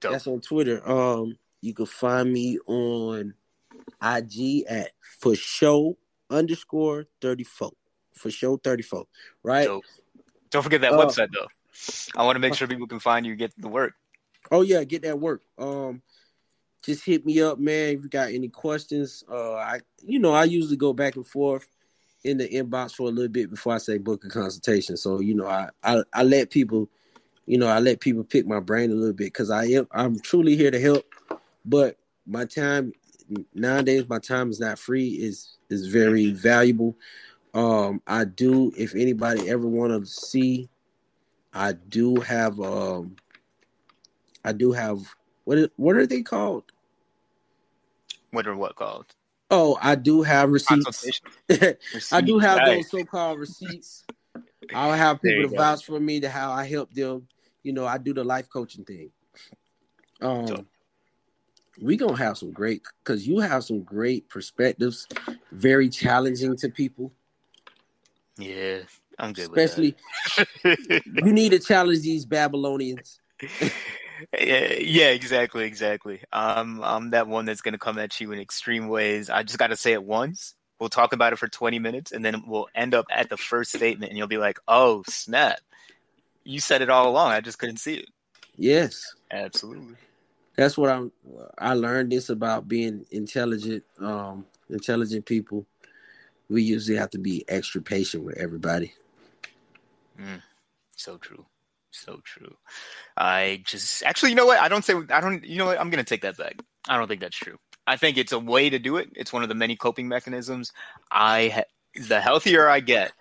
Dope. 0.00 0.12
That's 0.12 0.26
on 0.26 0.40
Twitter. 0.40 0.86
Um, 0.88 1.36
you 1.60 1.74
can 1.74 1.86
find 1.86 2.32
me 2.32 2.58
on 2.66 3.34
IG 4.02 4.64
at 4.68 4.90
for 5.20 5.34
show 5.34 5.96
underscore 6.30 7.06
thirty 7.20 7.44
four. 7.44 7.72
For 8.14 8.30
show 8.30 8.56
thirty 8.56 8.82
four. 8.82 9.04
Right. 9.42 9.66
Dope. 9.66 9.84
Don't 10.50 10.62
forget 10.62 10.80
that 10.80 10.92
Uh, 10.92 11.06
website 11.06 11.28
though. 11.32 11.48
I 12.16 12.24
want 12.24 12.36
to 12.36 12.40
make 12.40 12.54
sure 12.54 12.66
people 12.66 12.88
can 12.88 12.98
find 12.98 13.24
you, 13.24 13.36
get 13.36 13.52
the 13.56 13.68
work. 13.68 13.94
Oh 14.50 14.62
yeah, 14.62 14.82
get 14.84 15.02
that 15.02 15.18
work. 15.18 15.42
Um, 15.58 16.02
just 16.82 17.04
hit 17.04 17.24
me 17.24 17.40
up, 17.40 17.58
man. 17.58 17.94
If 17.96 18.02
you 18.02 18.08
got 18.08 18.32
any 18.32 18.48
questions, 18.48 19.22
uh, 19.30 19.54
I 19.54 19.80
you 20.02 20.18
know 20.18 20.32
I 20.32 20.44
usually 20.44 20.76
go 20.76 20.92
back 20.92 21.16
and 21.16 21.26
forth 21.26 21.66
in 22.24 22.38
the 22.38 22.48
inbox 22.48 22.92
for 22.94 23.04
a 23.08 23.12
little 23.12 23.30
bit 23.30 23.50
before 23.50 23.74
I 23.74 23.78
say 23.78 23.98
book 23.98 24.24
a 24.24 24.28
consultation. 24.28 24.96
So 24.96 25.20
you 25.20 25.34
know 25.34 25.46
I 25.46 25.68
I, 25.84 26.02
I 26.12 26.22
let 26.22 26.50
people, 26.50 26.90
you 27.50 27.58
know 27.58 27.66
I 27.66 27.80
let 27.80 27.98
people 27.98 28.22
pick 28.22 28.46
my 28.46 28.60
brain 28.60 28.92
a 28.92 28.94
little 28.94 29.12
bit 29.12 29.24
because 29.24 29.50
I 29.50 29.64
am 29.64 29.88
I'm 29.90 30.20
truly 30.20 30.54
here 30.56 30.70
to 30.70 30.80
help, 30.80 31.04
but 31.64 31.96
my 32.24 32.44
time 32.44 32.92
nowadays 33.54 34.08
my 34.08 34.20
time 34.20 34.50
is 34.50 34.60
not 34.60 34.78
free 34.78 35.08
is 35.08 35.56
is 35.68 35.88
very 35.88 36.30
valuable. 36.30 36.94
Um, 37.52 38.02
I 38.06 38.24
do 38.24 38.72
if 38.78 38.94
anybody 38.94 39.50
ever 39.50 39.66
want 39.66 39.92
to 39.92 40.08
see, 40.08 40.68
I 41.52 41.72
do 41.72 42.16
have 42.20 42.60
um. 42.60 43.16
I 44.44 44.52
do 44.52 44.70
have 44.70 45.00
what 45.44 45.58
is, 45.58 45.68
what 45.76 45.96
are 45.96 46.06
they 46.06 46.22
called? 46.22 46.70
What 48.30 48.46
are 48.46 48.54
what 48.54 48.76
called? 48.76 49.06
Oh, 49.50 49.76
I 49.82 49.96
do 49.96 50.22
have 50.22 50.50
receipts. 50.50 50.84
Consultation. 51.50 51.76
I 52.12 52.20
do 52.20 52.38
have 52.38 52.58
Right. 52.58 52.76
those 52.76 52.90
so-called 52.90 53.40
receipts. 53.40 54.04
I'll 54.74 54.92
have 54.92 55.20
people 55.20 55.50
to 55.50 55.56
vouch 55.56 55.84
for 55.84 55.98
me 55.98 56.20
to 56.20 56.30
how 56.30 56.52
I 56.52 56.64
help 56.64 56.94
them. 56.94 57.26
You 57.62 57.72
know, 57.72 57.86
I 57.86 57.98
do 57.98 58.14
the 58.14 58.24
life 58.24 58.48
coaching 58.48 58.84
thing. 58.84 59.10
Um, 60.20 60.66
we 61.80 61.96
gonna 61.96 62.16
have 62.16 62.38
some 62.38 62.52
great 62.52 62.82
because 63.02 63.26
you 63.26 63.38
have 63.38 63.64
some 63.64 63.82
great 63.82 64.28
perspectives, 64.28 65.06
very 65.52 65.88
challenging 65.88 66.56
to 66.56 66.68
people. 66.68 67.12
Yeah, 68.38 68.80
I'm 69.18 69.32
good 69.32 69.50
Especially, 69.50 69.96
with 70.34 70.46
that. 70.62 71.02
you 71.04 71.32
need 71.32 71.50
to 71.50 71.58
challenge 71.58 72.00
these 72.00 72.24
Babylonians. 72.24 73.20
yeah, 74.38 74.74
yeah, 74.78 75.08
exactly, 75.10 75.64
exactly. 75.64 76.22
Um, 76.32 76.82
I'm 76.82 77.10
that 77.10 77.28
one 77.28 77.44
that's 77.44 77.60
gonna 77.62 77.78
come 77.78 77.98
at 77.98 78.20
you 78.20 78.32
in 78.32 78.40
extreme 78.40 78.88
ways. 78.88 79.30
I 79.30 79.42
just 79.42 79.58
gotta 79.58 79.76
say 79.76 79.92
it 79.92 80.04
once. 80.04 80.54
We'll 80.78 80.88
talk 80.88 81.12
about 81.12 81.34
it 81.34 81.38
for 81.38 81.48
20 81.48 81.78
minutes, 81.78 82.12
and 82.12 82.24
then 82.24 82.42
we'll 82.46 82.68
end 82.74 82.94
up 82.94 83.06
at 83.10 83.28
the 83.28 83.36
first 83.36 83.72
statement, 83.72 84.10
and 84.10 84.18
you'll 84.18 84.28
be 84.28 84.38
like, 84.38 84.58
"Oh 84.66 85.02
snap! 85.06 85.60
You 86.44 86.60
said 86.60 86.82
it 86.82 86.90
all 86.90 87.08
along. 87.08 87.32
I 87.32 87.40
just 87.40 87.58
couldn't 87.58 87.78
see 87.78 87.94
it." 87.94 88.08
Yes, 88.56 89.14
Absolutely. 89.30 89.96
that's 90.56 90.76
what 90.76 90.90
I'm. 90.90 91.12
I 91.58 91.74
learned 91.74 92.12
this 92.12 92.28
about 92.28 92.68
being 92.68 93.06
intelligent. 93.10 93.84
Um, 93.98 94.46
intelligent 94.68 95.26
people. 95.26 95.66
We 96.48 96.62
usually 96.62 96.98
have 96.98 97.10
to 97.10 97.18
be 97.18 97.44
extra 97.48 97.80
patient 97.80 98.24
with 98.24 98.36
everybody. 98.36 98.92
Mm, 100.18 100.42
so 100.96 101.16
true. 101.16 101.46
So 101.92 102.20
true. 102.24 102.56
I 103.16 103.62
just 103.64 104.02
actually, 104.04 104.30
you 104.30 104.36
know 104.36 104.46
what? 104.46 104.60
I 104.60 104.68
don't 104.68 104.84
say 104.84 104.94
I 105.10 105.20
don't. 105.20 105.44
You 105.44 105.58
know 105.58 105.66
what? 105.66 105.80
I'm 105.80 105.90
gonna 105.90 106.04
take 106.04 106.22
that 106.22 106.36
back. 106.36 106.60
I 106.88 106.96
don't 106.96 107.08
think 107.08 107.20
that's 107.20 107.36
true. 107.36 107.58
I 107.86 107.96
think 107.96 108.16
it's 108.16 108.32
a 108.32 108.38
way 108.38 108.70
to 108.70 108.78
do 108.78 108.96
it. 108.96 109.10
It's 109.14 109.32
one 109.32 109.42
of 109.42 109.48
the 109.48 109.54
many 109.54 109.76
coping 109.76 110.08
mechanisms. 110.08 110.72
I 111.10 111.64
the 112.08 112.20
healthier 112.20 112.68
I 112.68 112.80
get, 112.80 113.12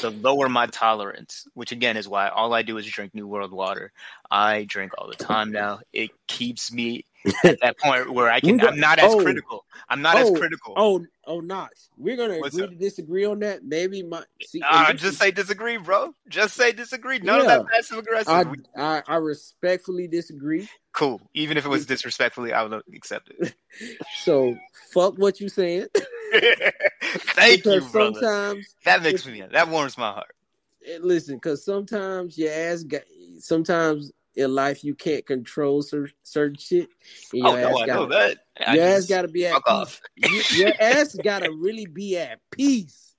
the 0.00 0.10
lower 0.10 0.48
my 0.48 0.66
tolerance. 0.66 1.46
Which 1.54 1.72
again 1.72 1.96
is 1.96 2.08
why 2.08 2.28
all 2.28 2.54
I 2.54 2.62
do 2.62 2.76
is 2.78 2.86
drink 2.86 3.14
New 3.14 3.26
World 3.26 3.52
water. 3.52 3.92
I 4.30 4.64
drink 4.64 4.92
all 4.98 5.08
the 5.08 5.16
time 5.16 5.52
now. 5.52 5.80
It 5.92 6.10
keeps 6.26 6.72
me 6.72 7.04
at 7.44 7.60
that 7.60 7.78
point 7.82 8.10
where 8.12 8.30
I 8.30 8.40
can. 8.40 8.60
I'm 8.60 8.78
not 8.80 8.98
as 8.98 9.12
oh. 9.12 9.20
critical. 9.22 9.64
I'm 9.88 10.02
not 10.02 10.16
as 10.16 10.30
critical. 10.30 10.74
Oh, 10.76 11.04
oh, 11.26 11.40
Knox. 11.40 11.88
We're 11.96 12.16
gonna 12.16 12.38
What's 12.38 12.54
agree 12.54 12.64
up? 12.64 12.70
to 12.70 12.76
disagree 12.76 13.24
on 13.24 13.40
that. 13.40 13.64
Maybe 13.64 14.02
my. 14.02 14.22
See, 14.44 14.62
Uh, 14.66 14.92
just 14.92 15.04
is- 15.04 15.18
say 15.18 15.30
disagree, 15.30 15.76
bro. 15.76 16.14
Just 16.28 16.54
say 16.54 16.72
disagree. 16.72 17.18
None 17.18 17.44
Yeah. 17.44 17.56
of 17.58 17.66
that 17.66 17.72
passive 17.72 17.98
aggressive. 17.98 18.28
I, 18.28 18.44
I 18.76 19.02
I 19.06 19.16
respectfully 19.16 20.06
disagree. 20.08 20.68
cool. 20.92 21.20
Even 21.34 21.56
if 21.56 21.64
it 21.64 21.68
was 21.68 21.86
disrespectfully, 21.86 22.52
I 22.52 22.62
would 22.62 22.82
accept 22.94 23.30
it. 23.38 23.54
So 24.24 24.56
fuck 24.92 25.14
what 25.18 25.40
you 25.40 25.48
saying. 25.48 25.86
Thank 27.02 27.64
you, 27.64 27.80
brother. 27.80 28.20
sometimes 28.20 28.74
That 28.84 29.02
makes 29.02 29.26
me 29.26 29.42
that 29.52 29.68
warms 29.68 29.96
my 29.96 30.12
heart. 30.12 30.34
listen, 31.00 31.36
because 31.36 31.64
sometimes 31.64 32.36
your 32.38 32.52
ass 32.52 32.82
got. 32.84 33.02
Sometimes 33.40 34.10
in 34.34 34.54
life 34.54 34.82
you 34.84 34.94
can't 34.94 35.24
control 35.26 35.82
cer- 35.82 36.10
certain 36.22 36.56
shit. 36.56 36.88
and 37.32 37.44
Oh 37.46 37.56
your 37.56 37.60
no, 37.60 37.68
ass 37.68 37.82
I 37.82 37.86
know 37.86 38.06
gotta- 38.06 38.34
that. 38.56 38.68
I 38.68 38.74
Your 38.74 38.84
ass 38.84 39.06
got 39.06 39.22
to 39.22 39.28
be 39.28 39.46
at 39.46 39.62
peace. 39.64 40.00
You- 40.16 40.64
your 40.66 40.72
ass 40.80 41.14
got 41.22 41.42
to 41.44 41.50
really 41.52 41.86
be 41.86 42.16
at 42.18 42.40
peace 42.50 43.14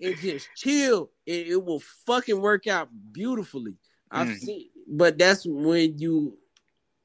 and 0.00 0.16
just 0.18 0.48
chill. 0.56 1.10
It, 1.26 1.48
it 1.48 1.64
will 1.64 1.80
fucking 2.06 2.40
work 2.40 2.66
out 2.66 2.88
beautifully. 3.12 3.74
I've 4.10 4.28
Mm. 4.28 4.38
seen, 4.38 4.68
but 4.88 5.18
that's 5.18 5.44
when 5.46 5.98
you, 5.98 6.38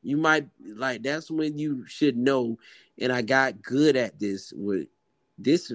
you 0.03 0.17
might 0.17 0.47
like. 0.75 1.01
That's 1.03 1.29
when 1.31 1.57
you 1.57 1.85
should 1.87 2.17
know. 2.17 2.57
And 3.01 3.11
I 3.11 3.21
got 3.23 3.61
good 3.61 3.95
at 3.95 4.19
this. 4.19 4.51
With 4.55 4.87
this, 5.41 5.71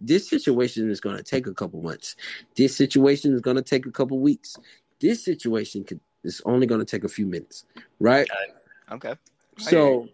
this 0.00 0.28
situation 0.28 0.90
is 0.90 1.00
going 1.00 1.16
to 1.16 1.22
take 1.22 1.46
a 1.46 1.54
couple 1.54 1.82
months. 1.82 2.16
This 2.56 2.76
situation 2.76 3.34
is 3.34 3.40
going 3.40 3.56
to 3.56 3.62
take 3.62 3.86
a 3.86 3.90
couple 3.90 4.18
weeks. 4.18 4.56
This 5.00 5.24
situation 5.24 5.84
could 5.84 6.00
is 6.24 6.42
only 6.44 6.66
going 6.66 6.80
to 6.80 6.84
take 6.84 7.04
a 7.04 7.08
few 7.08 7.26
minutes, 7.26 7.64
right? 8.00 8.28
Okay. 8.90 9.14
So 9.58 10.08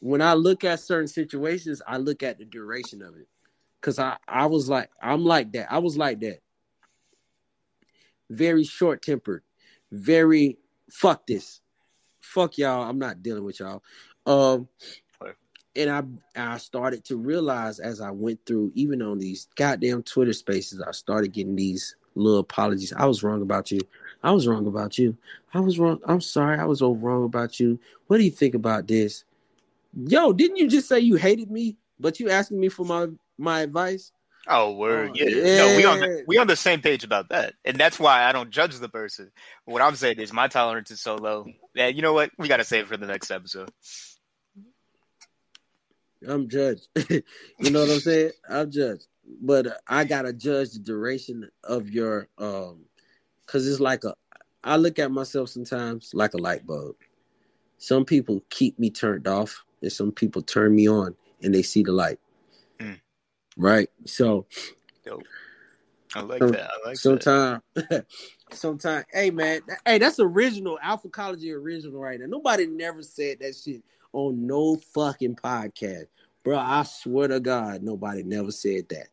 when 0.00 0.22
I 0.22 0.34
look 0.34 0.64
at 0.64 0.80
certain 0.80 1.08
situations, 1.08 1.82
I 1.86 1.96
look 1.96 2.22
at 2.22 2.38
the 2.38 2.44
duration 2.44 3.02
of 3.02 3.16
it. 3.16 3.26
Cause 3.80 3.98
I, 3.98 4.16
I 4.26 4.46
was 4.46 4.68
like, 4.68 4.90
I'm 5.00 5.24
like 5.24 5.52
that. 5.52 5.70
I 5.70 5.78
was 5.78 5.96
like 5.96 6.20
that. 6.20 6.40
Very 8.30 8.64
short 8.64 9.02
tempered, 9.02 9.42
very 9.92 10.58
fuck 10.90 11.26
this. 11.26 11.60
Fuck 12.20 12.58
y'all. 12.58 12.88
I'm 12.88 12.98
not 12.98 13.22
dealing 13.22 13.44
with 13.44 13.60
y'all. 13.60 13.82
Um. 14.26 14.68
And 15.76 15.90
I 16.36 16.52
I 16.54 16.58
started 16.58 17.04
to 17.06 17.16
realize 17.16 17.78
as 17.78 18.00
I 18.00 18.10
went 18.10 18.44
through, 18.46 18.72
even 18.74 19.02
on 19.02 19.18
these 19.18 19.48
goddamn 19.56 20.02
Twitter 20.02 20.32
spaces, 20.32 20.80
I 20.80 20.92
started 20.92 21.32
getting 21.32 21.56
these 21.56 21.96
little 22.14 22.40
apologies. 22.40 22.92
I 22.92 23.06
was 23.06 23.22
wrong 23.22 23.42
about 23.42 23.70
you. 23.70 23.80
I 24.22 24.32
was 24.32 24.48
wrong 24.48 24.66
about 24.66 24.98
you. 24.98 25.16
I 25.54 25.60
was 25.60 25.78
wrong. 25.78 26.00
I'm 26.06 26.20
sorry. 26.20 26.58
I 26.58 26.64
was 26.64 26.82
wrong 26.82 27.24
about 27.24 27.60
you. 27.60 27.78
What 28.06 28.18
do 28.18 28.24
you 28.24 28.30
think 28.30 28.54
about 28.54 28.88
this? 28.88 29.24
Yo, 29.94 30.32
didn't 30.32 30.56
you 30.56 30.68
just 30.68 30.88
say 30.88 31.00
you 31.00 31.16
hated 31.16 31.50
me, 31.50 31.76
but 32.00 32.18
you 32.20 32.30
asking 32.30 32.60
me 32.60 32.68
for 32.68 32.84
my 32.84 33.08
my 33.38 33.60
advice? 33.60 34.12
Oh, 34.48 34.72
word. 34.74 35.10
Oh, 35.10 35.14
yeah. 35.14 35.56
No, 35.56 35.76
we 35.76 35.84
on 35.84 35.98
the, 35.98 36.24
we 36.28 36.38
on 36.38 36.46
the 36.46 36.54
same 36.54 36.80
page 36.80 37.02
about 37.02 37.30
that, 37.30 37.54
and 37.64 37.76
that's 37.78 37.98
why 37.98 38.24
I 38.24 38.32
don't 38.32 38.50
judge 38.50 38.78
the 38.78 38.88
person. 38.88 39.32
What 39.64 39.82
I'm 39.82 39.96
saying 39.96 40.18
is 40.18 40.32
my 40.32 40.46
tolerance 40.46 40.90
is 40.90 41.00
so 41.00 41.16
low 41.16 41.46
that 41.74 41.94
you 41.94 42.02
know 42.02 42.12
what 42.12 42.30
we 42.38 42.46
got 42.46 42.58
to 42.58 42.64
save 42.64 42.84
it 42.84 42.88
for 42.88 42.96
the 42.96 43.06
next 43.06 43.30
episode. 43.30 43.70
I'm 46.26 46.48
judged. 46.48 46.88
you 47.10 47.70
know 47.70 47.80
what 47.80 47.90
I'm 47.90 48.00
saying? 48.00 48.32
I'm 48.48 48.70
judged, 48.70 49.06
but 49.42 49.80
I 49.86 50.04
gotta 50.04 50.32
judge 50.32 50.72
the 50.72 50.78
duration 50.78 51.48
of 51.64 51.90
your 51.90 52.28
um, 52.38 52.84
because 53.44 53.66
it's 53.66 53.80
like 53.80 54.04
a. 54.04 54.14
I 54.64 54.76
look 54.76 54.98
at 54.98 55.10
myself 55.12 55.48
sometimes 55.48 56.10
like 56.14 56.34
a 56.34 56.38
light 56.38 56.66
bulb. 56.66 56.96
Some 57.78 58.04
people 58.04 58.42
keep 58.50 58.78
me 58.78 58.90
turned 58.90 59.28
off, 59.28 59.64
and 59.82 59.92
some 59.92 60.10
people 60.10 60.42
turn 60.42 60.74
me 60.74 60.88
on, 60.88 61.14
and 61.42 61.54
they 61.54 61.62
see 61.62 61.82
the 61.82 61.92
light. 61.92 62.18
Hmm. 62.80 62.94
Right. 63.56 63.88
So 64.06 64.46
Dope. 65.04 65.24
I 66.14 66.20
like 66.20 66.40
that. 66.40 66.70
I 66.70 66.88
like 66.88 66.94
that. 66.94 66.98
Sometime, 66.98 67.62
sometime. 68.52 69.04
Hey 69.12 69.30
man, 69.30 69.60
hey, 69.84 69.98
that's 69.98 70.18
original 70.18 70.78
Alphacology 70.82 71.52
original 71.52 72.00
right 72.00 72.18
now. 72.18 72.26
Nobody 72.26 72.66
never 72.66 73.02
said 73.02 73.40
that 73.40 73.54
shit 73.54 73.82
on 74.12 74.46
no 74.46 74.76
fucking 74.94 75.36
podcast, 75.36 76.06
bro. 76.44 76.58
I 76.58 76.82
swear 76.84 77.28
to 77.28 77.40
God, 77.40 77.82
nobody 77.82 78.22
never 78.22 78.50
said 78.50 78.88
that. 78.90 79.08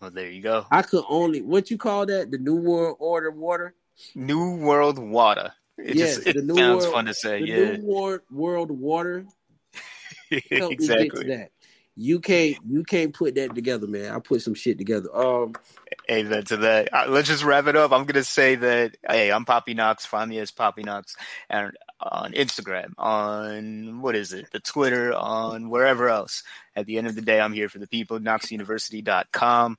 Well, 0.00 0.10
there 0.10 0.30
you 0.30 0.40
go. 0.42 0.66
I 0.70 0.82
could 0.82 1.04
only 1.08 1.42
what 1.42 1.70
you 1.70 1.76
call 1.78 2.06
that 2.06 2.30
the 2.30 2.38
New 2.38 2.56
World 2.56 2.96
Order 3.00 3.30
water. 3.30 3.74
New 4.14 4.56
World 4.56 4.98
Water. 4.98 5.52
It 5.78 5.96
Yes, 5.96 6.16
just 6.16 6.26
it 6.28 6.36
the 6.36 6.42
New 6.42 6.54
sounds 6.56 6.84
World- 6.84 6.94
fun 6.94 7.06
to 7.06 7.14
say. 7.14 7.40
The 7.40 7.46
yeah, 7.46 7.76
New 7.76 7.84
World 7.84 8.20
World 8.30 8.70
Water. 8.70 9.26
Help 10.30 10.40
me 10.40 10.40
get 10.50 10.58
to 10.58 10.70
exactly. 10.70 11.26
that. 11.28 11.50
You 11.96 12.20
can't 12.20 12.56
you 12.66 12.82
can't 12.84 13.12
put 13.12 13.34
that 13.34 13.54
together, 13.54 13.86
man. 13.86 14.14
I 14.14 14.20
put 14.20 14.40
some 14.42 14.54
shit 14.54 14.78
together. 14.78 15.14
Um, 15.14 15.52
Amen 16.10 16.44
to 16.46 16.56
that. 16.58 16.88
Uh, 16.94 17.06
let's 17.08 17.28
just 17.28 17.44
wrap 17.44 17.66
it 17.66 17.76
up. 17.76 17.92
I'm 17.92 18.04
gonna 18.04 18.24
say 18.24 18.54
that 18.54 18.96
hey, 19.06 19.30
I'm 19.30 19.44
Papi 19.44 19.76
Knox. 19.76 20.06
Find 20.06 20.30
me 20.30 20.38
as 20.38 20.50
Papi 20.50 20.84
Knox 20.84 21.16
and 21.50 21.76
on 22.02 22.32
Instagram, 22.32 22.92
on 22.98 24.00
what 24.00 24.16
is 24.16 24.32
it, 24.32 24.50
the 24.52 24.60
Twitter, 24.60 25.12
on 25.12 25.68
wherever 25.70 26.08
else. 26.08 26.42
At 26.74 26.86
the 26.86 26.98
end 26.98 27.06
of 27.06 27.14
the 27.14 27.22
day, 27.22 27.40
I'm 27.40 27.52
here 27.52 27.68
for 27.68 27.78
the 27.78 27.86
people. 27.86 28.18
KnoxUniversity.com. 28.18 29.76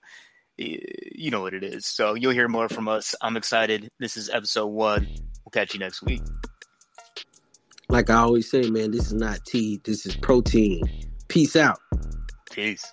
You 0.58 1.32
know 1.32 1.42
what 1.42 1.54
it 1.54 1.64
is. 1.64 1.86
So 1.86 2.14
you'll 2.14 2.34
hear 2.34 2.48
more 2.48 2.70
from 2.70 2.88
us. 2.88 3.16
I'm 3.22 3.38
excited. 3.38 3.90
This 4.00 4.18
is 4.18 4.30
episode 4.30 4.68
one. 4.68 5.08
We'll 5.44 5.52
catch 5.52 5.74
you 5.74 5.80
next 5.80 6.04
week. 6.04 6.22
like 7.90 8.10
I 8.10 8.16
always 8.16 8.50
say, 8.50 8.70
man, 8.70 8.92
this 8.92 9.08
is 9.08 9.14
not 9.14 9.44
tea. 9.46 9.82
This 9.84 10.06
is 10.06 10.16
protein. 10.16 10.84
Peace 11.28 11.56
out. 11.56 11.80
Peace. 12.52 12.86